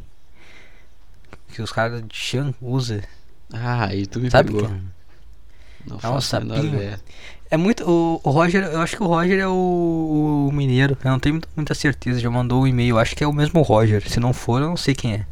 Que 1.53 1.61
os 1.61 1.73
caras 1.73 2.01
de 2.07 2.15
Chan 2.15 2.53
usam. 2.61 3.01
Ah, 3.51 3.83
aí 3.87 4.07
tu 4.07 4.21
me 4.21 4.31
Sabe? 4.31 4.53
pegou. 4.53 4.65
que- 4.69 4.81
Não 5.87 5.99
É 6.01 6.07
um 6.09 6.21
sapinho. 6.21 6.73
ideia. 6.73 7.01
É 7.51 7.57
muito. 7.57 7.83
O, 7.89 8.21
o 8.23 8.29
Roger, 8.29 8.63
eu 8.63 8.79
acho 8.81 8.95
que 8.95 9.01
o 9.03 9.07
Roger 9.07 9.39
é 9.39 9.47
o, 9.47 10.47
o 10.49 10.51
mineiro. 10.53 10.95
Eu 11.03 11.11
não 11.11 11.19
tenho 11.19 11.41
muita- 11.55 11.73
certeza. 11.73 12.19
Já 12.19 12.29
mandou 12.29 12.61
um 12.61 12.67
e-mail. 12.67 12.97
Acho 12.99 13.15
que 13.15 13.23
é 13.23 13.27
o 13.27 13.33
mesmo 13.33 13.61
Roger. 13.61 14.07
Se 14.07 14.19
não 14.19 14.33
for, 14.33 14.61
eu 14.61 14.69
não 14.69 14.77
sei 14.77 14.93
quem 14.93 15.13
é. 15.13 15.25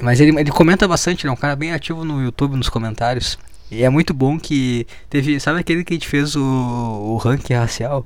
Mas 0.00 0.20
ele, 0.20 0.38
ele 0.38 0.50
comenta 0.50 0.86
bastante, 0.88 1.24
ele 1.24 1.30
é 1.30 1.32
um 1.32 1.36
cara 1.36 1.56
bem 1.56 1.72
ativo 1.72 2.04
no 2.04 2.22
YouTube, 2.22 2.56
nos 2.56 2.68
comentários. 2.68 3.38
E 3.70 3.82
é 3.82 3.88
muito 3.90 4.12
bom 4.14 4.38
que 4.38 4.86
teve. 5.10 5.38
Sabe 5.38 5.60
aquele 5.60 5.84
que 5.84 5.92
a 5.92 5.96
gente 5.96 6.08
fez 6.08 6.34
o, 6.34 6.40
o 6.42 7.16
ranking 7.16 7.54
racial? 7.54 8.04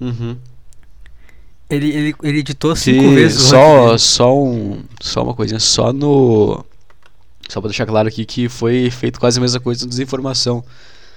Uhum. 0.00 0.36
Ele, 1.68 1.88
ele, 1.90 2.14
ele 2.22 2.38
editou 2.38 2.76
cinco 2.76 3.00
Que 3.00 3.14
vezes 3.14 3.42
o 3.42 3.48
só, 3.48 3.98
só 3.98 4.38
um. 4.38 4.82
Só 5.00 5.22
uma 5.22 5.34
coisinha, 5.34 5.58
só 5.60 5.92
no. 5.92 6.64
Só 7.48 7.60
pra 7.60 7.68
deixar 7.68 7.86
claro 7.86 8.08
aqui 8.08 8.24
que 8.24 8.48
foi 8.48 8.90
feito 8.90 9.18
quase 9.20 9.38
a 9.38 9.42
mesma 9.42 9.60
coisa 9.60 9.84
no 9.84 9.90
Desinformação. 9.90 10.62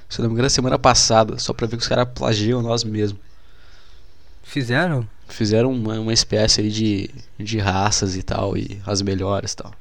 Se 0.09 0.21
não 0.21 0.27
me 0.29 0.33
engano, 0.33 0.49
semana 0.49 0.77
passada, 0.79 1.37
só 1.39 1.53
pra 1.53 1.67
ver 1.67 1.77
que 1.77 1.83
os 1.83 1.87
caras 1.87 2.07
plagiam 2.13 2.61
nós 2.61 2.83
mesmos. 2.83 3.19
Fizeram? 4.43 5.07
Fizeram 5.27 5.71
uma, 5.71 5.99
uma 5.99 6.13
espécie 6.13 6.61
aí 6.61 6.69
de, 6.69 7.09
de 7.37 7.57
raças 7.57 8.15
e 8.15 8.21
tal, 8.23 8.55
e 8.55 8.79
as 8.85 9.01
melhores 9.01 9.53
e 9.53 9.55
tal. 9.57 9.73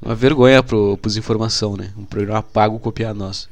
Uma 0.00 0.14
vergonha 0.16 0.62
pro, 0.62 0.96
pros 0.98 1.16
informação, 1.16 1.76
né? 1.76 1.92
Um 1.96 2.04
programa 2.04 2.42
pago 2.42 2.78
copiar 2.80 3.14
nós. 3.14 3.48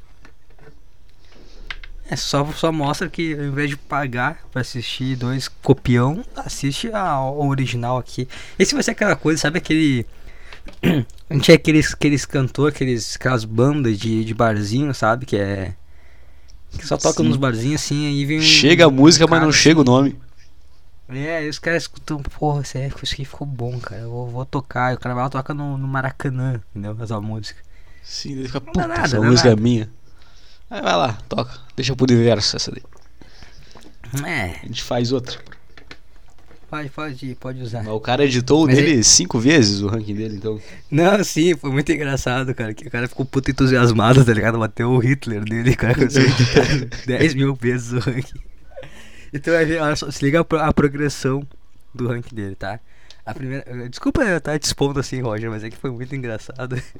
É 2.08 2.16
só, 2.16 2.44
só 2.52 2.72
mostra 2.72 3.08
que 3.08 3.34
ao 3.34 3.44
invés 3.44 3.70
de 3.70 3.76
pagar 3.76 4.42
pra 4.50 4.62
assistir 4.62 5.14
dois 5.14 5.46
copião, 5.46 6.24
assiste 6.34 6.88
a- 6.92 7.00
ao 7.08 7.46
original 7.46 7.96
aqui. 7.98 8.26
Esse 8.58 8.74
vai 8.74 8.82
ser 8.82 8.90
aquela 8.90 9.14
coisa, 9.14 9.40
sabe 9.40 9.58
aquele. 9.58 10.04
A 11.28 11.34
gente 11.34 11.52
é 11.52 11.54
aqueles, 11.54 11.94
aqueles 11.94 12.24
cantores, 12.24 12.74
aqueles, 12.74 13.16
aquelas 13.16 13.44
bandas 13.44 13.98
de, 13.98 14.24
de 14.24 14.34
barzinho, 14.34 14.92
sabe? 14.94 15.26
Que 15.26 15.36
é. 15.36 15.74
Que 16.76 16.86
só 16.86 16.96
tocam 16.96 17.24
nos 17.24 17.36
barzinhos 17.36 17.82
assim, 17.82 18.06
aí 18.06 18.24
vem 18.24 18.38
um. 18.38 18.42
Chega 18.42 18.86
a 18.86 18.90
música, 18.90 19.26
mas 19.26 19.38
cara 19.38 19.44
não 19.44 19.52
chega 19.52 19.78
o 19.78 19.82
assim. 19.82 19.90
nome. 19.90 20.18
É, 21.08 21.38
aí 21.38 21.48
os 21.48 21.58
caras 21.58 21.82
escutam, 21.82 22.22
porra, 22.22 22.62
isso, 22.62 22.78
é, 22.78 22.86
aqui 22.86 23.24
ficou 23.24 23.46
bom, 23.46 23.78
cara. 23.80 24.02
Eu 24.02 24.10
vou, 24.10 24.28
vou 24.28 24.46
tocar. 24.46 24.92
E 24.92 24.94
o 24.94 24.98
cara 24.98 25.14
vai 25.14 25.24
lá 25.24 25.30
toca 25.30 25.52
no, 25.52 25.76
no 25.76 25.88
Maracanã, 25.88 26.60
entendeu? 26.70 26.96
Essa 27.00 27.20
música. 27.20 27.60
Sim, 28.02 28.32
ele 28.32 28.46
fica, 28.46 28.60
puta, 28.60 28.86
nada, 28.86 29.02
essa 29.02 29.20
música 29.20 29.48
é 29.48 29.50
nada. 29.50 29.62
minha. 29.62 29.90
Aí 30.70 30.80
vai 30.80 30.96
lá, 30.96 31.18
toca. 31.28 31.52
Deixa 31.74 31.96
pro 31.96 32.04
universo 32.04 32.56
essa 32.56 32.70
daí. 32.70 32.82
É, 34.24 34.60
A 34.62 34.66
gente 34.66 34.82
faz 34.82 35.12
outra. 35.12 35.38
Pode, 36.70 36.88
pode, 36.90 37.34
pode 37.34 37.62
usar. 37.62 37.82
Mas 37.82 37.92
o 37.92 38.00
cara 38.00 38.24
editou 38.24 38.62
o 38.62 38.66
Mas 38.66 38.76
dele 38.76 39.02
cinco 39.02 39.38
vezes, 39.38 39.82
o 39.82 39.88
ranking 39.88 40.14
dele, 40.14 40.36
então. 40.36 40.58
Não, 40.90 41.22
sim, 41.24 41.54
foi 41.56 41.70
muito 41.70 41.90
engraçado, 41.92 42.54
cara. 42.54 42.72
Que 42.72 42.86
o 42.86 42.90
cara 42.90 43.06
ficou 43.08 43.26
puto 43.26 43.50
entusiasmado, 43.50 44.24
tá 44.24 44.32
ligado? 44.32 44.58
Bateu 44.58 44.90
o 44.90 44.98
Hitler 44.98 45.44
dele, 45.44 45.74
cara. 45.76 45.98
A 45.98 46.04
editar 46.04 47.04
10 47.06 47.34
mil 47.34 47.54
vezes 47.54 47.92
o 47.92 47.98
ranking. 47.98 48.40
Então, 49.32 49.52
olha 49.54 49.96
só, 49.96 50.10
se 50.10 50.24
liga 50.24 50.40
a, 50.40 50.44
pro- 50.44 50.58
a 50.60 50.72
progressão 50.72 51.46
do 51.94 52.08
ranking 52.08 52.34
dele, 52.34 52.54
tá? 52.54 52.80
A 53.26 53.34
primeira. 53.34 53.88
Desculpa 53.88 54.22
eu 54.22 54.38
estar 54.38 54.58
te 54.58 54.64
expondo 54.64 54.98
assim, 54.98 55.20
Roger, 55.20 55.50
mas 55.50 55.62
é 55.62 55.70
que 55.70 55.76
foi 55.76 55.90
muito 55.90 56.14
engraçado. 56.16 56.80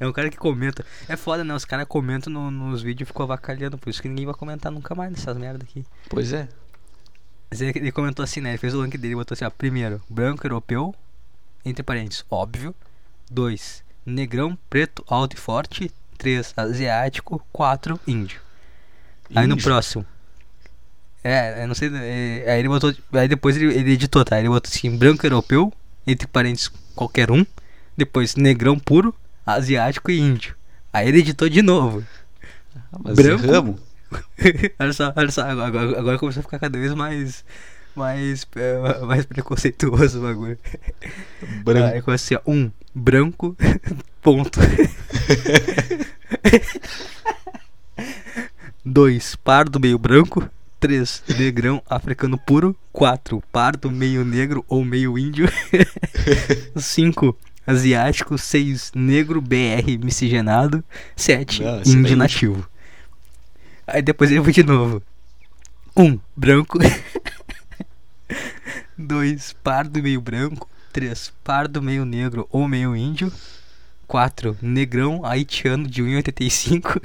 É 0.00 0.06
um 0.06 0.12
cara 0.12 0.28
que 0.30 0.36
comenta. 0.36 0.84
É 1.08 1.16
foda, 1.16 1.44
né? 1.44 1.54
Os 1.54 1.64
caras 1.64 1.86
comentam 1.88 2.32
no- 2.32 2.50
nos 2.50 2.82
vídeos 2.82 3.06
e 3.06 3.10
ficam 3.12 3.24
avacalhando, 3.24 3.78
por 3.78 3.88
isso 3.90 4.02
que 4.02 4.08
ninguém 4.08 4.26
vai 4.26 4.34
comentar 4.34 4.72
nunca 4.72 4.94
mais 4.94 5.10
nessas 5.12 5.36
merda 5.36 5.64
aqui. 5.64 5.84
Pois 6.08 6.32
é. 6.32 6.48
Mas 7.52 7.60
ele, 7.60 7.92
comentou 7.92 8.22
assim, 8.22 8.40
né? 8.40 8.52
Ele 8.52 8.56
fez 8.56 8.72
o 8.72 8.80
ranking 8.80 8.96
dele 8.96 9.12
e 9.12 9.16
botou 9.16 9.34
assim, 9.34 9.44
ó. 9.44 9.50
Primeiro, 9.50 10.00
branco 10.08 10.46
europeu, 10.46 10.94
entre 11.62 11.82
parênteses, 11.82 12.24
óbvio. 12.30 12.74
2. 13.30 13.84
Negrão, 14.06 14.58
preto, 14.70 15.04
alto 15.06 15.36
e 15.36 15.38
forte. 15.38 15.92
3. 16.16 16.54
Asiático. 16.56 17.44
4. 17.52 18.00
Índio. 18.06 18.40
Aí 19.34 19.46
no 19.46 19.52
Índio? 19.52 19.64
próximo. 19.64 20.06
É, 21.22 21.62
eu 21.62 21.68
não 21.68 21.74
sei. 21.74 21.90
é, 21.94 22.52
aí 22.52 22.58
ele 22.58 22.68
botou. 22.68 22.94
Aí 23.12 23.28
depois 23.28 23.54
ele, 23.54 23.66
ele 23.74 23.92
editou, 23.92 24.24
tá? 24.24 24.38
Ele 24.38 24.48
botou 24.48 24.70
assim, 24.70 24.96
branco 24.96 25.26
europeu, 25.26 25.70
entre 26.06 26.26
parênteses, 26.26 26.70
qualquer 26.94 27.30
um. 27.30 27.44
Depois, 27.94 28.34
negrão 28.34 28.78
puro, 28.78 29.14
asiático 29.44 30.10
e 30.10 30.18
índio. 30.18 30.56
Aí 30.90 31.06
ele 31.06 31.18
editou 31.18 31.50
de 31.50 31.60
novo. 31.60 32.02
Ah, 32.74 33.12
Branco? 33.12 33.78
olha 34.78 34.92
só, 34.92 35.12
olha 35.16 35.30
só, 35.30 35.42
agora, 35.42 35.98
agora, 35.98 36.18
começou 36.18 36.40
a 36.40 36.44
ficar 36.44 36.58
cada 36.58 36.78
vez 36.78 36.94
mais. 36.94 37.44
Mais, 37.94 38.46
é, 38.56 39.00
mais 39.04 39.26
preconceituoso 39.26 40.18
o 40.18 40.22
bagulho. 40.22 40.58
Branco. 41.62 41.94
Aí 41.94 42.00
começa 42.02 42.24
assim, 42.24 42.42
ó. 42.46 42.50
Um, 42.50 42.70
branco, 42.94 43.54
ponto. 44.22 44.58
Dois, 48.84 49.36
pardo 49.36 49.78
meio 49.78 49.98
branco. 49.98 50.48
Três, 50.80 51.22
negrão 51.38 51.80
africano 51.88 52.36
puro. 52.38 52.74
Quatro, 52.92 53.42
pardo 53.52 53.90
meio 53.90 54.24
negro 54.24 54.64
ou 54.68 54.84
meio 54.84 55.16
índio. 55.16 55.48
Cinco, 56.76 57.36
asiático. 57.66 58.36
Seis, 58.36 58.90
negro 58.94 59.40
BR 59.40 59.96
miscigenado. 60.02 60.82
Sete, 61.14 61.62
Não, 61.62 61.80
esse 61.80 61.90
índio 61.92 62.02
daí- 62.04 62.16
nativo. 62.16 62.66
Aí 63.86 64.02
depois 64.02 64.30
ele 64.30 64.42
foi 64.42 64.52
de 64.52 64.62
novo. 64.62 65.02
Um, 65.96 66.18
branco. 66.36 66.78
Dois, 68.96 69.54
pardo 69.62 70.02
meio 70.02 70.20
branco. 70.20 70.68
Três, 70.92 71.32
pardo 71.42 71.82
meio 71.82 72.04
negro 72.04 72.46
ou 72.50 72.68
meio 72.68 72.94
índio. 72.94 73.32
4. 74.06 74.58
Negrão 74.60 75.24
haitiano 75.24 75.88
de 75.88 76.02
1,85. 76.02 77.00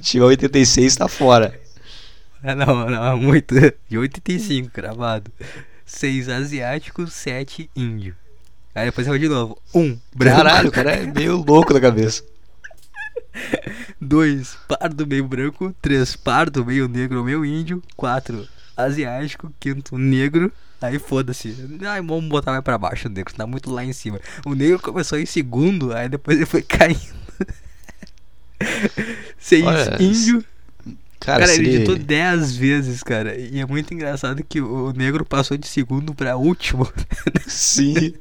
Tinha 0.00 0.24
86 0.24 0.96
tá 0.96 1.08
fora. 1.08 1.60
Ah, 2.42 2.54
não, 2.54 2.88
não, 2.88 3.18
muito. 3.18 3.54
De 3.86 3.98
85, 3.98 4.70
gravado. 4.72 5.30
6. 5.84 6.30
Asiático. 6.30 7.06
7. 7.06 7.70
Índio. 7.76 8.16
Aí 8.74 8.86
depois 8.86 9.06
eu 9.06 9.12
vou 9.12 9.18
de 9.18 9.28
novo. 9.28 9.60
1. 9.74 9.98
Branco. 10.14 10.36
Caralho, 10.38 10.68
o 10.68 10.72
cara 10.72 10.92
é 10.92 11.06
meio 11.06 11.36
louco 11.36 11.74
da 11.74 11.80
cabeça. 11.80 12.24
2. 14.00 14.58
Pardo 14.68 15.06
meio 15.06 15.26
branco. 15.26 15.74
3. 15.80 16.16
Pardo 16.16 16.64
meio 16.64 16.88
negro 16.88 17.24
meio 17.24 17.44
índio. 17.44 17.82
4. 17.96 18.46
Asiático. 18.76 19.52
Quinto, 19.60 19.96
negro. 19.98 20.52
Aí 20.80 20.98
foda-se. 20.98 21.54
Ai, 21.86 22.00
vamos 22.00 22.28
botar 22.28 22.52
mais 22.52 22.64
pra 22.64 22.78
baixo 22.78 23.08
o 23.08 23.10
negro. 23.10 23.34
Tá 23.34 23.46
muito 23.46 23.70
lá 23.70 23.84
em 23.84 23.92
cima. 23.92 24.18
O 24.46 24.54
negro 24.54 24.80
começou 24.80 25.18
em 25.18 25.26
segundo. 25.26 25.92
Aí 25.92 26.08
depois 26.08 26.36
ele 26.36 26.46
foi 26.46 26.62
caindo. 26.62 27.20
6. 29.38 29.64
Olha, 29.64 30.02
Índio. 30.02 30.44
Cara, 31.18 31.40
Cara, 31.40 31.52
se 31.52 31.60
ele 31.60 31.76
editou 31.76 31.96
10 31.96 32.56
vezes, 32.56 33.02
cara. 33.02 33.38
E 33.38 33.60
é 33.60 33.66
muito 33.66 33.92
engraçado 33.92 34.42
que 34.42 34.58
o 34.58 34.90
negro 34.92 35.22
passou 35.22 35.58
de 35.58 35.68
segundo 35.68 36.14
pra 36.14 36.36
último. 36.36 36.90
Sim. 37.46 38.14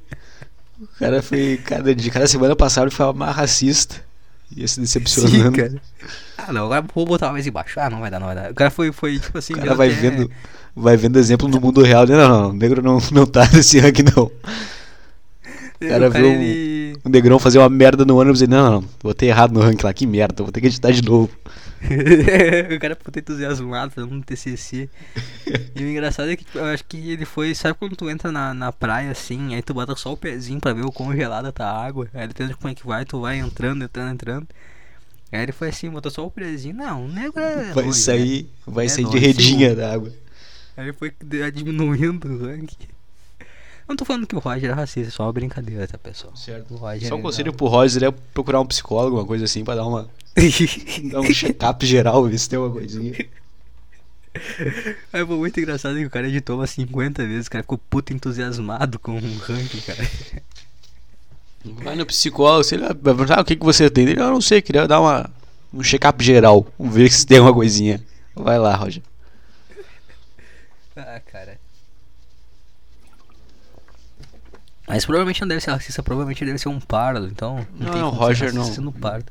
O 0.82 0.88
cara 1.00 1.22
foi. 1.22 1.62
Cada, 1.64 1.96
de 1.96 2.12
cada 2.12 2.28
semana 2.28 2.58
passada 2.58 2.88
ele 2.88 2.96
foi 2.96 3.14
mais 3.14 3.34
racista. 3.34 4.04
Ia 4.56 4.68
se 4.68 4.76
Sim, 4.76 4.82
decepcionando. 4.82 5.52
cara. 5.58 5.82
Ah, 6.38 6.52
não, 6.52 6.66
agora 6.66 6.84
vou 6.94 7.06
botar 7.06 7.32
mais 7.32 7.46
embaixo. 7.46 7.80
Ah, 7.80 7.90
não 7.90 8.00
vai 8.00 8.10
dar, 8.10 8.20
não 8.20 8.28
vai 8.28 8.36
dar. 8.36 8.52
O 8.52 8.56
cara 8.56 8.72
foi, 8.72 8.92
foi 8.92 9.20
tipo 9.20 9.38
assim. 9.38 9.54
O 9.54 9.58
cara 9.58 9.76
vai 9.76 9.92
até- 9.92 10.00
vendo, 10.02 10.32
vai 10.76 10.98
vendo 10.98 11.20
exemplo 11.20 11.48
no 11.48 11.60
mundo 11.62 11.82
real. 11.84 12.08
né? 12.08 12.16
Não, 12.16 12.28
não, 12.30 12.42
não. 12.42 12.50
O 12.50 12.54
negro 12.54 12.82
não, 12.82 12.98
não 13.12 13.26
tá 13.28 13.48
nesse 13.54 13.80
ranking, 13.80 14.04
não. 14.16 14.24
o 14.24 15.88
cara 15.88 16.10
viu 16.10 16.26
um- 16.28 16.32
ele... 16.32 16.79
O 17.04 17.10
negrão 17.10 17.40
fazer 17.40 17.60
uma 17.60 17.70
merda 17.70 18.04
no 18.04 18.20
ônibus 18.20 18.42
e 18.42 18.48
não, 18.48 18.64
não, 18.64 18.82
não. 18.82 18.90
Botei 19.02 19.30
errado 19.30 19.54
no 19.54 19.62
ranking 19.62 19.86
lá. 19.86 19.94
Que 19.94 20.06
merda, 20.06 20.44
vou 20.44 20.52
ter 20.52 20.62
que 20.62 20.68
editar 20.68 20.92
de 20.92 21.02
novo. 21.02 21.30
o 22.76 22.80
cara 22.80 22.96
puta 22.96 23.20
entusiasmado, 23.20 23.92
fazendo 23.92 24.14
um 24.14 24.22
TCC. 24.22 24.90
E 25.76 25.84
o 25.84 25.90
engraçado 25.90 26.30
é 26.30 26.36
que 26.36 26.44
tipo, 26.44 26.58
eu 26.58 26.66
acho 26.66 26.84
que 26.86 27.12
ele 27.12 27.26
foi. 27.26 27.56
Sabe 27.56 27.78
quando 27.78 27.96
tu 27.96 28.10
entra 28.10 28.32
na, 28.32 28.54
na 28.54 28.72
praia 28.72 29.12
assim, 29.12 29.56
aí 29.56 29.62
tu 29.62 29.74
bota 29.74 29.96
só 29.96 30.12
o 30.12 30.18
pezinho 30.18 30.60
pra 30.60 30.74
ver 30.74 30.86
o 30.86 30.92
quão 30.92 31.16
gelada 31.16 31.52
tá 31.52 31.66
a 31.66 31.86
água. 31.86 32.08
Aí 32.14 32.28
depende 32.28 32.50
de 32.50 32.58
como 32.58 32.72
é 32.72 32.76
que 32.76 32.86
vai, 32.86 33.06
tu 33.06 33.22
vai 33.22 33.38
entrando, 33.38 33.84
entrando, 33.84 34.14
entrando. 34.14 34.48
Aí 35.32 35.42
ele 35.42 35.52
foi 35.52 35.70
assim, 35.70 35.90
botou 35.90 36.12
só 36.12 36.26
o 36.26 36.32
pezinho. 36.32 36.76
Não, 36.76 37.06
o 37.06 37.08
negro 37.08 37.40
é. 37.40 37.72
Vai 37.72 37.84
ruim, 37.84 37.88
né? 37.88 37.94
sair, 37.94 38.50
vai 38.68 38.86
É 38.86 38.90
sair 38.90 39.08
de 39.08 39.18
redinha 39.18 39.76
da 39.76 39.94
água. 39.94 40.12
Aí 40.76 40.86
ele 40.86 40.94
foi 40.94 41.14
diminuindo 41.54 42.28
o 42.28 42.46
ranking. 42.46 42.88
Não 43.90 43.96
tô 43.96 44.06
falando 44.06 44.28
que 44.28 44.36
o 44.36 44.40
Roger 44.40 44.70
é 44.70 44.74
racista, 44.74 45.08
é 45.08 45.12
só 45.12 45.24
uma 45.24 45.34
brincadeira, 45.34 45.88
tá, 45.88 45.98
pessoal? 45.98 46.36
Certo. 46.36 46.76
O 46.76 46.78
Roger 46.78 47.10
Só 47.10 47.16
um 47.16 47.20
é- 47.20 47.22
conselho 47.24 47.52
pro 47.52 47.66
Roger 47.66 48.04
é 48.04 48.12
procurar 48.12 48.62
um 48.62 48.66
psicólogo, 48.66 49.18
uma 49.18 49.26
coisa 49.26 49.46
assim, 49.46 49.64
pra 49.64 49.74
dar 49.76 49.86
uma. 49.88 50.08
dar 51.12 51.20
um 51.22 51.34
check-up 51.34 51.84
geral, 51.86 52.24
ver 52.26 52.38
se 52.38 52.48
tem 52.48 52.58
alguma 52.58 52.76
coisinha. 52.80 53.14
É 55.12 55.26
foi 55.26 55.36
muito 55.38 55.60
engraçado 55.60 55.96
que 55.98 56.06
o 56.06 56.10
cara 56.10 56.28
editou 56.28 56.58
umas 56.58 56.70
50 56.70 57.26
vezes, 57.26 57.48
o 57.48 57.50
cara 57.52 57.64
ficou 57.64 57.80
puto 57.80 58.14
entusiasmado 58.14 59.00
com 59.00 59.14
o 59.18 59.38
ranking, 59.40 59.82
cara. 59.82 60.08
Vai 61.66 61.96
no 61.96 62.06
psicólogo, 62.06 62.64
se 62.64 62.76
ele 62.76 62.84
vai 62.84 62.94
perguntar 62.94 63.40
"Ah, 63.40 63.42
o 63.42 63.46
que, 63.46 63.56
que 63.56 63.66
você 63.66 63.90
tem. 63.90 64.08
Ele, 64.08 64.22
eu 64.22 64.30
não 64.30 64.40
sei, 64.40 64.62
queria 64.62 64.88
dar 64.88 65.02
uma, 65.02 65.30
um 65.74 65.82
check-up 65.84 66.24
geral. 66.24 66.66
Vamos 66.78 66.94
ver 66.94 67.12
se 67.12 67.26
tem 67.26 67.40
alguma 67.40 67.56
coisinha. 67.56 68.02
Vai 68.36 68.60
lá, 68.60 68.76
Roger. 68.76 69.02
Ah, 70.96 71.20
cara. 71.26 71.60
Mas 74.90 75.06
provavelmente 75.06 75.40
não 75.42 75.48
deve 75.48 75.62
ser 75.62 75.70
racista, 75.72 76.02
provavelmente 76.04 76.44
deve 76.44 76.58
ser 76.58 76.68
um 76.68 76.80
pardo, 76.80 77.28
então. 77.28 77.66
Não, 77.80 77.92
tem 77.92 78.02
não, 78.02 78.10
como 78.10 78.22
ser 78.22 78.26
Roger 78.28 78.54
não. 78.54 78.64
sendo 78.66 78.92
pardo. 78.92 79.26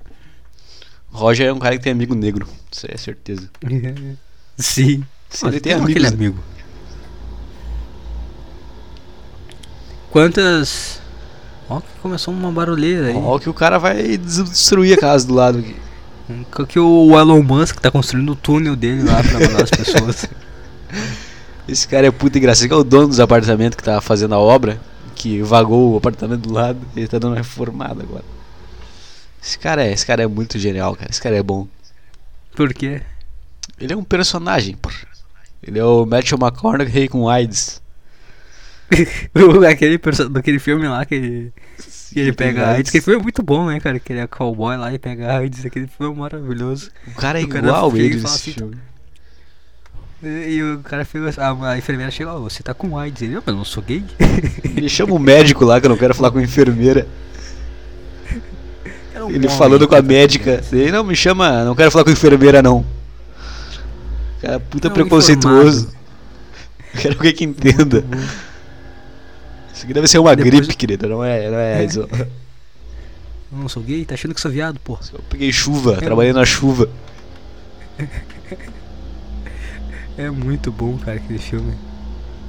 Roger 1.11 1.49
é 1.49 1.53
um 1.53 1.59
cara 1.59 1.77
que 1.77 1.83
tem 1.83 1.93
amigo 1.93 2.15
negro. 2.15 2.47
Isso 2.71 2.87
é 2.89 2.97
certeza. 2.97 3.51
Sim. 4.57 5.05
Se 5.29 5.47
ele 5.47 5.59
tem 5.61 5.73
Como 5.73 5.85
amigos. 5.87 6.05
aquele 6.05 6.15
amigo. 6.17 6.39
Quantas. 10.11 11.01
Ó, 11.69 11.81
que 11.81 11.87
começou 12.01 12.33
uma 12.33 12.51
barulheira 12.51 13.09
aí. 13.09 13.15
Ó, 13.17 13.39
que 13.39 13.49
o 13.51 13.55
cara 13.55 13.79
vai 13.79 14.17
des- 14.17 14.43
destruir 14.49 14.95
a 14.97 15.01
casa 15.01 15.27
do 15.27 15.35
lado 15.35 15.59
aqui. 15.59 15.77
Que- 16.55 16.67
Que 16.67 16.79
o 16.79 17.19
Elon 17.19 17.43
Musk 17.43 17.77
tá 17.81 17.91
construindo 17.91 18.31
o 18.33 18.37
túnel 18.37 18.75
dele 18.77 19.03
lá 19.03 19.23
pra 19.23 19.41
mandar 19.41 19.63
as 19.65 19.71
pessoas. 19.71 20.27
Esse 21.69 21.87
cara 21.87 22.07
é 22.07 22.11
puta 22.11 22.39
engraçado. 22.39 22.61
Esse 22.63 22.69
que 22.69 22.75
é 22.75 22.77
o 22.77 22.85
dono 22.85 23.09
dos 23.09 23.21
apartamentos 23.21 23.77
que 23.77 23.83
tá 23.83 24.01
fazendo 24.01 24.35
a 24.35 24.39
obra. 24.39 24.81
Que 25.19 25.43
vagou 25.43 25.95
o 25.95 25.97
apartamento 25.97 26.43
do 26.43 26.53
lado. 26.53 26.81
Ele 26.97 27.09
tá 27.09 27.19
dando 27.19 27.33
uma 27.33 27.37
reformada 27.37 28.03
agora. 28.03 28.25
Esse 29.43 29.59
cara 29.59 29.85
é, 29.85 29.93
esse 29.93 30.07
cara 30.07 30.23
é 30.23 30.27
muito 30.27 30.59
genial, 30.59 30.95
cara. 30.95 31.11
Esse 31.11 31.21
cara 31.21 31.37
é 31.37 31.43
bom. 31.43 31.67
Por 32.55 32.73
quê? 32.73 33.03
Ele 33.81 33.93
é 33.93 33.97
um 33.97 34.05
personagem, 34.05 34.77
pô. 34.77 34.91
Ele 35.63 35.79
é 35.79 35.85
o 35.85 36.07
Matthew 36.07 36.39
McConaughey 36.39 37.09
com 37.09 37.29
AIDS. 37.29 37.83
aquele, 39.71 39.99
daquele 40.31 40.59
filme 40.59 40.89
lá 40.89 41.05
que 41.05 41.15
ele, 41.15 41.53
que 42.13 42.21
ele 42.21 42.33
pega 42.33 42.61
AIDS. 42.61 42.77
AIDS. 42.77 42.89
Aquele 42.89 43.05
filme 43.05 43.21
é 43.21 43.23
muito 43.23 43.43
bom, 43.43 43.67
né, 43.67 43.81
cara? 43.81 43.99
Que 43.99 44.13
ele 44.13 44.21
é 44.21 44.27
cowboy 44.27 44.77
lá 44.77 44.93
e 44.93 44.99
pega 44.99 45.37
AIDS. 45.37 45.67
Aquele 45.67 45.87
filme 45.87 46.15
é 46.15 46.19
maravilhoso. 46.19 46.91
O 47.07 47.13
cara 47.13 47.41
é 47.41 47.45
O 47.45 47.49
cara 47.49 47.67
igual 47.67 47.91
chega 47.91 48.05
ele 48.05 48.15
nesse 48.15 48.27
assim, 48.27 48.53
filme. 48.53 48.77
E, 50.23 50.61
o 50.63 50.79
cara 50.81 51.05
fica. 51.05 51.33
A, 51.41 51.71
a 51.73 51.79
enfermeira 51.79 52.11
chega, 52.11 52.33
ó, 52.35 52.41
você 52.41 52.63
tá 52.63 52.75
com 52.75 52.99
AIDS. 52.99 53.23
Ele, 53.23 53.35
"Não, 53.35 53.43
mas 53.45 53.53
eu 53.53 53.57
não 53.59 53.65
sou 53.65 53.83
gay. 53.83 54.03
Ele 54.77 54.89
chama 54.89 55.15
o 55.15 55.19
médico 55.19 55.65
lá, 55.65 55.81
que 55.81 55.87
eu 55.87 55.91
não 55.91 55.97
quero 55.97 56.15
falar 56.15 56.31
com 56.33 56.39
a 56.39 56.43
enfermeira. 56.43 57.07
Um 59.17 59.31
Ele 59.31 59.49
falando 59.49 59.87
com 59.87 59.95
a 59.95 60.03
médica. 60.03 60.63
Ele 60.73 60.91
não 60.93 61.05
me 61.05 61.15
chama, 61.15 61.65
não 61.65 61.75
quero 61.75 61.91
falar 61.91 62.05
com 62.05 62.11
a 62.11 62.13
enfermeira 62.13 62.63
não. 62.63 62.85
Cara, 64.41 64.55
é 64.55 64.59
puta 64.59 64.89
Não, 64.89 64.95
preconceituoso. 64.95 65.93
Quero 67.01 67.15
alguém 67.17 67.35
que 67.35 67.45
entenda. 67.45 68.05
Isso 69.75 69.85
aqui 69.85 69.93
deve 69.93 70.07
ser 70.09 70.19
uma 70.19 70.35
Depois- 70.35 70.55
gripe, 70.61 70.77
querida, 70.77 71.07
não 71.09 71.23
é, 71.23 71.51
não 71.51 71.59
é 71.59 71.75
AIDS. 71.81 71.97
ó. 71.99 72.07
Eu 72.13 72.27
não 73.59 73.69
sou 73.69 73.83
gay? 73.83 74.05
Tá 74.05 74.15
achando 74.15 74.35
que 74.35 74.41
sou 74.41 74.51
viado, 74.51 74.79
porra. 74.81 75.01
Eu 75.13 75.21
peguei 75.29 75.53
chuva, 75.53 75.97
trabalhei 75.97 76.33
na 76.33 76.45
chuva. 76.47 76.89
É 80.19 80.29
muito 80.31 80.71
bom, 80.73 80.99
cara, 80.99 81.17
aquele 81.17 81.39
filme. 81.39 81.75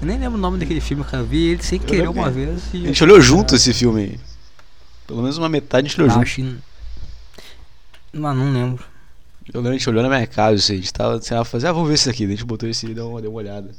Eu 0.02 0.08
nem 0.08 0.18
lembro 0.18 0.38
o 0.38 0.42
nome 0.42 0.58
daquele 0.58 0.82
filme, 0.82 1.04
cara. 1.04 1.24
Eu 1.24 1.28
vi 1.28 1.50
ele 1.50 1.64
sem 1.64 1.78
querer 1.80 2.08
uma 2.10 2.26
que- 2.26 2.30
vez 2.32 2.64
e. 2.74 2.84
A 2.84 2.88
gente 2.88 3.04
olhou 3.04 3.22
junto 3.22 3.56
esse 3.56 3.74
filme. 3.74 4.20
Pelo 5.06 5.22
menos 5.22 5.38
uma 5.38 5.50
metade 5.50 5.86
a 5.86 5.90
gente 5.90 6.00
olhou 6.02 6.10
Ah, 6.12 6.14
junto. 6.16 6.24
acho 6.24 6.36
que- 6.36 6.58
Não, 8.14 8.52
lembro. 8.52 8.84
Eu 9.54 9.62
lembro, 9.62 9.70
a 9.70 9.78
gente 9.78 9.90
olhou 9.90 10.04
na 10.04 10.10
minha 10.10 10.28
casa, 10.28 10.56
assim, 10.56 10.74
a 10.74 10.76
gente 10.78 10.94
tava, 10.94 11.22
sei 11.22 11.36
lá, 11.38 11.44
fazer, 11.46 11.68
ah, 11.68 11.72
vamos 11.72 11.88
ver 11.88 11.96
esse 11.96 12.10
aqui. 12.10 12.24
Daí 12.26 12.34
a 12.34 12.38
gente 12.38 12.46
botou 12.46 12.68
esse 12.70 12.86
e 12.86 12.94
deu 12.94 13.10
uma, 13.10 13.22
deu 13.22 13.32
uma 13.32 13.38
olhada. 13.38 13.72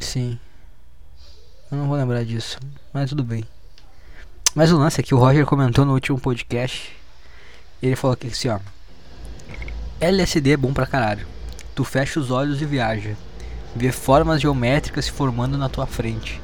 Sim. 0.00 0.38
Eu 1.70 1.78
não 1.78 1.86
vou 1.86 1.96
lembrar 1.96 2.24
disso. 2.24 2.58
Mas 2.92 3.10
tudo 3.10 3.22
bem. 3.22 3.44
Mas 4.54 4.70
o 4.72 4.78
lance 4.78 5.00
é 5.00 5.02
que 5.02 5.14
o 5.14 5.18
Roger 5.18 5.46
comentou 5.46 5.84
no 5.84 5.92
último 5.94 6.18
podcast. 6.18 6.92
Ele 7.82 7.96
falou 7.96 8.14
aqui 8.14 8.26
assim, 8.28 8.48
ó. 8.48 8.58
LSD 10.00 10.50
é 10.52 10.56
bom 10.56 10.72
pra 10.72 10.86
caralho. 10.86 11.26
Tu 11.74 11.84
fecha 11.84 12.20
os 12.20 12.30
olhos 12.30 12.60
e 12.60 12.64
viaja. 12.64 13.16
Vê 13.74 13.90
formas 13.90 14.40
geométricas 14.40 15.06
se 15.06 15.10
formando 15.10 15.56
na 15.56 15.68
tua 15.68 15.86
frente. 15.86 16.40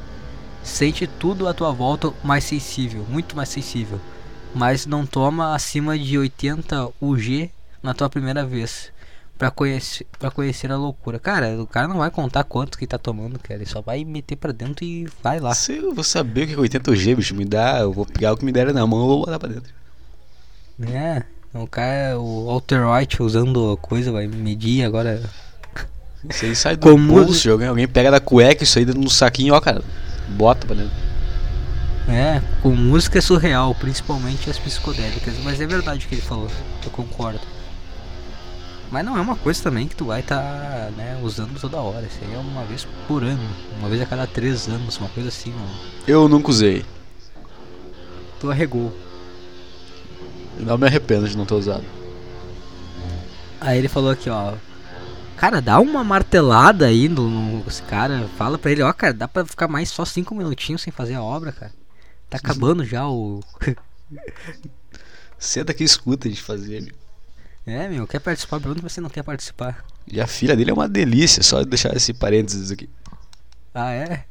Sente 0.63 1.07
tudo 1.07 1.47
à 1.47 1.55
tua 1.55 1.73
volta 1.73 2.13
mais 2.23 2.45
sensível, 2.45 3.05
muito 3.09 3.37
mais 3.37 3.49
sensível. 3.49 4.01
Mas 4.55 4.87
não 4.87 5.05
toma 5.05 5.55
acima 5.55 5.99
de 5.99 6.19
80 6.19 6.91
UG 7.01 7.51
na 7.83 7.95
tua 7.95 8.09
primeira 8.09 8.45
vez. 8.45 8.91
Pra 9.37 9.51
conhecer, 9.53 10.07
pra 10.19 10.31
conhecer 10.31 10.73
a 10.73 10.77
loucura. 10.77 11.19
Cara, 11.19 11.63
o 11.63 11.67
cara 11.67 11.87
não 11.87 11.99
vai 11.99 12.11
contar 12.11 12.43
quanto 12.43 12.77
que 12.77 12.87
tá 12.87 12.99
tomando, 12.99 13.39
cara. 13.39 13.55
Ele 13.55 13.67
só 13.67 13.81
vai 13.81 14.05
meter 14.05 14.35
pra 14.35 14.51
dentro 14.51 14.85
e 14.85 15.07
vai 15.23 15.39
lá. 15.39 15.55
Se 15.55 15.77
eu 15.77 15.95
vou 15.95 16.03
saber 16.03 16.43
o 16.43 16.47
que 16.49 16.77
é 16.77 16.81
80G, 16.81 17.15
bicho, 17.15 17.35
me 17.37 17.45
dá, 17.45 17.79
eu 17.81 17.93
vou 17.93 18.05
pegar 18.05 18.33
o 18.33 18.37
que 18.37 18.45
me 18.45 18.51
der 18.51 18.73
na 18.75 18.87
mão 18.87 19.05
e 19.05 19.07
vou 19.07 19.21
botar 19.21 19.39
pra 19.39 19.49
dentro. 19.49 19.73
É, 20.83 21.23
o 21.55 21.67
cara, 21.67 22.19
o 22.19 22.47
Walter 22.47 22.81
White 22.87 23.23
usando 23.23 23.77
coisa, 23.81 24.13
vai 24.13 24.27
medir 24.27 24.85
agora. 24.85 25.21
Isso 26.29 26.45
aí 26.45 26.55
sai 26.57 26.77
do 26.77 26.81
Como- 26.81 27.13
bolso, 27.15 27.43
de 27.43 27.51
alguém, 27.51 27.69
alguém 27.69 27.87
pega 27.89 28.11
da 28.11 28.21
cueca 28.21 28.65
isso 28.65 28.79
aí 28.79 28.85
dentro 28.85 29.01
no 29.01 29.11
saquinho, 29.11 29.55
ó, 29.55 29.61
cara. 29.61 29.83
Bota 30.29 30.67
pra 30.67 30.77
dentro. 30.77 30.93
É, 32.09 32.43
com 32.63 32.71
música 32.71 33.19
é 33.19 33.21
surreal, 33.21 33.75
principalmente 33.75 34.49
as 34.51 34.59
psicodélicas. 34.59 35.35
Mas 35.45 35.61
é 35.61 35.67
verdade 35.67 36.05
o 36.05 36.09
que 36.09 36.15
ele 36.15 36.23
falou, 36.23 36.49
eu 36.85 36.91
concordo. 36.91 37.41
Mas 38.91 39.05
não 39.05 39.17
é 39.19 39.21
uma 39.21 39.37
coisa 39.37 39.63
também 39.63 39.87
que 39.87 39.95
tu 39.95 40.07
vai 40.07 40.21
estar 40.21 40.91
né, 40.97 41.19
usando 41.23 41.59
toda 41.61 41.77
hora. 41.77 42.07
Isso 42.07 42.19
aí 42.23 42.35
é 42.35 42.39
uma 42.39 42.65
vez 42.65 42.87
por 43.07 43.23
ano, 43.23 43.43
uma 43.79 43.89
vez 43.89 44.01
a 44.01 44.07
cada 44.07 44.27
três 44.27 44.67
anos, 44.69 44.97
uma 44.99 45.11
coisa 45.11 45.29
assim, 45.29 45.51
mano. 45.51 45.71
Eu 46.07 46.27
nunca 46.29 46.49
usei. 46.51 46.85
Tu 48.41 48.51
arregou. 48.51 48.93
Não 50.59 50.79
me 50.79 50.87
arrependo 50.87 51.29
de 51.29 51.37
não 51.37 51.47
ter 51.47 51.55
usado. 51.55 51.85
Aí 53.61 53.79
ele 53.79 53.89
falou 53.89 54.11
aqui, 54.11 54.29
ó. 54.31 54.55
Cara, 55.37 55.61
dá 55.61 55.79
uma 55.79 56.03
martelada 56.03 56.87
aí 56.87 57.09
no, 57.09 57.29
no 57.29 57.65
esse 57.69 57.83
cara. 57.83 58.29
Fala 58.37 58.59
pra 58.59 58.71
ele, 58.71 58.83
ó, 58.83 58.93
cara, 58.93 59.15
dá 59.15 59.29
pra 59.29 59.45
ficar 59.45 59.69
mais 59.69 59.89
só 59.89 60.05
cinco 60.05 60.35
minutinhos 60.35 60.83
sem 60.83 60.93
fazer 60.93 61.15
a 61.15 61.23
obra, 61.23 61.53
cara. 61.53 61.73
Tá 62.29 62.39
acabando 62.39 62.85
já 62.85 63.09
o. 63.09 63.41
Senta 65.39 65.73
que 65.73 65.85
escuta 65.85 66.27
a 66.27 66.31
gente 66.31 66.43
fazer, 66.43 66.83
meu. 66.83 66.95
É, 67.67 67.89
meu, 67.89 68.07
quer 68.07 68.19
participar? 68.19 68.61
Pergunta 68.61 68.89
você 68.89 69.01
não 69.01 69.11
quer 69.11 69.23
participar. 69.23 69.85
E 70.07 70.21
a 70.21 70.27
filha 70.27 70.57
dele 70.57 70.71
é 70.71 70.75
uma 70.75 70.89
delícia, 70.89 71.43
só 71.43 71.63
deixar 71.63 71.95
esse 71.95 72.15
parênteses 72.15 72.71
aqui. 72.71 72.89
Ah, 73.75 73.93
é? 73.93 74.25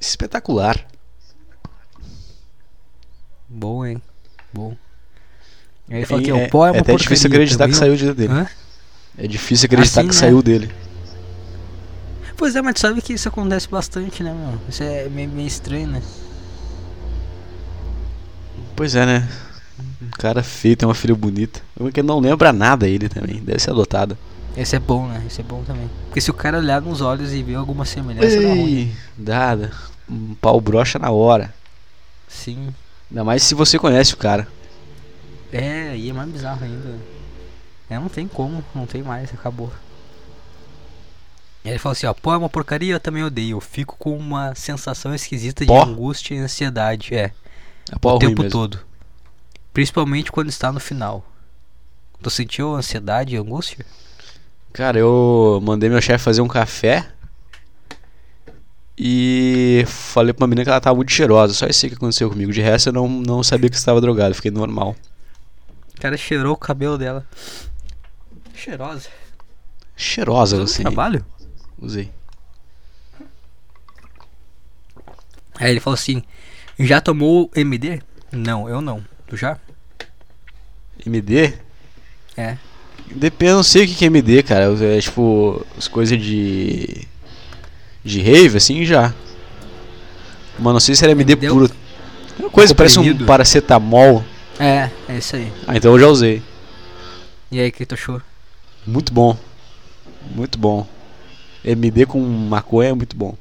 Espetacular. 0.00 0.86
Bom, 3.48 3.84
hein? 3.84 4.02
Bom. 4.52 4.76
Aí 5.88 5.96
ele 5.98 6.06
falou 6.06 6.22
que 6.22 6.30
é, 6.30 6.34
o 6.34 6.48
pó 6.48 6.66
é 6.66 6.70
uma 6.70 6.78
é 6.78 6.80
até 6.80 6.94
difícil 6.94 7.28
acreditar 7.28 7.66
que 7.68 7.74
também. 7.74 7.96
saiu 7.96 7.96
de 7.96 8.14
dele. 8.14 8.32
Hã? 8.32 8.46
É 9.18 9.26
difícil 9.26 9.66
acreditar 9.66 10.00
Assim, 10.00 10.08
que 10.08 10.14
né? 10.14 10.20
saiu 10.20 10.42
dele. 10.42 10.70
Pois 12.36 12.56
é, 12.56 12.62
mas 12.62 12.74
tu 12.74 12.80
sabe 12.80 13.02
que 13.02 13.12
isso 13.12 13.28
acontece 13.28 13.68
bastante, 13.68 14.22
né, 14.22 14.32
meu? 14.32 14.58
Isso 14.68 14.82
é 14.82 15.08
meio, 15.08 15.28
meio 15.28 15.46
estranho, 15.46 15.88
né? 15.88 16.02
Pois 18.76 18.94
é, 18.94 19.04
né? 19.04 19.28
Um 20.00 20.08
cara 20.10 20.42
feio 20.42 20.76
tem 20.76 20.88
uma 20.88 20.94
filha 20.94 21.14
bonita. 21.14 21.60
Eu 21.78 21.90
que 21.92 22.02
não 22.02 22.18
lembra 22.18 22.52
nada 22.52 22.88
ele 22.88 23.08
também. 23.08 23.40
Deve 23.42 23.58
ser 23.58 23.70
adotado. 23.70 24.16
Esse 24.56 24.76
é 24.76 24.78
bom, 24.78 25.06
né? 25.06 25.22
Esse 25.26 25.40
é 25.40 25.44
bom 25.44 25.62
também. 25.64 25.88
Porque 26.06 26.20
se 26.20 26.30
o 26.30 26.34
cara 26.34 26.58
olhar 26.58 26.80
nos 26.80 27.00
olhos 27.00 27.32
e 27.32 27.42
ver 27.42 27.56
alguma 27.56 27.84
semelhança, 27.84 28.40
dá 28.40 28.48
ruim. 28.48 28.68
Ei, 28.68 28.92
dada. 29.16 29.70
Um 30.08 30.34
pau 30.34 30.60
brocha 30.60 30.98
na 30.98 31.10
hora. 31.10 31.52
Sim. 32.26 32.74
Ainda 33.10 33.24
mais 33.24 33.42
se 33.42 33.54
você 33.54 33.78
conhece 33.78 34.14
o 34.14 34.16
cara. 34.16 34.46
É, 35.52 35.96
e 35.96 36.10
é 36.10 36.12
mais 36.12 36.30
bizarro 36.30 36.64
ainda. 36.64 36.98
É, 37.88 37.98
não 37.98 38.08
tem 38.08 38.28
como, 38.28 38.64
não 38.74 38.86
tem 38.86 39.02
mais, 39.02 39.32
acabou. 39.34 39.72
Ele 41.64 41.78
falou 41.78 41.92
assim, 41.92 42.06
ó, 42.06 42.14
pó 42.14 42.32
é 42.34 42.36
uma 42.38 42.48
porcaria, 42.48 42.94
eu 42.94 43.00
também 43.00 43.22
odeio. 43.22 43.56
Eu 43.56 43.60
fico 43.60 43.96
com 43.98 44.16
uma 44.16 44.54
sensação 44.54 45.14
esquisita 45.14 45.64
de 45.64 45.68
Pó? 45.68 45.82
angústia 45.82 46.34
e 46.34 46.38
ansiedade, 46.38 47.14
é, 47.14 47.32
É 47.92 47.98
pau 48.00 48.16
o 48.16 48.18
tempo 48.18 48.42
mesmo. 48.42 48.50
todo. 48.50 48.80
Principalmente 49.72 50.32
quando 50.32 50.48
está 50.48 50.72
no 50.72 50.80
final. 50.80 51.24
Tu 52.22 52.30
sentiu 52.30 52.74
ansiedade 52.74 53.34
e 53.34 53.38
angústia? 53.38 53.84
Cara, 54.72 54.98
eu 54.98 55.60
mandei 55.62 55.90
meu 55.90 56.00
chefe 56.00 56.24
fazer 56.24 56.40
um 56.40 56.48
café. 56.48 57.08
E 59.02 59.82
falei 59.86 60.34
pra 60.34 60.44
uma 60.44 60.48
menina 60.48 60.62
que 60.62 60.68
ela 60.68 60.78
tava 60.78 60.94
muito 60.94 61.10
cheirosa. 61.10 61.54
Só 61.54 61.66
isso 61.66 61.88
que 61.88 61.94
aconteceu 61.94 62.28
comigo. 62.28 62.52
De 62.52 62.60
resto, 62.60 62.90
eu 62.90 62.92
não, 62.92 63.08
não 63.08 63.42
sabia 63.42 63.70
que 63.70 63.76
estava 63.76 63.98
drogado. 63.98 64.34
Fiquei 64.34 64.50
normal. 64.50 64.94
O 65.96 66.00
cara 66.02 66.18
cheirou 66.18 66.52
o 66.52 66.56
cabelo 66.56 66.98
dela. 66.98 67.26
Cheirosa. 68.54 69.08
Cheirosa 69.96 70.56
Usou 70.56 70.66
você. 70.66 70.82
trabalho? 70.82 71.24
Usei. 71.80 72.10
Aí 75.54 75.70
ele 75.70 75.80
falou 75.80 75.94
assim, 75.94 76.22
já 76.78 77.00
tomou 77.00 77.50
MD? 77.56 78.02
Não, 78.30 78.68
eu 78.68 78.82
não. 78.82 79.02
Tu 79.26 79.34
já? 79.34 79.58
MD? 81.06 81.54
É. 82.36 82.58
Depende, 83.10 83.50
eu 83.50 83.56
não 83.56 83.62
sei 83.62 83.84
o 83.84 83.88
que 83.88 83.94
que 83.94 84.04
é 84.04 84.08
MD, 84.08 84.42
cara. 84.42 84.66
É 84.84 85.00
tipo, 85.00 85.64
as 85.78 85.88
coisas 85.88 86.20
de. 86.20 87.08
De 88.04 88.20
rave, 88.20 88.56
assim 88.56 88.84
já. 88.84 89.12
Mas 90.58 90.72
não 90.72 90.80
sei 90.80 90.94
se 90.94 91.04
era 91.04 91.12
MD 91.12 91.36
Deu- 91.36 91.54
puro. 91.54 91.70
É 92.38 92.42
uma 92.42 92.50
coisa 92.50 92.74
parece 92.74 92.98
um 92.98 93.26
paracetamol. 93.26 94.24
É, 94.58 94.90
é 95.08 95.18
isso 95.18 95.36
aí. 95.36 95.52
Ah, 95.66 95.76
então 95.76 95.92
eu 95.92 95.98
já 96.00 96.06
usei. 96.06 96.42
E 97.50 97.58
aí, 97.58 97.68
o 97.68 97.72
que 97.72 97.84
tu 97.86 97.94
achou? 97.94 98.20
Muito 98.86 99.12
bom. 99.12 99.36
Muito 100.34 100.58
bom. 100.58 100.86
MD 101.64 102.06
com 102.06 102.20
maconha 102.20 102.90
é 102.90 102.94
muito 102.94 103.16
bom. 103.16 103.36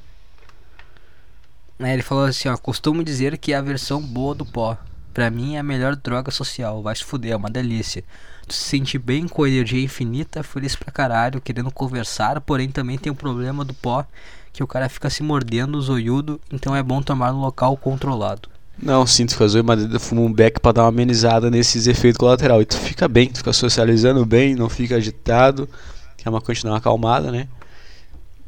Aí 1.80 1.92
ele 1.94 2.02
falou 2.02 2.26
assim, 2.26 2.50
ó, 2.50 2.58
costumo 2.58 3.04
dizer 3.04 3.38
que 3.38 3.54
é 3.54 3.56
a 3.58 3.62
versão 3.62 4.02
boa 4.02 4.36
do 4.36 4.46
pó. 4.46 4.78
Pra 5.14 5.30
mim 5.30 5.56
é 5.56 5.60
a 5.60 5.64
melhor 5.64 5.96
droga 5.96 6.30
social, 6.32 6.82
vai 6.82 6.96
se 6.96 7.04
fuder, 7.04 7.32
é 7.32 7.36
uma 7.36 7.50
delícia. 7.50 8.04
Tu 8.48 8.54
se 8.54 8.64
sente 8.64 8.98
bem 8.98 9.28
com 9.28 9.46
energia 9.48 9.84
infinita, 9.84 10.44
feliz 10.44 10.76
pra 10.76 10.92
caralho, 10.92 11.40
querendo 11.42 11.72
conversar, 11.72 12.40
porém 12.42 12.70
também 12.70 12.98
tem 12.98 13.12
o 13.12 13.16
problema 13.16 13.64
do 13.64 13.74
pó, 13.74 14.06
que 14.52 14.64
o 14.64 14.68
cara 14.68 14.90
fica 14.90 15.10
se 15.10 15.24
mordendo 15.24 15.82
zoiudo, 15.82 16.40
então 16.52 16.76
é 16.76 16.84
bom 16.84 17.02
tomar 17.02 17.32
no 17.32 17.40
local 17.40 17.78
controlado. 17.78 18.50
Não, 18.82 19.06
sim, 19.06 19.26
tu 19.26 19.36
faz 19.36 19.54
mas 19.56 19.92
eu 19.92 20.00
fumo 20.00 20.24
um 20.24 20.32
beck 20.32 20.60
pra 20.60 20.72
dar 20.72 20.84
uma 20.84 20.90
amenizada 20.90 21.50
nesses 21.50 21.86
efeitos 21.86 22.18
colaterais. 22.18 22.62
E 22.62 22.66
tu 22.66 22.78
fica 22.78 23.08
bem, 23.08 23.28
tu 23.28 23.40
fica 23.40 23.52
socializando 23.52 24.26
bem, 24.26 24.56
não 24.56 24.70
fica 24.70 24.96
agitado. 24.96 25.68
Que 26.16 26.28
é 26.28 26.32
uma 26.32 26.42
uma 26.66 26.78
acalmada, 26.78 27.32
né? 27.32 27.48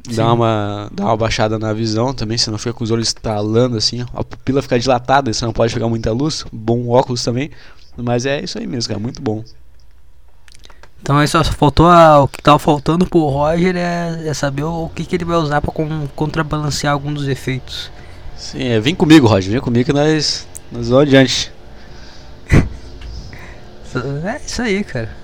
Sim. 0.08 0.16
Dá 0.16 0.32
uma, 0.32 0.90
dá 0.92 1.04
uma 1.04 1.16
baixada 1.16 1.58
na 1.58 1.72
visão 1.72 2.12
também, 2.12 2.36
você 2.36 2.50
não 2.50 2.58
fica 2.58 2.72
com 2.72 2.82
os 2.82 2.90
olhos 2.90 3.08
estalando 3.08 3.76
assim, 3.76 4.02
ó. 4.02 4.20
a 4.20 4.24
pupila 4.24 4.60
fica 4.60 4.78
dilatada, 4.78 5.32
você 5.32 5.44
não 5.44 5.52
pode 5.52 5.72
pegar 5.72 5.88
muita 5.88 6.10
luz. 6.12 6.44
Bom 6.52 6.88
óculos 6.88 7.22
também. 7.22 7.50
Mas 7.96 8.26
é 8.26 8.42
isso 8.42 8.58
aí 8.58 8.66
mesmo, 8.66 8.88
cara, 8.88 8.98
muito 8.98 9.20
bom. 9.22 9.44
Então 11.02 11.18
aí 11.18 11.26
só 11.26 11.42
faltou 11.42 11.86
a- 11.88 12.20
o 12.22 12.28
que 12.28 12.40
tava 12.42 12.58
faltando 12.58 13.04
pro 13.06 13.26
Roger 13.26 13.74
é, 13.76 14.22
é 14.28 14.34
saber 14.34 14.62
o, 14.62 14.84
o 14.84 14.88
que, 14.88 15.04
que 15.04 15.16
ele 15.16 15.24
vai 15.24 15.36
usar 15.36 15.60
pra 15.60 15.72
con- 15.72 16.06
contrabalancear 16.14 16.92
algum 16.92 17.12
dos 17.12 17.26
efeitos. 17.26 17.90
Sim, 18.36 18.62
é, 18.68 18.80
vem 18.80 18.94
comigo, 18.94 19.26
Roger, 19.26 19.50
vem 19.52 19.60
comigo 19.60 19.84
que 19.86 19.92
nós, 19.92 20.46
nós 20.70 20.88
vamos 20.88 21.02
adiante. 21.08 21.52
É 24.24 24.40
isso 24.46 24.62
aí, 24.62 24.82
cara. 24.84 25.14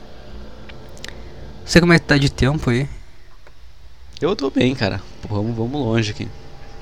Sei 1.65 1.81
como 1.81 1.93
é 1.95 1.99
que 1.99 2.05
tá 2.05 2.19
de 2.19 2.31
tempo 2.31 2.69
aí. 2.69 2.87
Eu 4.21 4.37
tô 4.37 4.51
bem, 4.51 4.75
cara. 4.75 5.01
Pô, 5.23 5.37
vamos, 5.37 5.57
vamos 5.57 5.73
longe 5.81 6.11
aqui. 6.11 6.29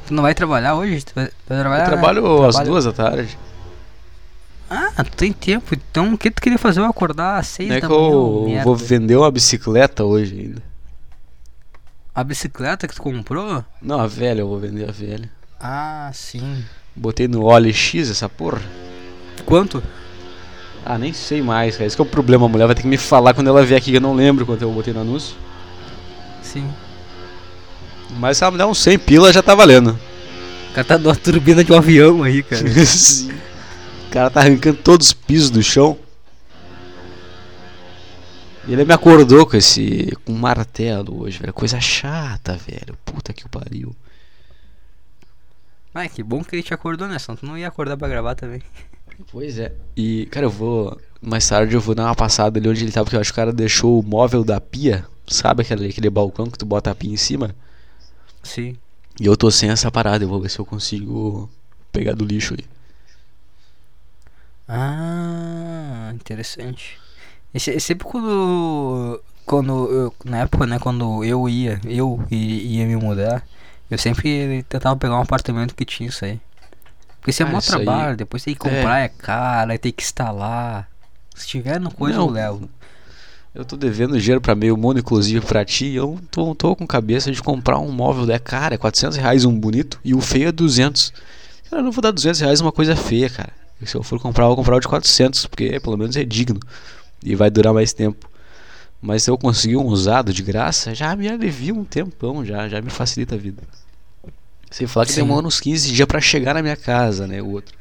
Tu 0.07 0.13
não 0.13 0.23
vai 0.23 0.35
trabalhar 0.35 0.75
hoje? 0.75 1.05
Vai, 1.15 1.29
vai 1.49 1.59
trabalhar? 1.61 1.85
Eu 1.85 1.91
né? 1.91 1.97
trabalho 1.97 2.43
às 2.45 2.55
Trabalha- 2.57 2.71
duas 2.71 2.85
da 2.87 2.93
tarde. 2.93 3.39
Ah, 4.69 5.05
tem 5.17 5.33
tempo. 5.33 5.75
Então 5.75 6.15
o 6.15 6.19
que 6.19 6.31
tu 6.31 6.43
queria 6.43 6.59
fazer? 6.59 6.81
Eu 6.81 6.85
acordar 6.87 7.39
às 7.39 7.47
seis 7.47 7.69
Não 7.69 7.77
é 7.77 7.81
da 7.81 7.87
que 7.87 7.93
manhã. 7.93 8.11
eu 8.11 8.45
merda. 8.47 8.65
vou 8.65 8.75
vender 8.77 9.17
uma 9.17 9.31
bicicleta 9.31 10.05
hoje 10.05 10.39
ainda. 10.41 10.63
A 12.15 12.25
bicicleta 12.25 12.89
que 12.89 12.95
tu 12.95 13.03
comprou? 13.03 13.65
Não, 13.81 14.01
a 14.01 14.07
velha, 14.07 14.41
eu 14.41 14.49
vou 14.49 14.59
vender 14.59 14.89
a 14.89 14.93
velha. 14.93 15.31
Ah, 15.61 16.11
sim. 16.13 16.65
Botei 16.95 17.29
no 17.29 17.45
OLX 17.45 17.95
essa 18.11 18.29
porra. 18.29 18.63
Quanto? 19.45 19.83
Ah, 20.85 20.97
nem 20.99 21.13
sei 21.13 21.43
mais, 21.43 21.75
cara. 21.77 21.87
Esse 21.87 21.95
que 21.97 22.03
é 22.03 22.05
o 22.05 22.09
problema. 22.09 22.47
A 22.47 22.49
mulher 22.49 22.67
vai 22.67 22.75
ter 22.75 22.83
que 22.83 22.89
me 22.89 22.97
falar 22.97 23.35
quando 23.35 23.49
ela 23.49 23.65
vier 23.65 23.79
aqui, 23.79 23.91
que 23.91 23.97
eu 23.99 24.01
não 24.01 24.15
lembro 24.15 24.47
quanto 24.47 24.63
eu 24.63 24.73
botei 24.73 24.95
no 24.95 25.01
anúncio. 25.01 25.37
Sim. 26.43 26.69
Mas 28.19 28.39
se 28.39 28.45
ela 28.45 28.53
me 28.53 28.59
der 28.59 28.67
uns 28.67 28.79
100 28.79 28.99
pila, 29.01 29.33
já 29.33 29.43
tá 29.43 29.55
valendo. 29.55 29.99
O 30.71 30.75
cara 30.75 30.87
tá 30.87 30.99
numa 30.99 31.15
turbina 31.15 31.63
de 31.63 31.73
um 31.73 31.77
avião 31.77 32.23
aí, 32.23 32.43
cara. 32.43 32.67
Sim. 32.87 33.31
O 34.17 34.19
cara 34.19 34.31
tá 34.31 34.41
arrancando 34.41 34.79
todos 34.79 35.09
os 35.09 35.13
pisos 35.13 35.51
do 35.51 35.63
chão. 35.63 35.99
E 38.67 38.73
ele 38.73 38.83
me 38.87 38.95
acordou 38.95 39.45
com 39.45 39.59
esse. 39.59 40.11
com 40.25 40.33
um 40.33 40.39
martelo 40.39 41.21
hoje, 41.21 41.39
velho. 41.39 41.53
Coisa 41.53 41.79
chata, 41.83 42.57
velho. 42.57 42.97
Puta 43.05 43.35
que 43.35 43.45
o 43.45 43.49
pariu. 43.51 43.95
Ai, 45.93 46.09
que 46.09 46.23
bom 46.23 46.43
que 46.43 46.57
ele 46.57 46.63
te 46.63 46.73
acordou, 46.73 47.07
né? 47.07 47.19
Senão 47.19 47.37
tu 47.37 47.45
não 47.45 47.59
ia 47.59 47.69
acordar 47.69 47.99
pra 47.99 48.09
gravar 48.09 48.35
também. 48.35 48.63
Pois 49.31 49.59
é. 49.59 49.75
E, 49.95 50.25
cara, 50.31 50.47
eu 50.47 50.51
vou. 50.51 50.99
Mais 51.21 51.47
tarde 51.47 51.75
eu 51.75 51.81
vou 51.83 51.95
dar 51.95 52.05
uma 52.07 52.15
passada 52.15 52.59
ali 52.59 52.71
onde 52.71 52.85
ele 52.85 52.93
tava, 52.93 53.05
porque 53.05 53.17
eu 53.17 53.21
acho 53.21 53.31
que 53.31 53.39
o 53.39 53.43
cara 53.43 53.53
deixou 53.53 54.01
o 54.01 54.03
móvel 54.03 54.43
da 54.43 54.59
pia. 54.59 55.07
Sabe 55.27 55.61
aquele, 55.61 55.91
aquele 55.91 56.09
balcão 56.09 56.47
que 56.47 56.57
tu 56.57 56.65
bota 56.65 56.91
a 56.91 56.95
pia 56.95 57.13
em 57.13 57.19
cima? 57.19 57.55
Sim. 58.43 58.79
E 59.21 59.27
eu 59.27 59.37
tô 59.37 59.51
sem 59.51 59.69
essa 59.69 59.91
parada, 59.91 60.25
eu 60.25 60.29
vou 60.29 60.41
ver 60.41 60.49
se 60.49 60.59
eu 60.59 60.65
consigo 60.65 61.51
pegar 61.93 62.15
do 62.15 62.25
lixo 62.25 62.55
aí. 62.55 62.76
Ah, 64.69 66.11
interessante. 66.15 66.99
E 67.55 67.61
se- 67.61 67.79
sempre 67.81 68.07
quando. 68.07 69.21
Quando 69.45 69.73
eu, 69.93 70.15
na 70.25 70.39
época, 70.39 70.67
né, 70.67 70.77
quando 70.81 71.23
eu 71.25 71.49
ia, 71.49 71.81
eu 71.85 72.21
i- 72.33 72.79
ia 72.79 72.85
me 72.87 72.97
mudar, 72.97 73.45
eu 73.89 73.97
sempre 73.97 74.65
tentava 74.69 74.97
pegar 74.97 75.17
um 75.17 75.23
apartamento 75.23 75.73
que 75.73 75.85
tinha 75.85 76.09
isso 76.09 76.25
aí. 76.25 76.41
Porque 77.21 77.31
isso 77.31 77.45
é 77.45 77.47
Ah, 77.47 77.51
mó 77.51 77.59
isso 77.59 77.77
aí- 77.77 77.85
trabalho, 77.85 78.17
depois 78.17 78.43
tem 78.43 78.55
que 78.55 78.59
comprar, 78.61 78.99
é, 78.99 79.09
caro, 79.09 79.71
aí 79.71 79.79
tem 79.79 79.93
que 79.93 80.03
instalar. 80.03 80.89
Se 81.37 81.47
tiver 81.47 81.79
no 81.81 81.93
coisa, 81.93 82.19
Não. 82.19 82.27
eu 82.27 82.33
levo. 82.33 82.69
Eu 83.55 83.65
tô 83.65 83.77
devendo 83.77 84.19
dinheiro 84.21 84.41
pra 84.41 84.57
meio 84.57 84.77
mundo, 84.77 84.99
inclusive 84.99 85.47
pra 85.47 85.65
ti. 85.65 85.95
Eu 85.95 86.19
tô, 86.31 86.53
tô 86.55 86.75
com 86.75 86.85
cabeça 86.87 87.31
de 87.31 87.41
comprar 87.41 87.79
um 87.79 87.93
móvel 87.93 88.27
da 88.27 88.39
cara, 88.41 88.75
é 88.75 88.79
400 88.79 89.17
reais 89.17 89.45
um 89.45 89.57
bonito 89.59 89.99
e 90.05 90.13
o 90.13 90.21
feio 90.21 90.49
é 90.49 90.53
200. 90.53 91.13
Cara, 91.71 91.81
eu 91.81 91.85
não 91.85 91.93
vou 91.93 92.03
dar 92.03 92.11
200 92.11 92.41
reais 92.41 92.61
uma 92.61 92.73
coisa 92.73 92.97
feia, 92.97 93.31
cara. 93.31 93.53
E 93.81 93.87
se 93.87 93.95
eu 93.95 94.03
for 94.03 94.21
comprar, 94.21 94.45
eu 94.45 94.49
vou 94.49 94.57
comprar 94.57 94.77
o 94.77 94.81
de 94.81 94.89
400, 94.89 95.47
porque 95.47 95.79
pelo 95.81 95.97
menos 95.97 96.17
é 96.17 96.25
digno 96.25 96.61
e 97.23 97.35
vai 97.35 97.51
durar 97.51 97.75
mais 97.75 97.93
tempo. 97.93 98.29
Mas 99.01 99.23
se 99.23 99.31
eu 99.31 99.37
conseguir 99.37 99.77
um 99.77 99.87
usado 99.87 100.33
de 100.33 100.43
graça, 100.43 100.95
já 100.95 101.15
me 101.15 101.29
alivia 101.29 101.75
um 101.75 101.85
tempão, 101.85 102.45
já, 102.45 102.69
já 102.69 102.81
me 102.81 102.91
facilita 102.91 103.35
a 103.35 103.39
vida. 103.39 103.63
Sem 104.71 104.87
falar 104.87 105.07
que 105.07 105.13
Sim. 105.13 105.23
demora 105.23 105.47
uns 105.47 105.61
15 105.61 105.93
dias 105.93 106.07
pra 106.09 106.21
chegar 106.21 106.55
na 106.55 106.63
minha 106.63 106.77
casa, 106.77 107.27
né, 107.27 107.41
o 107.41 107.51
outro. 107.51 107.77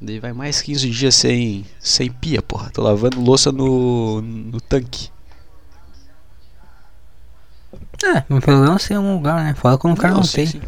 Daí 0.00 0.20
vai 0.20 0.32
mais 0.32 0.60
15 0.60 0.90
dias 0.90 1.14
sem, 1.14 1.64
sem 1.80 2.10
pia, 2.10 2.42
porra. 2.42 2.70
Tô 2.70 2.82
lavando 2.82 3.20
louça 3.20 3.50
no, 3.50 4.20
no 4.20 4.60
tanque. 4.60 5.08
É, 8.04 8.22
mas 8.28 8.44
pelo 8.44 8.60
menos 8.60 8.86
tem 8.86 8.98
um 8.98 9.14
lugar, 9.14 9.42
né? 9.42 9.54
Fala 9.54 9.78
quando 9.78 9.94
o 9.94 10.00
cara 10.00 10.14
não, 10.14 10.22
sim, 10.22 10.36
tem. 10.36 10.46
Sim. 10.46 10.60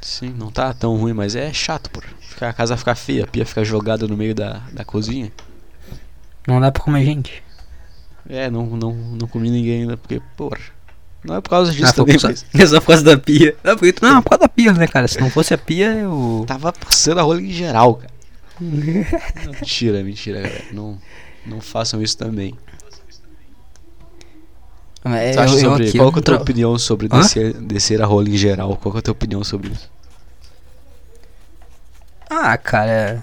Sim, 0.00 0.34
não 0.38 0.50
tá 0.50 0.72
tão 0.74 0.96
ruim, 0.96 1.12
mas 1.12 1.34
é 1.36 1.52
chato, 1.52 1.90
porra. 1.90 2.06
Ficar, 2.20 2.48
a 2.48 2.52
casa 2.52 2.76
ficar 2.76 2.94
feia, 2.94 3.24
a 3.24 3.26
pia 3.26 3.46
ficar 3.46 3.64
jogada 3.64 4.06
no 4.06 4.16
meio 4.16 4.34
da, 4.34 4.62
da 4.72 4.84
cozinha. 4.84 5.30
Não 6.46 6.60
dá 6.60 6.70
pra 6.72 6.82
comer 6.82 7.04
gente. 7.04 7.42
É, 8.28 8.50
não, 8.50 8.64
não, 8.66 8.92
não 8.94 9.26
comi 9.28 9.50
ninguém 9.50 9.82
ainda, 9.82 9.96
porque, 9.96 10.20
porra. 10.36 10.58
Não 11.24 11.36
é 11.36 11.40
por 11.40 11.48
causa 11.48 11.72
disso 11.72 11.90
Ah, 11.90 11.92
também, 11.92 12.16
mas 12.22 12.44
é 12.54 12.66
só 12.66 12.80
por 12.80 12.88
causa 12.88 13.02
da 13.02 13.16
pia. 13.18 13.56
Não, 13.64 13.76
porque 13.76 13.92
tu- 13.92 14.04
não, 14.04 14.22
por 14.22 14.30
causa 14.30 14.42
da 14.42 14.48
pia, 14.48 14.72
né, 14.72 14.86
cara? 14.86 15.08
Se 15.08 15.18
não 15.20 15.30
fosse 15.30 15.54
a 15.54 15.58
pia, 15.58 15.92
eu. 15.92 16.44
tava 16.46 16.72
passando 16.72 17.18
a 17.20 17.22
rola 17.22 17.40
em 17.40 17.50
geral, 17.50 17.94
cara. 17.94 18.12
mentira, 19.60 20.02
mentira, 20.02 20.40
galera. 20.42 20.64
Não, 20.72 20.98
não 21.46 21.60
façam 21.60 22.02
isso 22.02 22.16
também. 22.16 22.54
Acha 25.04 25.54
eu, 25.54 25.60
sobre, 25.60 25.92
qual 25.92 26.08
eu 26.08 26.12
que 26.12 26.18
é 26.18 26.20
a 26.20 26.24
tua 26.24 26.36
opinião 26.36 26.78
sobre 26.78 27.08
Hã? 27.12 27.20
descer, 27.20 27.52
descer 27.54 28.02
a 28.02 28.06
rola 28.06 28.28
em 28.28 28.36
geral? 28.36 28.76
Qual 28.76 28.94
é 28.94 28.98
a 28.98 29.02
tua 29.02 29.12
opinião 29.12 29.44
sobre 29.44 29.70
isso? 29.70 29.90
Ah, 32.30 32.56
cara. 32.56 33.22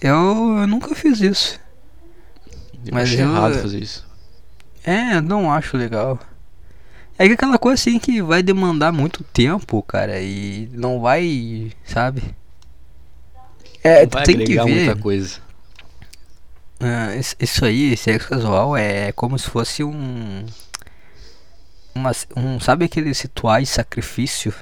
Eu, 0.00 0.58
eu 0.60 0.66
nunca 0.66 0.94
fiz 0.94 1.20
isso. 1.20 1.60
Eu 2.86 2.94
Mas 2.94 3.10
achei 3.10 3.20
eu- 3.24 3.28
errado 3.28 3.54
fazer 3.60 3.78
isso. 3.82 4.06
É, 4.84 5.20
não 5.20 5.52
acho 5.52 5.76
legal. 5.76 6.18
É 7.18 7.26
que 7.26 7.34
aquela 7.34 7.58
coisa 7.58 7.74
assim 7.74 7.98
que 7.98 8.22
vai 8.22 8.42
demandar 8.42 8.92
muito 8.92 9.24
tempo, 9.24 9.82
cara, 9.82 10.20
e 10.20 10.68
não 10.72 11.00
vai, 11.00 11.72
sabe? 11.84 12.22
É, 13.82 14.02
Não 14.02 14.08
tu 14.08 14.22
tem 14.22 14.38
que 14.38 14.54
ver. 14.54 14.64
muita 14.66 14.96
coisa. 14.96 15.40
Ah, 16.80 17.14
isso- 17.40 17.64
aí, 17.64 17.96
sexo 17.96 18.28
casual 18.28 18.76
é 18.76 19.12
como 19.12 19.38
se 19.38 19.48
fosse 19.50 19.82
um. 19.84 20.44
Uma, 21.94 22.12
um 22.36 22.58
sabe 22.60 22.84
aqueles 22.86 23.20
rituais 23.20 23.68
de 23.68 23.74
sacrifício? 23.74 24.54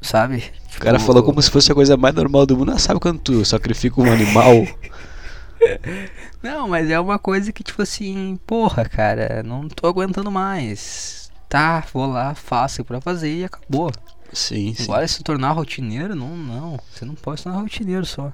Sabe? 0.00 0.50
O 0.76 0.80
cara 0.80 0.98
Tipo, 0.98 1.06
falou 1.06 1.22
como 1.22 1.40
se 1.42 1.50
fosse 1.50 1.70
a 1.70 1.74
coisa 1.74 1.96
mais 1.96 2.14
normal 2.14 2.46
do 2.46 2.56
mundo. 2.56 2.72
Ah, 2.72 2.78
sabe 2.78 3.00
quando 3.00 3.20
tu 3.20 3.44
sacrifica 3.44 4.00
um 4.00 4.10
animal? 4.10 4.66
Não, 6.42 6.68
mas 6.68 6.88
é 6.90 6.98
uma 6.98 7.18
coisa 7.18 7.52
que, 7.52 7.62
tipo 7.62 7.82
assim, 7.82 8.38
porra, 8.46 8.84
cara, 8.88 9.42
não 9.42 9.68
tô 9.68 9.86
aguentando 9.86 10.30
mais. 10.30 11.30
Tá, 11.48 11.80
vou 11.92 12.06
lá, 12.06 12.34
faço 12.34 12.84
pra 12.84 13.00
fazer 13.00 13.34
e 13.40 13.44
acabou. 13.44 13.90
sim, 14.32 14.74
sim. 14.74 14.84
Agora 14.84 15.06
se 15.06 15.22
tornar 15.22 15.52
rotineiro, 15.52 16.14
não, 16.14 16.36
não. 16.36 16.80
Você 16.92 17.04
não 17.04 17.14
pode 17.14 17.40
se 17.40 17.44
tornar 17.44 17.60
rotineiro 17.60 18.06
só. 18.06 18.32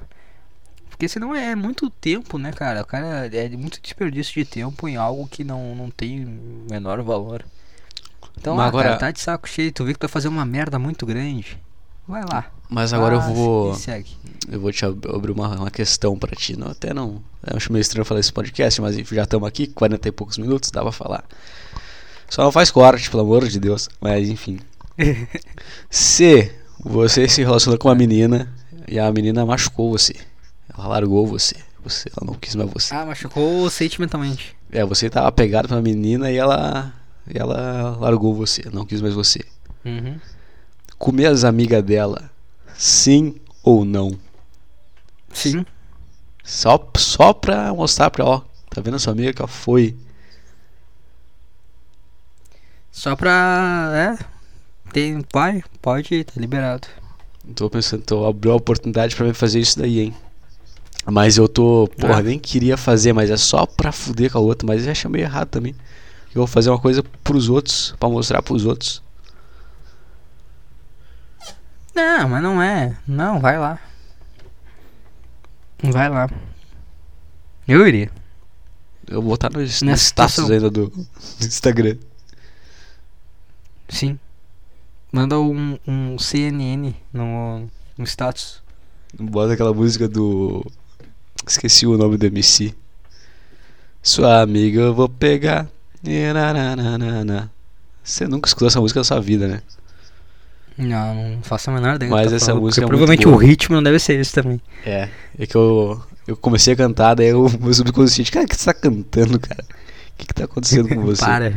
Porque 0.96 1.08
senão 1.10 1.34
é 1.34 1.54
muito 1.54 1.90
tempo, 1.90 2.38
né, 2.38 2.52
cara? 2.52 2.80
O 2.80 2.86
cara 2.86 3.26
é 3.30 3.48
muito 3.50 3.78
desperdício 3.82 4.32
de 4.32 4.46
tempo 4.48 4.88
em 4.88 4.96
algo 4.96 5.28
que 5.28 5.44
não, 5.44 5.74
não 5.74 5.90
tem 5.90 6.24
menor 6.70 7.02
valor. 7.02 7.44
Então, 8.38 8.58
ah, 8.58 8.64
agora- 8.66 8.88
cara, 8.88 8.98
tá 8.98 9.10
de 9.10 9.20
saco 9.20 9.46
cheio, 9.46 9.70
tu 9.72 9.84
vê 9.84 9.92
que 9.92 9.98
tu 9.98 10.02
vai 10.04 10.08
fazer 10.10 10.28
uma 10.28 10.44
merda 10.46 10.78
muito 10.78 11.04
grande. 11.04 11.58
vai 12.08 12.22
lá. 12.24 12.46
Mas 12.70 12.92
agora 12.92 13.16
eu 13.16 13.20
Ah, 13.20 13.28
vou. 13.28 13.74
se- 13.74 13.80
Segue. 13.82 14.16
Eu 14.48 14.60
vou 14.60 14.70
te 14.72 14.84
ab- 14.86 15.06
abrir 15.12 15.32
uma, 15.32 15.48
uma 15.56 15.70
questão 15.72 16.16
pra 16.16 16.34
ti. 16.36 16.56
Não, 16.56 16.68
até 16.68 16.94
não. 16.94 17.20
Eu 17.44 17.56
acho 17.56 17.72
meio 17.72 17.80
estranho 17.80 18.04
falar 18.04 18.20
esse 18.20 18.32
podcast, 18.32 18.80
mas 18.80 18.96
enfim, 18.96 19.16
já 19.16 19.24
estamos 19.24 19.46
aqui, 19.48 19.66
40 19.66 20.08
e 20.08 20.12
poucos 20.12 20.38
minutos, 20.38 20.70
dá 20.70 20.82
pra 20.82 20.92
falar. 20.92 21.24
Só 22.30 22.44
não 22.44 22.52
faz 22.52 22.70
corte, 22.70 23.10
pelo 23.10 23.22
amor 23.24 23.46
de 23.48 23.58
Deus. 23.58 23.88
Mas 24.00 24.28
enfim. 24.28 24.60
Se 25.90 26.52
você 26.78 27.28
se 27.28 27.42
relaciona 27.42 27.76
com 27.76 27.88
uma 27.88 27.94
menina 27.94 28.52
e 28.86 28.98
a 28.98 29.10
menina 29.12 29.44
machucou 29.44 29.90
você, 29.90 30.14
ela 30.76 30.88
largou 30.88 31.26
você, 31.26 31.56
você 31.82 32.08
ela 32.16 32.26
não 32.30 32.34
quis 32.38 32.54
mais 32.54 32.70
você. 32.70 32.94
Ah, 32.94 33.06
machucou 33.06 33.68
sentimentalmente. 33.70 34.56
É, 34.70 34.84
você 34.84 35.08
tava 35.08 35.30
pegado 35.32 35.68
pela 35.68 35.82
menina 35.82 36.30
e 36.30 36.36
ela. 36.36 36.92
E 37.28 37.38
ela 37.38 37.96
largou 37.98 38.34
você, 38.34 38.68
não 38.72 38.86
quis 38.86 39.00
mais 39.00 39.14
você. 39.14 39.40
Uhum. 39.84 40.18
Comer 40.98 41.26
as 41.26 41.44
amigas 41.44 41.82
dela, 41.82 42.30
sim 42.76 43.36
ou 43.62 43.84
não? 43.84 44.18
Sim. 45.32 45.64
Só, 46.42 46.90
só 46.96 47.32
pra 47.32 47.74
mostrar 47.74 48.10
pra 48.10 48.24
ó, 48.24 48.42
tá 48.70 48.80
vendo 48.80 48.94
a 48.94 48.98
sua 48.98 49.12
amiga 49.12 49.32
que 49.32 49.42
ela 49.42 49.48
foi. 49.48 49.96
Só 52.90 53.14
pra. 53.14 54.16
É. 54.18 54.24
Tem. 54.92 55.22
Vai, 55.32 55.62
pode, 55.82 56.24
tá 56.24 56.32
liberado. 56.36 56.88
Tô 57.54 57.68
pensando, 57.68 58.02
tô 58.02 58.26
abriu 58.26 58.52
a 58.52 58.56
oportunidade 58.56 59.14
pra 59.14 59.26
mim 59.26 59.34
fazer 59.34 59.60
isso 59.60 59.78
daí, 59.78 60.00
hein. 60.00 60.14
Mas 61.08 61.36
eu 61.36 61.48
tô, 61.48 61.88
porra, 61.98 62.18
Ah. 62.18 62.22
nem 62.22 62.38
queria 62.38 62.76
fazer, 62.76 63.12
mas 63.12 63.30
é 63.30 63.36
só 63.36 63.64
pra 63.64 63.92
fuder 63.92 64.30
com 64.32 64.38
a 64.38 64.40
outra, 64.40 64.66
mas 64.66 64.84
eu 64.84 64.92
achei 64.92 65.08
meio 65.10 65.24
errado 65.24 65.48
também. 65.48 65.74
Eu 66.34 66.40
vou 66.40 66.46
fazer 66.46 66.68
uma 66.70 66.78
coisa 66.80 67.02
pros 67.22 67.48
outros, 67.48 67.94
pra 67.98 68.08
mostrar 68.08 68.42
pros 68.42 68.66
outros. 68.66 69.02
Não, 71.94 72.28
mas 72.28 72.42
não 72.42 72.60
é. 72.60 72.96
Não, 73.06 73.40
vai 73.40 73.58
lá. 73.58 73.78
Vai 75.82 76.08
lá. 76.08 76.28
Eu 77.66 77.86
iria. 77.86 78.10
Eu 79.06 79.22
vou 79.22 79.30
botar 79.30 79.48
no, 79.50 79.58
no 79.60 79.62
Nessa 79.62 79.94
status 79.96 80.50
ainda 80.50 80.70
do, 80.70 80.88
do 80.88 81.06
Instagram. 81.40 81.96
Sim. 83.88 84.18
Manda 85.12 85.38
um, 85.38 85.78
um 85.86 86.18
CNN 86.18 86.94
no, 87.12 87.68
no 87.96 88.04
status. 88.04 88.62
Bota 89.18 89.52
aquela 89.54 89.72
música 89.72 90.08
do. 90.08 90.66
Esqueci 91.46 91.86
o 91.86 91.96
nome 91.96 92.16
do 92.16 92.26
MC. 92.26 92.74
Sua 94.02 94.40
amiga 94.40 94.80
eu 94.80 94.94
vou 94.94 95.08
pegar. 95.08 95.68
Você 98.02 98.26
nunca 98.26 98.48
escutou 98.48 98.68
essa 98.68 98.80
música 98.80 99.00
na 99.00 99.04
sua 99.04 99.20
vida, 99.20 99.46
né? 99.46 99.62
Não, 100.76 101.14
não 101.14 101.42
faço 101.42 101.70
a 101.70 101.74
menor 101.74 101.96
ideia. 101.96 102.10
Mas 102.10 102.30
tá 102.30 102.36
essa 102.36 102.46
falando, 102.46 102.62
música 102.62 102.80
é 102.80 102.86
muito 102.86 102.98
Provavelmente 102.98 103.28
o 103.28 103.36
ritmo 103.36 103.76
não 103.76 103.82
deve 103.82 103.98
ser 103.98 104.20
esse 104.20 104.32
também. 104.32 104.60
É. 104.84 105.08
É 105.38 105.46
que 105.46 105.56
eu, 105.56 106.02
eu 106.26 106.36
comecei 106.36 106.74
a 106.74 106.76
cantar, 106.76 107.14
daí 107.14 107.32
o 107.32 107.48
meu 107.60 107.72
subconsciente, 107.72 108.30
cara, 108.30 108.44
o 108.44 108.48
que 108.48 108.56
você 108.56 108.64
tá 108.66 108.74
cantando, 108.74 109.38
cara? 109.38 109.64
O 109.64 110.18
que, 110.18 110.26
que 110.26 110.34
tá 110.34 110.44
acontecendo 110.44 110.88
com 110.88 111.02
você? 111.02 111.24
Para. 111.24 111.52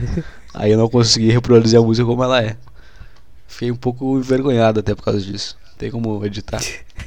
Aí 0.54 0.72
eu 0.72 0.78
não 0.78 0.90
consegui 0.90 1.32
reproduzir 1.32 1.80
a 1.80 1.82
música 1.82 2.06
como 2.06 2.24
ela 2.24 2.42
é. 2.42 2.56
Fiquei 3.48 3.72
um 3.72 3.76
pouco 3.76 4.18
envergonhado 4.18 4.80
até 4.80 4.96
por 4.96 5.04
causa 5.04 5.20
disso. 5.20 5.58
Tem 5.78 5.92
como 5.92 6.26
editar. 6.26 6.62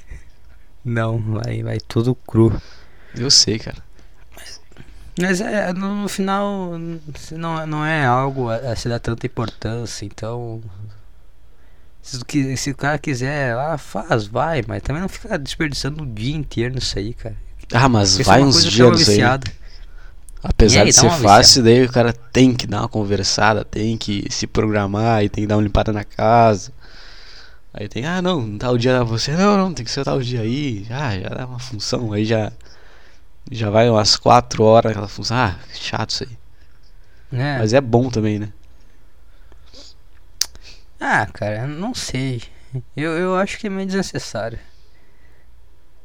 Não, 0.84 1.18
vai, 1.18 1.62
vai 1.62 1.78
tudo 1.80 2.14
cru. 2.14 2.60
Eu 3.14 3.30
sei, 3.30 3.58
cara. 3.58 3.82
Mas 5.20 5.40
é, 5.40 5.72
no, 5.72 6.02
no 6.02 6.08
final 6.08 6.78
não, 7.32 7.66
não 7.66 7.84
é 7.84 8.04
algo 8.04 8.48
a, 8.48 8.56
a 8.56 8.76
se 8.76 8.88
dar 8.88 8.98
tanta 8.98 9.26
importância, 9.26 10.04
então. 10.04 10.62
Se, 12.00 12.56
se 12.56 12.70
o 12.70 12.74
cara 12.74 12.98
quiser 12.98 13.54
lá, 13.54 13.78
faz, 13.78 14.26
vai, 14.26 14.64
mas 14.66 14.82
também 14.82 15.02
não 15.02 15.08
fica 15.08 15.38
desperdiçando 15.38 16.02
o 16.02 16.06
dia 16.06 16.34
inteiro 16.34 16.74
nisso 16.74 16.98
aí, 16.98 17.14
cara. 17.14 17.36
Ah, 17.72 17.88
mas 17.88 18.14
Isso 18.14 18.24
vai 18.24 18.40
é 18.40 18.44
uns 18.44 18.64
dias 18.64 18.88
é 18.88 18.90
nisso 18.90 19.10
aí. 19.10 19.40
Apesar 20.42 20.80
aí, 20.80 20.86
de 20.88 20.92
ser 20.92 21.10
fácil, 21.10 21.62
daí 21.62 21.84
o 21.84 21.92
cara 21.92 22.12
tem 22.12 22.52
que 22.52 22.66
dar 22.66 22.80
uma 22.80 22.88
conversada, 22.88 23.64
tem 23.64 23.96
que 23.96 24.26
se 24.28 24.46
programar 24.46 25.22
e 25.22 25.28
tem 25.28 25.44
que 25.44 25.48
dar 25.48 25.56
uma 25.56 25.62
limpada 25.62 25.92
na 25.92 26.02
casa. 26.02 26.72
Aí 27.74 27.88
tem, 27.88 28.04
ah 28.04 28.20
não, 28.20 28.58
tal 28.58 28.76
dia 28.76 28.92
é 28.92 29.04
você, 29.04 29.32
não, 29.32 29.56
não, 29.56 29.72
tem 29.72 29.84
que 29.84 29.90
ser 29.90 30.04
tal 30.04 30.20
dia 30.20 30.42
aí. 30.42 30.86
Ah, 30.90 31.18
já 31.18 31.28
dá 31.28 31.46
uma 31.46 31.58
função, 31.58 32.12
aí 32.12 32.24
já. 32.24 32.52
Já 33.50 33.70
vai 33.70 33.90
umas 33.90 34.16
4 34.16 34.62
horas 34.62 34.92
aquela 34.92 35.08
função. 35.08 35.36
Ah, 35.36 35.58
chato 35.74 36.10
isso 36.10 36.24
aí. 36.24 36.38
É. 37.38 37.58
Mas 37.58 37.72
é 37.72 37.80
bom 37.80 38.08
também, 38.10 38.38
né? 38.38 38.52
Ah, 41.00 41.26
cara, 41.26 41.66
não 41.66 41.94
sei. 41.94 42.42
Eu, 42.96 43.12
eu 43.12 43.36
acho 43.36 43.58
que 43.58 43.66
é 43.66 43.70
meio 43.70 43.86
desnecessário. 43.86 44.58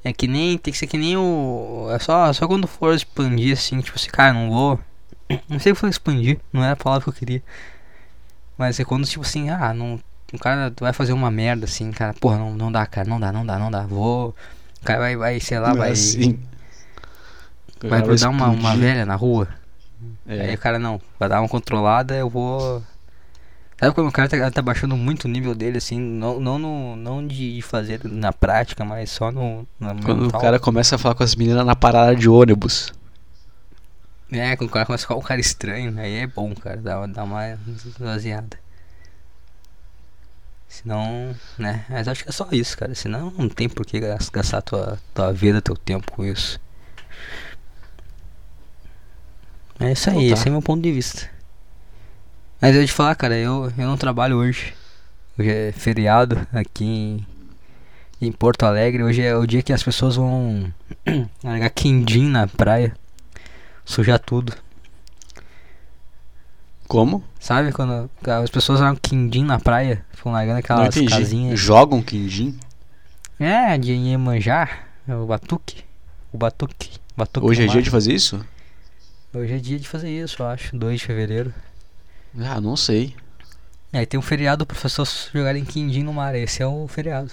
É 0.04 0.14
que 0.14 0.28
nem. 0.28 0.58
Tem 0.58 0.72
que 0.72 0.78
ser 0.78 0.88
que 0.88 0.98
nem 0.98 1.18
o. 1.18 1.88
É 1.92 2.00
só, 2.00 2.32
só 2.34 2.48
quando 2.48 2.68
for 2.68 2.94
expandir 2.96 3.54
assim, 3.54 3.80
tipo 3.82 3.98
assim, 3.98 4.10
cara, 4.10 4.34
não 4.34 4.50
vou. 4.50 4.80
Não 5.50 5.60
sei 5.60 5.74
o 5.74 5.76
que 5.76 5.82
foi 5.82 5.90
expandir, 5.90 6.40
não 6.54 6.64
era 6.64 6.74
a 6.74 6.76
palavra 6.78 7.04
que 7.04 7.10
eu 7.10 7.14
queria. 7.14 7.44
Mas 8.58 8.80
é 8.80 8.86
quando, 8.86 9.06
tipo 9.06 9.24
assim, 9.24 9.50
ah, 9.50 9.74
não. 9.74 10.00
O 10.34 10.38
cara 10.38 10.74
vai 10.80 10.92
fazer 10.92 11.14
uma 11.14 11.32
merda 11.32 11.66
assim, 11.66 11.92
cara, 11.92 12.14
porra, 12.14 12.38
não, 12.38 12.54
não 12.54 12.72
dá, 12.72 12.86
cara, 12.86 13.10
não 13.10 13.20
dá, 13.20 13.32
não 13.32 13.46
dá, 13.46 13.58
não 13.58 13.72
dá. 13.72 13.84
Vou. 13.84 14.36
O 14.82 14.86
cara 14.86 15.00
vai, 15.00 15.16
vai 15.16 15.40
sei 15.40 15.60
lá, 15.60 15.70
Não 15.70 15.78
vai. 15.78 15.92
assim. 15.92 16.40
Vai 17.84 18.02
grudar 18.02 18.30
uma, 18.30 18.50
uma 18.50 18.76
velha 18.76 19.06
na 19.06 19.16
rua. 19.16 19.48
Aí 20.28 20.52
É, 20.52 20.54
o 20.54 20.58
cara 20.58 20.78
não, 20.80 21.00
vai 21.20 21.30
dar 21.30 21.40
uma 21.42 21.48
controlada, 21.50 22.16
eu 22.16 22.30
vou. 22.30 22.84
Sabe 23.80 23.94
quando 23.94 24.08
o 24.08 24.12
cara 24.12 24.28
tá, 24.28 24.52
tá 24.52 24.62
baixando 24.62 24.98
muito 24.98 25.26
o 25.26 25.28
nível 25.28 25.54
dele, 25.54 25.78
assim, 25.78 26.00
não, 26.00 26.40
não, 26.40 26.58
no, 26.58 26.96
não 26.96 27.26
de 27.26 27.62
fazer 27.62 28.02
na 28.04 28.34
prática, 28.34 28.84
mas 28.84 29.12
só 29.12 29.32
no. 29.32 29.68
quando 30.04 30.24
mental. 30.24 30.40
o 30.40 30.42
cara 30.42 30.60
começa 30.60 30.96
a 30.96 30.98
falar 30.98 31.14
com 31.16 31.24
as 31.24 31.36
meninas 31.36 31.66
na 31.66 31.76
parada 31.76 32.16
de 32.16 32.28
ônibus. 32.28 32.92
É, 34.32 34.56
quando 34.58 34.70
o 34.70 34.74
cara 34.74 34.86
começa 34.86 35.06
a 35.06 35.08
ficar 35.08 35.16
um 35.16 35.22
cara 35.22 35.40
estranho, 35.40 35.98
aí 35.98 36.16
é 36.18 36.28
bom, 36.28 36.54
cara, 36.56 36.78
dá, 36.78 37.06
dá 37.06 37.24
uma 37.24 37.58
esvaziada. 37.86 38.58
Senão, 40.68 41.36
né, 41.58 41.86
mas 41.90 42.08
acho 42.08 42.24
que 42.24 42.30
é 42.30 42.32
só 42.32 42.48
isso, 42.52 42.78
cara, 42.78 42.94
senão 42.94 43.32
não 43.38 43.50
tem 43.50 43.68
por 43.70 43.86
que 43.86 44.00
gas- 44.00 44.30
gastar 44.30 44.62
tua, 44.62 45.00
tua 45.14 45.32
vida, 45.34 45.62
teu 45.62 45.76
tempo 45.76 46.12
com 46.12 46.24
isso. 46.26 46.60
É 49.80 49.92
isso 49.92 50.10
aí, 50.10 50.16
Então 50.16 50.28
tá. 50.30 50.34
esse 50.34 50.48
é 50.48 50.52
meu 50.52 50.62
ponto 50.62 50.82
de 50.82 50.92
vista. 50.92 51.30
Mas 52.60 52.76
eu 52.76 52.82
ia 52.82 52.88
te 52.88 52.94
falar, 52.94 53.16
cara, 53.16 53.36
eu, 53.38 53.72
eu 53.78 53.88
não 53.88 53.98
trabalho 53.98 54.38
hoje. 54.38 54.74
Hoje 55.38 55.50
é 55.52 55.72
feriado 55.72 56.48
aqui 56.52 56.86
em, 56.86 57.28
em 58.22 58.32
Porto 58.32 58.64
Alegre. 58.64 59.04
Hoje 59.04 59.22
é 59.22 59.36
o 59.36 59.46
dia 59.46 59.62
que 59.62 59.74
as 59.74 59.84
pessoas 59.84 60.16
vão 60.16 60.72
largar 61.44 61.70
quindim 61.70 62.30
na 62.30 62.48
praia. 62.48 62.96
Sujar 63.86 64.20
tudo. 64.20 64.54
Como? 66.88 67.24
Sabe 67.40 67.72
quando 67.72 68.10
as 68.26 68.50
pessoas 68.50 68.80
largam 68.80 69.00
quindim 69.02 69.44
na 69.44 69.60
praia? 69.60 70.06
Ficam 70.12 70.32
largando 70.32 70.60
aquelas 70.60 70.96
casinhas. 70.96 71.60
Jogam 71.60 72.02
quindim? 72.02 72.58
É, 73.40 73.78
de 73.78 73.92
Iemanjá. 73.92 74.70
é 75.08 75.16
O 75.16 75.26
batuque. 75.26 75.84
O 76.32 76.38
batuque. 76.38 76.92
batuque 77.16 77.46
Hoje 77.46 77.64
é 77.64 77.68
dia 77.68 77.82
de 77.82 77.90
fazer 77.90 78.14
isso? 78.14 78.44
Hoje 79.34 79.54
é 79.54 79.58
dia 79.58 79.78
de 79.78 79.88
fazer 79.88 80.10
isso, 80.10 80.42
eu 80.42 80.48
acho. 80.48 80.76
2 80.76 81.00
de 81.00 81.06
fevereiro. 81.06 81.54
Ah, 82.40 82.62
não 82.62 82.78
sei. 82.78 83.16
Aí 83.92 84.06
tem 84.06 84.20
um 84.20 84.24
feriado 84.24 84.66
para 84.66 84.76
as 84.76 84.84
pessoas 84.84 85.30
jogarem 85.34 85.66
quindim 85.66 86.04
no 86.04 86.14
mar. 86.14 86.36
Esse 86.36 86.64
é 86.64 86.68
o 86.68 86.88
feriado. 86.88 87.32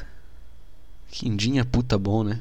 Quindim 1.11 1.59
é 1.59 1.64
puta 1.64 1.96
bom, 1.96 2.24
né? 2.24 2.40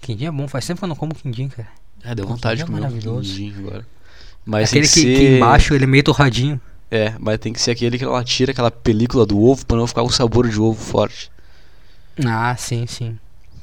Quindim 0.00 0.26
é 0.26 0.30
bom, 0.30 0.48
faz 0.48 0.66
tempo 0.66 0.78
que 0.78 0.84
eu 0.84 0.88
não 0.88 0.96
como 0.96 1.14
quindim, 1.14 1.48
cara. 1.48 1.68
É, 2.02 2.14
deu 2.14 2.26
vontade 2.26 2.56
de 2.56 2.62
é 2.62 2.66
comer 2.66 2.78
um 2.78 2.82
maravilhoso. 2.82 3.34
quindim 3.34 3.54
agora. 3.58 3.86
Mas 4.44 4.70
Aquele 4.70 4.86
tem 4.88 5.02
que, 5.02 5.08
que, 5.08 5.14
que 5.14 5.26
ser... 5.26 5.36
embaixo 5.36 5.74
ele 5.74 5.84
é 5.84 5.86
meio 5.86 6.02
torradinho. 6.02 6.60
É, 6.90 7.14
mas 7.18 7.38
tem 7.38 7.52
que 7.52 7.60
ser 7.60 7.70
aquele 7.70 7.98
que 7.98 8.04
ela 8.04 8.22
tira 8.22 8.52
aquela 8.52 8.70
película 8.70 9.24
do 9.24 9.40
ovo 9.42 9.64
pra 9.66 9.76
não 9.76 9.86
ficar 9.86 10.02
com 10.02 10.10
sabor 10.10 10.48
de 10.48 10.60
ovo 10.60 10.80
forte. 10.80 11.30
Ah, 12.24 12.54
sim, 12.56 12.86
sim. 12.86 13.18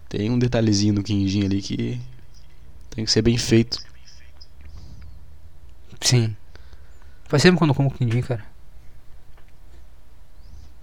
Tem 0.09 0.29
um 0.29 0.37
detalhezinho 0.37 0.93
no 0.95 1.03
quindim 1.03 1.45
ali 1.45 1.61
que 1.61 1.99
tem 2.89 3.05
que 3.05 3.11
ser 3.11 3.21
bem 3.21 3.37
feito. 3.37 3.77
Sim. 6.01 6.35
Faz 7.25 7.43
tempo 7.43 7.57
que 7.57 7.69
eu 7.69 7.73
como 7.73 7.91
quindim, 7.91 8.21
cara. 8.21 8.43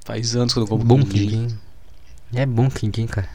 Faz 0.05 0.35
anos 0.35 0.55
que 0.55 0.59
eu 0.59 0.63
não 0.63 0.69
como 0.69 0.85
bom 0.85 1.05
quindim. 1.05 1.29
quindim. 1.29 1.59
É 2.33 2.47
bom 2.47 2.71
quindim, 2.71 3.07
cara. 3.07 3.29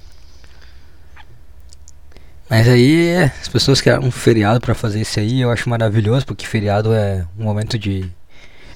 Mas 2.55 2.67
aí, 2.69 3.07
é, 3.07 3.23
as 3.41 3.47
pessoas 3.47 3.81
querem 3.81 4.07
um 4.07 4.11
feriado 4.11 4.61
pra 4.61 4.75
fazer 4.75 5.01
isso 5.01 5.19
aí, 5.19 5.41
eu 5.41 5.49
acho 5.49 5.67
maravilhoso, 5.67 6.23
porque 6.23 6.45
feriado 6.45 6.93
é 6.93 7.25
um 7.35 7.45
momento 7.45 7.79
de, 7.79 8.07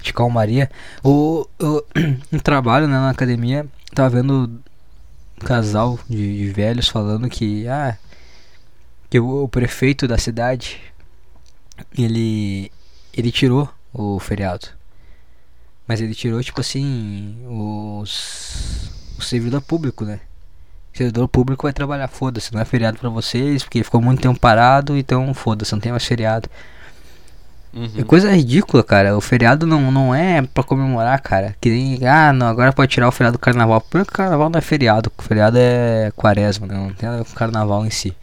de 0.02 0.12
calmaria. 0.12 0.68
O, 1.04 1.48
o, 1.62 1.84
um 2.34 2.40
trabalho 2.40 2.88
né, 2.88 2.96
na 2.96 3.12
academia, 3.12 3.68
tava 3.94 4.10
vendo 4.10 4.50
um 5.40 5.46
casal 5.46 6.00
de, 6.10 6.40
de 6.40 6.50
velhos 6.52 6.88
falando 6.88 7.30
que, 7.30 7.68
ah, 7.68 7.96
que 9.12 9.20
o, 9.20 9.44
o 9.44 9.48
prefeito 9.48 10.08
da 10.08 10.18
cidade, 10.18 10.82
ele, 11.96 12.72
ele 13.14 13.32
tirou 13.32 13.72
o 13.94 14.20
feriado. 14.20 14.70
Mas 15.88 16.02
ele 16.02 16.16
tirou, 16.16 16.42
tipo 16.42 16.62
assim, 16.62 17.46
os. 17.48 18.92
o 19.20 19.22
servidor 19.22 19.62
público, 19.62 20.04
né? 20.04 20.20
O 20.98 21.04
servidor 21.06 21.28
público 21.28 21.68
vai 21.68 21.74
trabalhar, 21.74 22.08
foda-se, 22.08 22.52
não 22.52 22.60
é 22.60 22.66
feriado 22.66 22.98
pra 22.98 23.08
vocês, 23.08 23.64
porque 23.64 23.84
ficou 23.84 24.02
muito 24.02 24.20
tempo 24.20 24.40
parado, 24.40 24.98
então 24.98 25.32
foda-se, 25.32 25.72
não 25.72 25.80
tem 25.80 25.92
mais 25.92 26.04
feriado. 26.04 26.50
Uhum. 27.72 27.92
É 28.00 28.04
coisa 28.04 28.32
ridícula, 28.32 28.84
cara. 28.84 29.16
O 29.16 29.22
feriado 29.22 29.68
não, 29.68 29.92
não 29.92 30.16
é 30.16 30.42
pra 30.42 30.64
comemorar, 30.64 31.22
cara. 31.22 31.56
Que 31.62 31.70
nem, 31.70 32.08
ah, 32.08 32.34
não, 32.34 32.48
agora 32.48 32.74
pode 32.74 32.92
tirar 32.92 33.08
o 33.08 33.12
feriado 33.12 33.38
do 33.38 33.40
carnaval. 33.40 33.80
Primeiro 33.80 34.08
que 34.08 34.14
o 34.14 34.18
carnaval 34.18 34.50
não 34.50 34.58
é 34.58 34.62
feriado, 34.62 35.12
o 35.16 35.22
feriado 35.22 35.56
é 35.60 36.12
quaresma, 36.16 36.66
né? 36.66 36.74
Não 36.74 36.92
tem 36.92 37.08
nada 37.08 37.24
com 37.24 37.32
o 37.32 37.36
carnaval 37.36 37.86
em 37.86 37.92
si. 37.92 38.16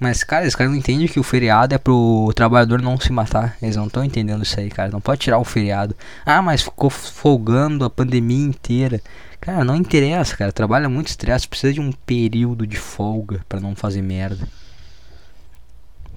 Mas, 0.00 0.24
cara, 0.24 0.46
esse 0.46 0.56
cara 0.56 0.70
não 0.70 0.76
entende 0.76 1.08
que 1.08 1.20
o 1.20 1.22
feriado 1.22 1.74
é 1.74 1.78
pro 1.78 2.32
trabalhador 2.34 2.80
não 2.80 2.98
se 2.98 3.12
matar. 3.12 3.54
Eles 3.60 3.76
não 3.76 3.86
estão 3.86 4.02
entendendo 4.02 4.42
isso 4.44 4.58
aí, 4.58 4.70
cara. 4.70 4.90
Não 4.90 5.00
pode 5.00 5.20
tirar 5.20 5.36
o 5.36 5.44
feriado. 5.44 5.94
Ah, 6.24 6.40
mas 6.40 6.62
ficou 6.62 6.88
folgando 6.88 7.84
a 7.84 7.90
pandemia 7.90 8.46
inteira. 8.46 9.02
Cara, 9.40 9.64
não 9.64 9.76
interessa, 9.76 10.36
cara. 10.36 10.52
Trabalha 10.52 10.88
muito 10.88 11.08
estresse. 11.08 11.46
Precisa 11.46 11.72
de 11.72 11.80
um 11.80 11.92
período 11.92 12.66
de 12.66 12.76
folga 12.76 13.40
pra 13.48 13.60
não 13.60 13.76
fazer 13.76 14.02
merda. 14.02 14.46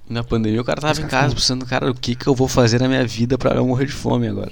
Na 0.10 0.24
pandemia 0.24 0.60
o 0.62 0.64
cara 0.66 0.82
tava 0.82 1.00
em 1.00 1.08
casa 1.08 1.36
pensando, 1.36 1.66
cara, 1.68 1.90
o 1.92 1.94
que 1.94 2.16
que 2.16 2.26
eu 2.26 2.34
vou 2.34 2.48
fazer 2.48 2.80
na 2.82 2.88
minha 2.88 3.06
vida 3.06 3.38
pra 3.38 3.54
não 3.54 3.68
morrer 3.68 3.86
de 3.86 3.92
fome 3.92 4.28
agora? 4.28 4.52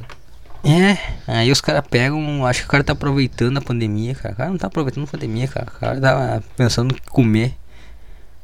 É, 0.63 0.97
aí 1.28 1.51
os 1.51 1.61
caras 1.61 1.84
pegam. 1.89 2.45
Acho 2.45 2.61
que 2.61 2.68
o 2.68 2.70
cara 2.70 2.84
tá 2.84 2.93
aproveitando 2.93 3.57
a 3.57 3.61
pandemia, 3.61 4.13
cara. 4.13 4.34
O 4.34 4.38
cara 4.38 4.49
não 4.51 4.57
tá 4.57 4.68
aproveitando 4.68 5.05
a 5.05 5.07
pandemia, 5.07 5.47
cara. 5.47 5.68
O 5.76 5.80
cara 5.80 5.99
tá 6.01 6.43
pensando 6.55 6.93
em 6.93 6.99
comer. 7.09 7.55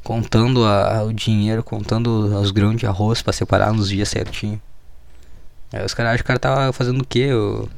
Contando 0.02 0.64
a- 0.66 1.02
o 1.04 1.12
dinheiro, 1.12 1.62
contando 1.62 2.08
os 2.40 2.50
grãos 2.50 2.76
de 2.76 2.86
arroz 2.86 3.22
pra 3.22 3.32
separar 3.32 3.72
nos 3.72 3.88
dias 3.88 4.08
certinho. 4.08 4.60
Aí 5.72 5.84
os 5.84 5.94
caras 5.94 6.12
acham 6.14 6.18
que 6.18 6.24
o 6.24 6.26
cara 6.26 6.38
tá 6.38 6.72
fazendo 6.72 7.00
o 7.00 7.06
quê? 7.06 7.32
O- 7.32 7.68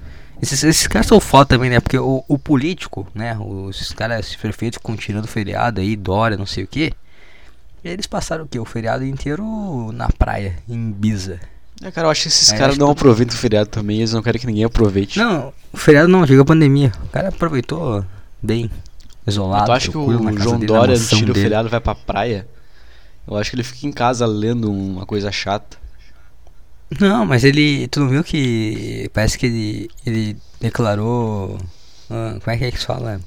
Esses, 0.40 0.62
esses 0.64 0.86
caras 0.86 1.06
são 1.06 1.18
foda 1.18 1.46
também, 1.46 1.70
né? 1.70 1.80
Porque 1.80 1.98
o, 1.98 2.22
o 2.28 2.38
político, 2.38 3.06
né? 3.14 3.36
Os 3.40 3.76
esses 3.80 3.92
caras 3.92 4.34
prefeitos 4.36 4.78
ficam 4.78 4.96
tirando 4.96 5.26
feriado 5.26 5.80
aí, 5.80 5.96
Dória, 5.96 6.36
não 6.36 6.46
sei 6.46 6.64
o 6.64 6.68
que. 6.68 6.92
Eles 7.84 8.06
passaram 8.06 8.44
o 8.44 8.48
quê? 8.48 8.58
O 8.58 8.64
feriado 8.64 9.04
inteiro 9.04 9.90
na 9.92 10.08
praia, 10.08 10.56
em 10.68 10.90
Ibiza. 10.90 11.38
É, 11.82 11.90
cara, 11.90 12.06
eu 12.06 12.10
acho 12.10 12.22
que 12.22 12.28
esses 12.28 12.52
É, 12.52 12.56
caras 12.58 12.76
não 12.76 12.86
que- 12.88 12.92
aproveitam 13.00 13.34
o 13.36 13.38
feriado 13.38 13.68
também, 13.70 13.98
eles 13.98 14.12
não 14.12 14.22
querem 14.22 14.40
que 14.40 14.46
ninguém 14.46 14.64
aproveite. 14.64 15.18
Não, 15.18 15.52
o 15.72 15.76
feriado 15.76 16.08
não, 16.08 16.26
chega 16.26 16.42
a 16.42 16.44
pandemia. 16.44 16.92
O 17.04 17.08
cara 17.08 17.28
aproveitou 17.28 18.04
bem, 18.42 18.70
isolado. 19.26 19.66
tu 19.66 19.72
acha 19.72 19.90
que 19.90 19.96
o 19.96 20.38
João 20.38 20.54
dele, 20.58 20.66
Dória 20.66 20.96
tira 20.98 21.30
o 21.30 21.34
dele. 21.34 21.42
feriado 21.42 21.68
e 21.68 21.70
vai 21.70 21.80
pra 21.80 21.94
praia? 21.94 22.46
Eu 23.26 23.36
acho 23.36 23.50
que 23.50 23.56
ele 23.56 23.62
fica 23.64 23.86
em 23.86 23.92
casa 23.92 24.26
lendo 24.26 24.70
uma 24.72 25.04
coisa 25.06 25.30
chata. 25.30 25.76
Não, 27.00 27.26
mas 27.26 27.42
ele. 27.44 27.88
Tu 27.88 28.00
não 28.00 28.08
viu 28.08 28.22
que. 28.22 29.10
Parece 29.12 29.38
que 29.38 29.46
ele. 29.46 29.90
Ele 30.04 30.36
declarou. 30.60 31.58
ah, 32.10 32.38
como 32.40 32.54
é 32.54 32.58
que 32.58 32.64
é 32.64 32.70
que 32.70 32.78
se 32.78 32.86
fala? 32.86 33.20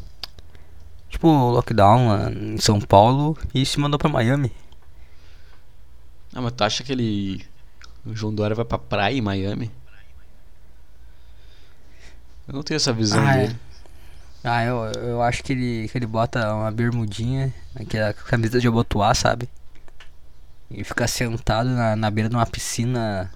Tipo, 1.09 1.27
lockdown 1.51 2.07
lá 2.07 2.31
em 2.31 2.57
São 2.57 2.79
Paulo 2.79 3.37
e 3.53 3.65
se 3.65 3.79
mandou 3.79 3.97
pra 3.99 4.09
Miami. 4.09 4.51
Ah, 6.33 6.41
mas 6.41 6.53
tu 6.53 6.63
acha 6.63 6.83
que 6.83 6.91
ele. 6.91 7.45
O 8.05 8.15
João 8.15 8.33
Dória 8.33 8.55
vai 8.55 8.63
pra 8.65 8.77
praia 8.77 9.15
em 9.17 9.21
Miami? 9.21 9.71
Eu 12.47 12.53
não 12.53 12.63
tenho 12.63 12.77
essa 12.77 12.93
visão 12.93 13.25
Ah, 13.25 13.35
é. 13.35 13.47
dele. 13.47 13.59
Ah, 14.43 14.63
eu, 14.63 14.77
eu 15.01 15.21
acho 15.21 15.43
que 15.43 15.51
ele, 15.51 15.89
que 15.89 15.97
ele 15.97 16.05
bota 16.07 16.53
uma 16.55 16.71
bermudinha, 16.71 17.53
aquela 17.75 18.13
camisa 18.13 18.59
de 18.59 18.67
abotoar, 18.67 19.13
sabe? 19.15 19.49
E 20.71 20.83
fica 20.83 21.05
sentado 21.07 21.69
na, 21.69 21.95
na 21.95 22.09
beira 22.09 22.29
de 22.29 22.35
uma 22.35 22.45
piscina 22.45 23.29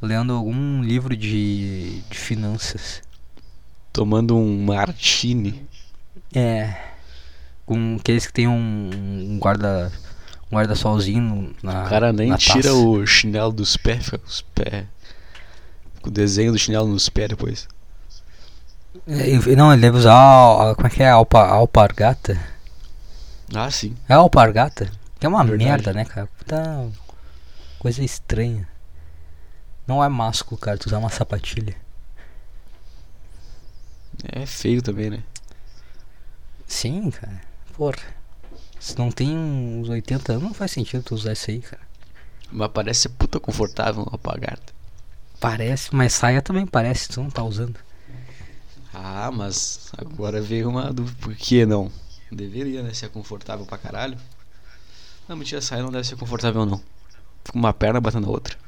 lendo 0.00 0.32
algum 0.32 0.82
livro 0.82 1.16
de, 1.16 2.00
de 2.08 2.18
finanças. 2.18 3.02
Tomando 3.92 4.36
um 4.36 4.64
martini. 4.64 5.66
É. 6.34 6.74
Com 7.66 7.96
aqueles 7.98 8.26
que 8.26 8.32
tem 8.32 8.48
um, 8.48 8.90
um 8.94 9.38
guarda. 9.38 9.92
Um 10.50 10.56
guarda-solzinho 10.56 11.54
na. 11.62 11.84
O 11.84 11.88
cara 11.88 12.12
nem 12.12 12.34
tira 12.36 12.62
taça. 12.62 12.74
o 12.74 13.06
chinelo 13.06 13.52
dos 13.52 13.76
pés, 13.76 14.04
fica 14.04 14.18
com 14.18 14.26
os 14.26 14.40
pés. 14.40 14.86
Com 16.00 16.08
o 16.08 16.12
desenho 16.12 16.52
do 16.52 16.58
chinelo 16.58 16.88
nos 16.88 17.08
pés 17.08 17.28
depois. 17.28 17.68
É, 19.06 19.56
não, 19.56 19.72
ele 19.72 19.82
deve 19.82 19.98
usar. 19.98 20.74
como 20.74 20.86
é 20.86 20.90
que 20.90 21.02
é? 21.02 21.10
Alpa, 21.10 21.46
alpargata? 21.46 22.38
Ah, 23.54 23.70
sim. 23.70 23.94
É 24.08 24.14
alpargata? 24.14 24.90
Que 25.18 25.26
é 25.26 25.28
uma 25.28 25.44
Verdade. 25.44 25.64
merda, 25.64 25.92
né, 25.92 26.04
cara? 26.04 26.28
Puta 26.38 26.88
coisa 27.78 28.02
estranha. 28.02 28.66
Não 29.88 30.04
é 30.04 30.08
másculo, 30.10 30.60
cara, 30.60 30.76
tu 30.76 30.86
usar 30.86 30.98
uma 30.98 31.08
sapatilha. 31.08 31.74
É 34.22 34.44
feio 34.44 34.82
também, 34.82 35.08
né? 35.08 35.22
Sim, 36.66 37.10
cara. 37.10 37.40
Porra. 37.72 38.18
Se 38.78 38.98
não 38.98 39.10
tem 39.10 39.34
uns 39.34 39.88
80 39.88 40.32
anos, 40.32 40.44
não 40.44 40.52
faz 40.52 40.72
sentido 40.72 41.02
tu 41.02 41.14
usar 41.14 41.32
isso 41.32 41.50
aí, 41.50 41.60
cara. 41.60 41.80
Mas 42.52 42.70
parece 42.70 43.00
ser 43.00 43.08
puta 43.08 43.40
confortável 43.40 44.02
uma 44.02 44.12
alpargata. 44.12 44.74
Parece, 45.40 45.94
mas 45.94 46.12
saia 46.12 46.42
também 46.42 46.66
parece, 46.66 47.08
tu 47.08 47.22
não 47.22 47.30
tá 47.30 47.42
usando. 47.42 47.80
Ah, 48.92 49.30
mas 49.32 49.90
agora 49.96 50.42
veio 50.42 50.68
uma 50.68 50.92
dúvida. 50.92 51.16
Por 51.18 51.34
que 51.34 51.64
não? 51.64 51.90
Deveria, 52.30 52.82
né? 52.82 52.92
Ser 52.92 53.08
confortável 53.08 53.64
pra 53.64 53.78
caralho. 53.78 54.18
Não, 55.26 55.34
mentira, 55.34 55.62
saia 55.62 55.82
não 55.82 55.90
deve 55.90 56.06
ser 56.06 56.16
confortável 56.16 56.66
não. 56.66 56.78
Fica 57.42 57.56
uma 57.56 57.72
perna 57.72 58.00
batendo 58.02 58.26
na 58.26 58.32
outra. 58.32 58.67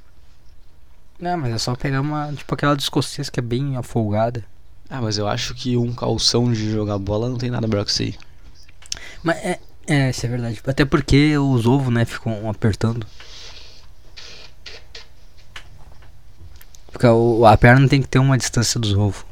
Não, 1.20 1.36
mas 1.36 1.52
é 1.54 1.58
só 1.58 1.74
pegar 1.74 2.00
uma, 2.00 2.32
tipo 2.32 2.54
aquela 2.54 2.74
do 2.74 2.80
escocês 2.80 3.28
que 3.28 3.38
é 3.40 3.42
bem 3.42 3.76
afogada. 3.76 4.42
Ah, 4.88 5.00
mas 5.00 5.18
eu 5.18 5.28
acho 5.28 5.54
que 5.54 5.76
um 5.76 5.92
calção 5.92 6.50
de 6.52 6.70
jogar 6.70 6.98
bola 6.98 7.28
não 7.28 7.36
tem 7.36 7.50
nada 7.50 7.66
melhor 7.66 7.84
que 7.84 7.90
isso 7.90 8.02
aí. 8.02 8.14
Mas 9.22 9.36
é, 9.36 9.60
é, 9.86 10.10
isso 10.10 10.24
é 10.26 10.28
verdade. 10.28 10.60
Até 10.66 10.84
porque 10.84 11.36
os 11.38 11.66
ovos, 11.66 11.92
né, 11.92 12.04
ficam 12.04 12.48
apertando. 12.48 13.06
Fica, 16.90 17.12
o, 17.12 17.44
a 17.46 17.56
perna 17.56 17.86
tem 17.86 18.02
que 18.02 18.08
ter 18.08 18.18
uma 18.18 18.36
distância 18.36 18.80
dos 18.80 18.94
ovos. 18.94 19.24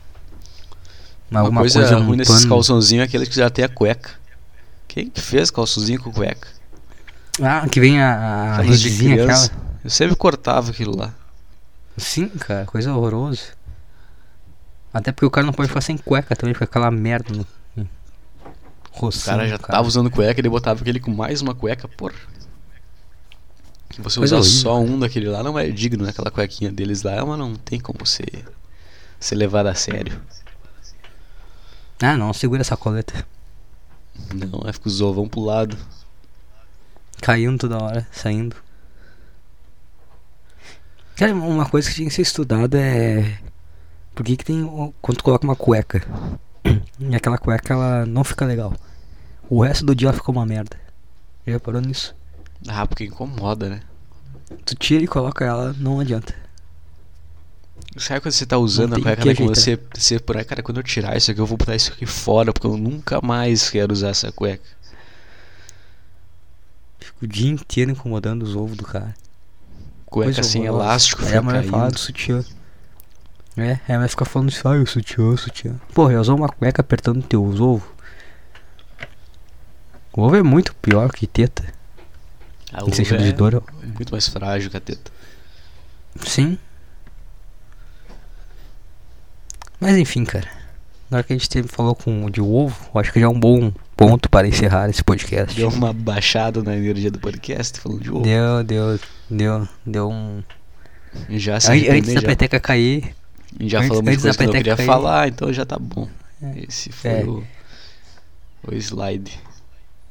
Mas 1.30 1.40
Uma 1.40 1.40
alguma 1.40 1.60
coisa, 1.62 1.80
coisa, 1.80 1.96
ruim 1.98 2.16
desses 2.16 2.36
pano. 2.36 2.48
calçãozinhos 2.48 3.02
é 3.02 3.06
aqueles 3.06 3.28
que 3.28 3.34
já 3.36 3.50
tem 3.50 3.64
a 3.64 3.68
cueca. 3.68 4.10
Quem 4.86 5.10
que 5.10 5.20
fez 5.20 5.50
calçãozinho 5.50 6.00
com 6.02 6.12
cueca? 6.12 6.48
Ah, 7.42 7.66
que 7.68 7.80
vem 7.80 8.00
a, 8.00 8.58
a 8.58 8.62
de 8.62 8.96
criança. 8.96 9.46
aquela. 9.46 9.68
Eu 9.84 9.90
sempre 9.90 10.16
cortava 10.16 10.70
aquilo 10.70 10.96
lá. 10.96 11.12
Sim, 11.98 12.28
cara, 12.28 12.64
coisa 12.64 12.94
horrorosa. 12.94 13.58
Até 14.92 15.12
porque 15.12 15.26
o 15.26 15.30
cara 15.30 15.46
não 15.46 15.52
pode 15.52 15.68
ficar 15.68 15.80
sem 15.80 15.98
cueca 15.98 16.34
também, 16.34 16.54
fica 16.54 16.64
aquela 16.64 16.90
merda 16.90 17.34
no. 17.34 17.46
O 18.94 19.00
Rocinho, 19.00 19.26
cara 19.26 19.46
já 19.46 19.58
tava 19.58 19.86
usando 19.86 20.10
cueca, 20.10 20.40
ele 20.40 20.48
botava 20.48 20.80
aquele 20.80 20.98
com 20.98 21.12
mais 21.12 21.40
uma 21.40 21.54
cueca, 21.54 21.86
porra. 21.86 22.14
Que 23.88 24.02
você 24.02 24.18
Coisa 24.18 24.36
usar 24.36 24.48
horrível, 24.48 24.62
só 24.62 24.80
um 24.80 24.98
daquele 24.98 25.28
lá 25.28 25.42
não 25.42 25.58
é 25.58 25.70
digno, 25.70 26.04
né? 26.04 26.10
Aquela 26.10 26.30
cuequinha 26.30 26.70
deles 26.72 27.02
lá, 27.02 27.24
mas 27.24 27.38
não 27.38 27.54
tem 27.54 27.78
como 27.78 28.04
ser, 28.04 28.44
ser 29.20 29.36
levado 29.36 29.66
a 29.68 29.74
sério. 29.74 30.20
Ah, 32.00 32.16
não, 32.16 32.32
segura 32.32 32.60
essa 32.60 32.76
coleta. 32.76 33.26
Não, 34.34 34.62
aí 34.64 34.72
fica 34.72 34.88
os 34.88 35.00
ovão 35.00 35.28
pro 35.28 35.40
lado. 35.40 35.76
Caindo 37.20 37.58
toda 37.58 37.82
hora, 37.82 38.06
saindo. 38.12 38.56
Cara, 41.18 41.34
uma 41.34 41.68
coisa 41.68 41.88
que 41.88 41.96
tinha 41.96 42.08
que 42.08 42.14
ser 42.14 42.22
estudada 42.22 42.78
é. 42.78 43.40
Por 44.14 44.24
que, 44.24 44.36
que 44.36 44.44
tem. 44.44 44.64
Quando 45.02 45.18
tu 45.18 45.24
coloca 45.24 45.44
uma 45.44 45.56
cueca 45.56 46.00
e 47.00 47.16
aquela 47.16 47.36
cueca 47.36 47.74
ela 47.74 48.06
não 48.06 48.22
fica 48.22 48.46
legal. 48.46 48.72
O 49.50 49.64
resto 49.64 49.84
do 49.84 49.96
dia 49.96 50.10
ela 50.10 50.16
fica 50.16 50.30
uma 50.30 50.46
merda. 50.46 50.78
Já 51.44 51.54
reparou 51.54 51.80
nisso? 51.80 52.14
Ah, 52.68 52.86
porque 52.86 53.04
incomoda, 53.06 53.68
né? 53.68 53.80
Tu 54.64 54.76
tira 54.76 55.02
e 55.02 55.08
coloca 55.08 55.44
ela, 55.44 55.74
não 55.76 55.98
adianta. 55.98 56.32
Sabe 57.96 58.20
quando 58.20 58.32
você 58.32 58.46
tá 58.46 58.56
usando 58.56 58.94
a 58.94 59.00
cueca, 59.00 59.24
né? 59.24 59.34
Você, 59.34 59.76
você 59.92 60.20
por 60.20 60.36
aí, 60.36 60.44
cara, 60.44 60.62
quando 60.62 60.76
eu 60.76 60.84
tirar 60.84 61.16
isso 61.16 61.32
aqui, 61.32 61.40
eu 61.40 61.46
vou 61.46 61.58
botar 61.58 61.74
isso 61.74 61.92
aqui 61.92 62.06
fora, 62.06 62.52
porque 62.52 62.68
eu 62.68 62.76
nunca 62.76 63.20
mais 63.20 63.70
quero 63.70 63.92
usar 63.92 64.10
essa 64.10 64.30
cueca. 64.30 64.62
Fica 67.00 67.24
o 67.24 67.26
dia 67.26 67.50
inteiro 67.50 67.90
incomodando 67.90 68.44
os 68.44 68.54
ovos 68.54 68.76
do 68.76 68.84
cara. 68.84 69.16
Cueca 70.10 70.32
Coisa 70.34 70.42
sem 70.42 70.62
horrorosa. 70.62 70.84
elástico, 70.84 71.20
Aí 71.22 71.26
fica 71.28 71.38
a 71.38 71.42
mulher 71.42 71.64
fala 71.64 71.82
caindo. 71.82 71.92
do 71.94 71.98
sutiã. 72.00 72.44
É, 73.56 73.72
aí 73.72 73.80
ela 73.88 73.98
vai 74.00 74.08
ficar 74.08 74.24
falando 74.24 74.50
isso, 74.50 74.66
ai, 74.68 74.78
o 74.78 74.86
sutiã, 74.86 75.24
o 75.24 75.36
sutiã. 75.36 75.74
Porra, 75.92 76.12
já 76.14 76.20
usou 76.20 76.36
uma 76.36 76.48
cueca 76.48 76.80
apertando 76.80 77.22
teus 77.22 77.60
ovos? 77.60 77.88
O 80.12 80.22
ovo 80.22 80.36
é 80.36 80.42
muito 80.42 80.74
pior 80.76 81.10
que 81.12 81.26
teta. 81.26 81.64
A 82.72 82.82
Em 82.84 82.92
sentido 82.92 83.16
uva 83.16 83.24
de 83.24 83.30
é 83.30 83.32
dor. 83.32 83.62
muito 83.82 84.10
mais 84.12 84.28
frágil 84.28 84.70
que 84.70 84.76
a 84.76 84.80
teta. 84.80 85.10
Sim. 86.24 86.58
Mas 89.80 89.96
enfim, 89.96 90.24
cara. 90.24 90.48
Na 91.10 91.18
hora 91.18 91.24
que 91.24 91.32
a 91.32 91.36
gente 91.36 91.48
teve, 91.48 91.68
falou 91.68 91.94
com 91.94 92.28
de 92.30 92.40
ovo, 92.40 92.76
eu 92.94 93.00
acho 93.00 93.12
que 93.12 93.20
já 93.20 93.26
é 93.26 93.28
um 93.28 93.38
bom 93.38 93.72
ponto 93.98 94.30
para 94.30 94.46
encerrar 94.46 94.88
esse 94.88 95.02
podcast. 95.02 95.56
Deu 95.56 95.68
uma 95.68 95.92
baixada 95.92 96.62
na 96.62 96.76
energia 96.76 97.10
do 97.10 97.18
podcast, 97.18 97.80
falando 97.80 98.00
de 98.00 98.10
ovo. 98.10 98.22
Deu, 98.22 98.62
deu, 98.64 99.00
deu, 99.28 99.68
deu 99.84 100.08
um. 100.08 100.42
Já 101.30 101.58
se 101.58 101.72
An- 101.72 101.96
Antes 101.96 102.14
da 102.14 102.20
já, 102.20 102.26
peteca 102.28 102.60
cair, 102.60 103.12
já 103.60 103.78
antes- 103.78 103.88
falamos 103.88 104.08
antes 104.08 104.22
da 104.22 104.28
coisa 104.28 104.38
que 104.38 104.44
eu 104.44 104.46
peteca 104.48 104.58
queria 104.58 104.76
cair. 104.76 104.86
falar, 104.86 105.28
então 105.28 105.52
já 105.52 105.66
tá 105.66 105.76
bom. 105.78 106.08
Esse 106.68 106.92
foi 106.92 107.10
É. 107.10 107.24
o, 107.24 107.42
o 108.68 108.74
slide. 108.74 109.40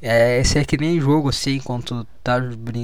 É, 0.02 0.38
esse 0.38 0.58
é 0.58 0.64
que 0.64 0.76
nem 0.76 1.00
jogo 1.00 1.30
assim, 1.30 1.54
enquanto 1.56 2.06
tá 2.22 2.38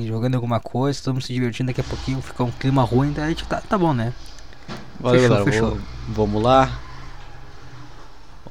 jogando 0.07 0.34
alguma 0.36 0.59
coisa, 0.59 1.12
mundo 1.12 1.22
se 1.22 1.32
divertindo, 1.34 1.66
daqui 1.68 1.80
a 1.82 1.84
pouquinho 1.84 2.20
fica 2.22 2.42
um 2.42 2.50
clima 2.50 2.82
ruim, 2.82 3.12
daí 3.12 3.26
a 3.26 3.28
gente 3.28 3.44
tá, 3.44 3.61
tá 3.61 3.76
bom, 3.78 3.92
né? 3.92 4.12
Valeu, 4.98 5.20
Fechou, 5.20 5.36
galera. 5.36 5.52
fechou. 5.52 5.78
vamos 6.09 6.42
lá. 6.42 6.80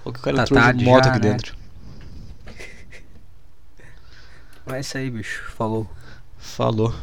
O 0.06 0.12
que 0.14 0.20
o 0.20 0.22
cara 0.22 0.38
Tá 0.38 0.44
entrou 0.44 0.60
de 0.60 0.66
tarde 0.66 0.86
moto 0.86 1.04
já, 1.06 1.12
aqui 1.12 1.26
né? 1.26 1.32
dentro. 1.32 1.56
Mas 4.66 4.76
é 4.76 4.80
isso 4.80 4.98
aí, 4.98 5.10
bicho. 5.10 5.44
Falou. 5.56 5.88
Falou. 6.38 6.94